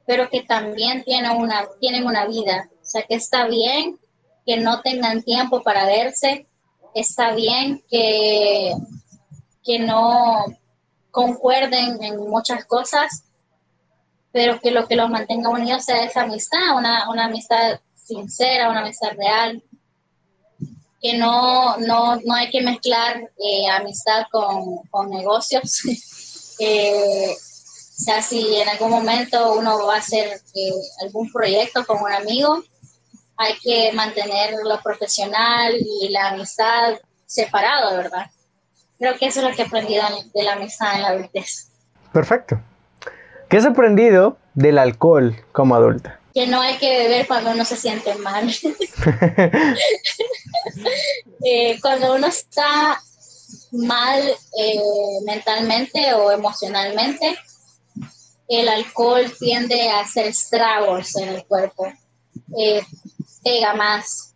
[0.07, 2.71] pero que también tiene una, tienen una vida.
[2.81, 3.99] O sea, que está bien
[4.47, 6.47] que no tengan tiempo para verse,
[6.95, 8.75] está bien que,
[9.65, 10.45] que no
[11.11, 13.25] concuerden en muchas cosas,
[14.31, 17.81] pero que lo que los mantenga unidos sea esa amistad, una, una amistad
[18.15, 19.63] sincera, una amistad real,
[21.01, 25.83] que no, no, no hay que mezclar eh, amistad con, con negocios.
[26.61, 30.73] eh, o sea, si en algún momento uno va a hacer eh,
[31.03, 32.63] algún proyecto con un amigo,
[33.37, 36.95] hay que mantener lo profesional y la amistad
[37.27, 38.27] separado, ¿verdad?
[38.99, 41.69] Creo que eso es lo que he aprendido de la amistad en la adultez.
[42.13, 42.61] Perfecto.
[43.49, 46.22] ¿Qué has aprendido del alcohol como adulta?
[46.35, 48.49] Que no hay que beber cuando uno se siente mal.
[51.45, 53.03] eh, cuando uno está
[53.73, 54.21] mal
[54.59, 54.81] eh,
[55.25, 57.37] mentalmente o emocionalmente,
[58.49, 61.93] el alcohol tiende a hacer estragos en el cuerpo.
[62.59, 62.83] Eh,
[63.43, 64.35] pega más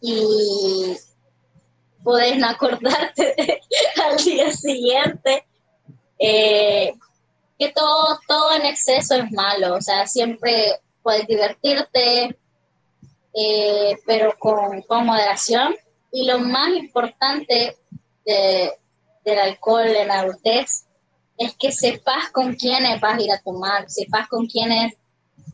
[0.00, 0.96] y
[2.02, 3.60] puedes no acordarte
[4.04, 5.46] al día siguiente.
[7.60, 12.38] Que todo, todo en exceso es malo, o sea, siempre puedes divertirte,
[13.34, 15.76] eh, pero con, con, moderación.
[16.10, 17.76] Y lo más importante
[18.24, 18.72] de,
[19.24, 20.86] del alcohol en la adultez
[21.36, 24.94] es que sepas con quiénes vas a ir a tomar, sepas con quiénes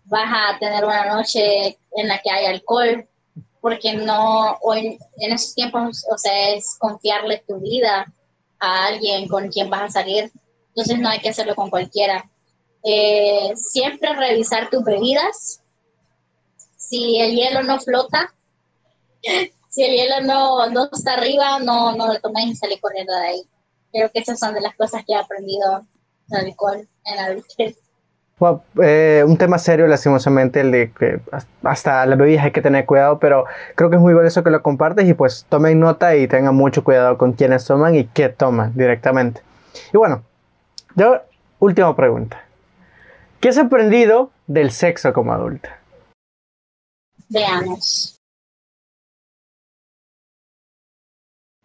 [0.04, 3.08] vas a tener una noche en la que hay alcohol,
[3.60, 8.06] porque no, hoy en esos tiempos, o sea, es confiarle tu vida
[8.60, 10.30] a alguien con quien vas a salir,
[10.76, 12.30] entonces no hay que hacerlo con cualquiera.
[12.84, 15.62] Eh, siempre revisar tus bebidas,
[16.76, 18.34] si el hielo no flota,
[19.70, 23.26] si el hielo no, no está arriba, no, no lo tomes y sale corriendo de
[23.26, 23.42] ahí.
[23.90, 25.86] Creo que esas son de las cosas que he aprendido
[26.30, 27.74] en la.
[28.38, 31.20] Well, eh, un tema serio, lastimosamente, el de que
[31.62, 34.62] hasta las bebidas hay que tener cuidado, pero creo que es muy valioso que lo
[34.62, 38.74] compartes y pues tomen nota y tengan mucho cuidado con quienes toman y qué toman
[38.76, 39.40] directamente.
[39.90, 40.22] Y bueno,
[40.96, 41.22] yo,
[41.60, 42.44] última pregunta.
[43.40, 45.80] ¿Qué has aprendido del sexo como adulta?
[47.28, 48.18] Veamos.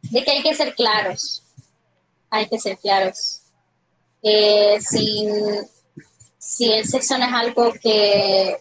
[0.04, 1.44] De que hay que ser claros.
[2.30, 3.42] Hay que ser claros.
[4.22, 8.58] Eh, si el sexo no es algo que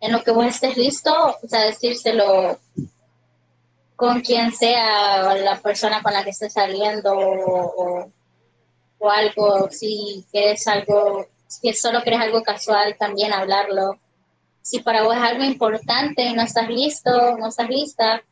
[0.00, 1.12] en lo que vos estés listo,
[1.42, 2.58] o sea, decírselo
[3.96, 8.12] con quien sea la persona con la que estés saliendo o, o
[9.08, 13.98] algo, si quieres algo, si solo quieres algo casual, también hablarlo.
[14.62, 18.22] Si para vos es algo importante y no estás listo, no estás lista,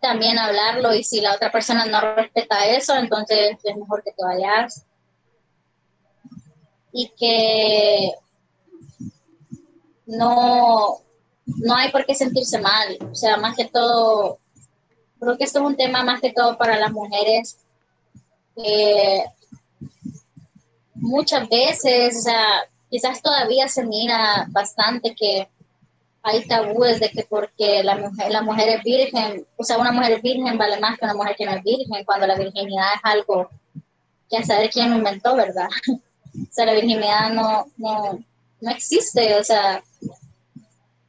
[0.00, 4.24] también hablarlo y si la otra persona no respeta eso, entonces es mejor que te
[4.24, 4.84] vayas
[6.92, 8.12] y que
[10.06, 10.98] no,
[11.46, 12.98] no hay por qué sentirse mal.
[13.10, 14.38] O sea, más que todo,
[15.20, 17.58] creo que esto es un tema más que todo para las mujeres.
[21.00, 25.48] Muchas veces, o sea, quizás todavía se mira bastante que
[26.22, 30.20] hay tabúes de que porque la mujer, la mujer es virgen, o sea, una mujer
[30.20, 33.48] virgen vale más que una mujer que no es virgen, cuando la virginidad es algo
[34.28, 35.68] que a saber quién lo inventó, ¿verdad?
[36.32, 38.24] O sea, la virginidad no, no,
[38.60, 39.82] no existe, o sea,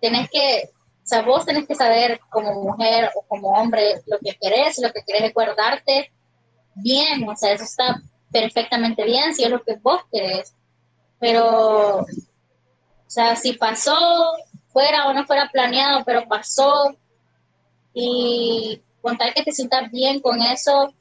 [0.01, 4.35] tenés que, o sea, vos tenés que saber como mujer o como hombre lo que
[4.41, 6.11] querés, lo que querés guardarte
[6.73, 8.01] bien, o sea, eso está
[8.31, 10.55] perfectamente bien si es lo que vos querés,
[11.19, 12.05] pero, o
[13.07, 13.95] sea, si pasó,
[14.69, 16.95] fuera o no fuera planeado, pero pasó,
[17.93, 20.93] y con tal que te sientas bien con eso,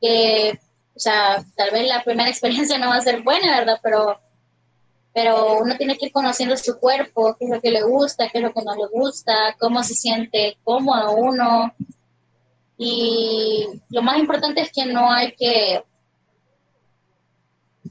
[0.00, 0.58] que
[1.00, 3.80] o sea, tal vez la primera experiencia no va a ser buena, ¿verdad?
[3.82, 4.20] Pero,
[5.14, 8.38] pero uno tiene que ir conociendo su cuerpo, qué es lo que le gusta, qué
[8.38, 11.72] es lo que no le gusta, cómo se siente cómodo uno.
[12.76, 15.82] Y lo más importante es que no hay que,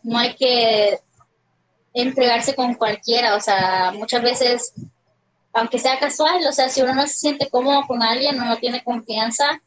[0.04, 1.00] no hay que
[1.94, 4.74] entregarse con cualquiera, o sea, muchas veces,
[5.54, 8.84] aunque sea casual, o sea, si uno no se siente cómodo con alguien, no tiene
[8.84, 9.62] confianza,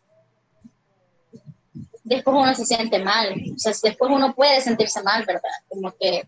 [2.04, 5.50] después uno se siente mal, o sea, después uno puede sentirse mal, ¿verdad?
[5.68, 6.26] Como que,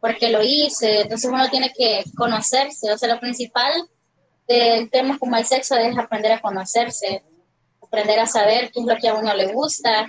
[0.00, 3.72] porque lo hice, entonces uno tiene que conocerse, o sea, lo principal
[4.48, 7.22] de temas como el sexo es aprender a conocerse,
[7.82, 10.06] aprender a saber qué es lo que a uno le gusta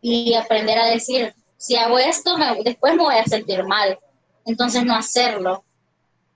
[0.00, 3.98] y aprender a decir, si hago esto, después me voy a sentir mal,
[4.44, 5.64] entonces no hacerlo.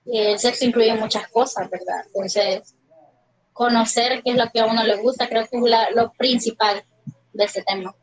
[0.07, 2.05] El sexo incluye muchas cosas, ¿verdad?
[2.07, 2.74] Entonces,
[3.53, 6.82] conocer qué es lo que a uno le gusta, creo que es lo principal
[7.32, 7.95] de ese tema.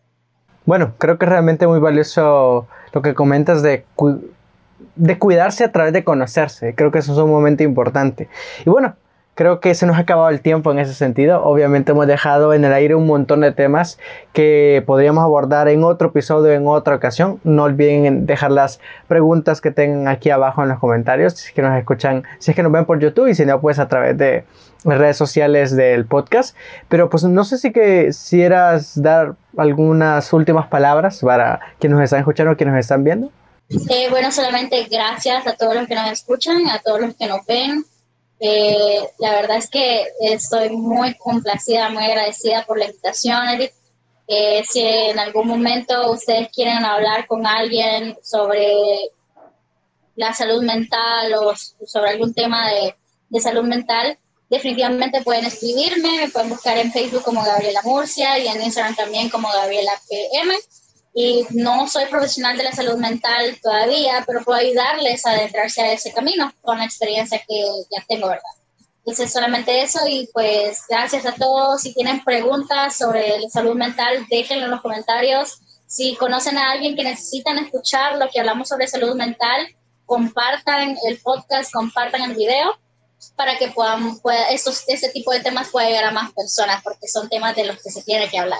[0.65, 3.85] Bueno, creo que es realmente muy valioso lo que comentas de,
[4.95, 6.75] de cuidarse a través de conocerse.
[6.75, 8.29] Creo que eso es un momento importante.
[8.65, 8.95] Y bueno,
[9.35, 11.43] creo que se nos ha acabado el tiempo en ese sentido.
[11.43, 13.99] Obviamente hemos dejado en el aire un montón de temas
[14.33, 17.39] que podríamos abordar en otro episodio, en otra ocasión.
[17.43, 21.61] No olviden dejar las preguntas que tengan aquí abajo en los comentarios, si es que
[21.61, 24.17] nos escuchan, si es que nos ven por YouTube y si no, pues a través
[24.17, 24.45] de
[24.85, 26.55] redes sociales del podcast.
[26.87, 32.53] Pero pues no sé si quisieras dar algunas últimas palabras para quienes nos están escuchando
[32.53, 33.31] o quienes nos están viendo.
[33.89, 37.45] Eh, bueno, solamente gracias a todos los que nos escuchan, a todos los que nos
[37.45, 37.83] ven.
[38.39, 43.73] Eh, la verdad es que estoy muy complacida, muy agradecida por la invitación, Eric.
[44.27, 48.73] Eh, si en algún momento ustedes quieren hablar con alguien sobre
[50.15, 51.53] la salud mental o
[51.85, 52.95] sobre algún tema de,
[53.29, 54.17] de salud mental,
[54.49, 59.29] definitivamente pueden escribirme, me pueden buscar en Facebook como Gabriela Murcia y en Instagram también
[59.29, 60.55] como Gabriela PM.
[61.17, 65.93] Y no soy profesional de la salud mental todavía, pero puedo ayudarles a adentrarse a
[65.93, 68.43] ese camino con la experiencia que ya tengo, ¿verdad?
[68.97, 71.81] Entonces, solamente eso y pues gracias a todos.
[71.81, 75.61] Si tienen preguntas sobre la salud mental, déjenlo en los comentarios.
[75.87, 79.73] Si conocen a alguien que necesitan escuchar lo que hablamos sobre salud mental,
[80.05, 82.77] compartan el podcast, compartan el video
[83.37, 87.07] para que puedan, pueda, estos, este tipo de temas pueda llegar a más personas, porque
[87.07, 88.59] son temas de los que se tiene que hablar.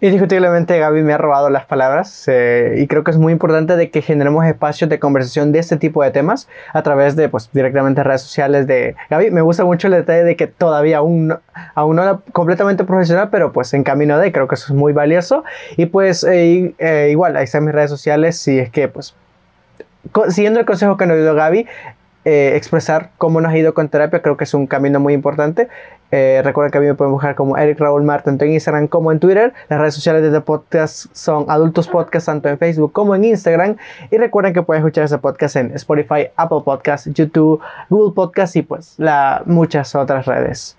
[0.00, 3.90] Indiscutiblemente Gaby me ha robado las palabras eh, y creo que es muy importante de
[3.90, 8.04] que generemos espacios de conversación de este tipo de temas a través de pues directamente
[8.04, 9.32] redes sociales de Gaby.
[9.32, 11.40] Me gusta mucho el detalle de que todavía aún no,
[11.74, 15.42] aún no completamente profesional, pero pues en camino de, creo que eso es muy valioso.
[15.76, 19.16] Y pues eh, eh, igual, ahí están mis redes sociales si es que pues
[20.28, 21.66] siguiendo el consejo que nos dio Gaby,
[22.30, 25.68] eh, expresar cómo nos ha ido con terapia, creo que es un camino muy importante.
[26.10, 28.86] Eh, recuerden que a mí me pueden buscar como Eric Raúl Mar, tanto en Instagram
[28.86, 29.54] como en Twitter.
[29.70, 33.76] Las redes sociales de este podcast son Adultos Podcast, tanto en Facebook como en Instagram.
[34.10, 38.62] Y recuerden que pueden escuchar ese podcast en Spotify, Apple Podcasts, YouTube, Google Podcasts y
[38.62, 40.76] pues la, muchas otras redes.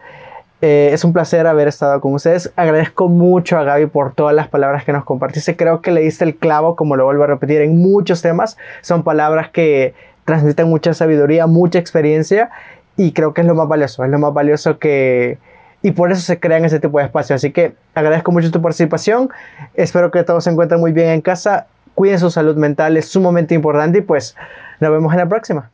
[0.61, 2.53] Eh, es un placer haber estado con ustedes.
[2.55, 5.55] Agradezco mucho a Gaby por todas las palabras que nos compartiste.
[5.55, 8.55] Creo que le diste el clavo, como lo vuelvo a repetir, en muchos temas.
[8.81, 9.95] Son palabras que
[10.29, 12.51] transmiten mucha sabiduría, mucha experiencia
[12.95, 15.39] y creo que es lo más valioso, es lo más valioso que...
[15.81, 17.37] Y por eso se crean ese tipo de espacios.
[17.37, 19.29] Así que agradezco mucho tu participación.
[19.73, 21.67] Espero que todos se encuentren muy bien en casa.
[21.95, 24.35] Cuiden su salud mental, es sumamente importante y pues
[24.79, 25.71] nos vemos en la próxima.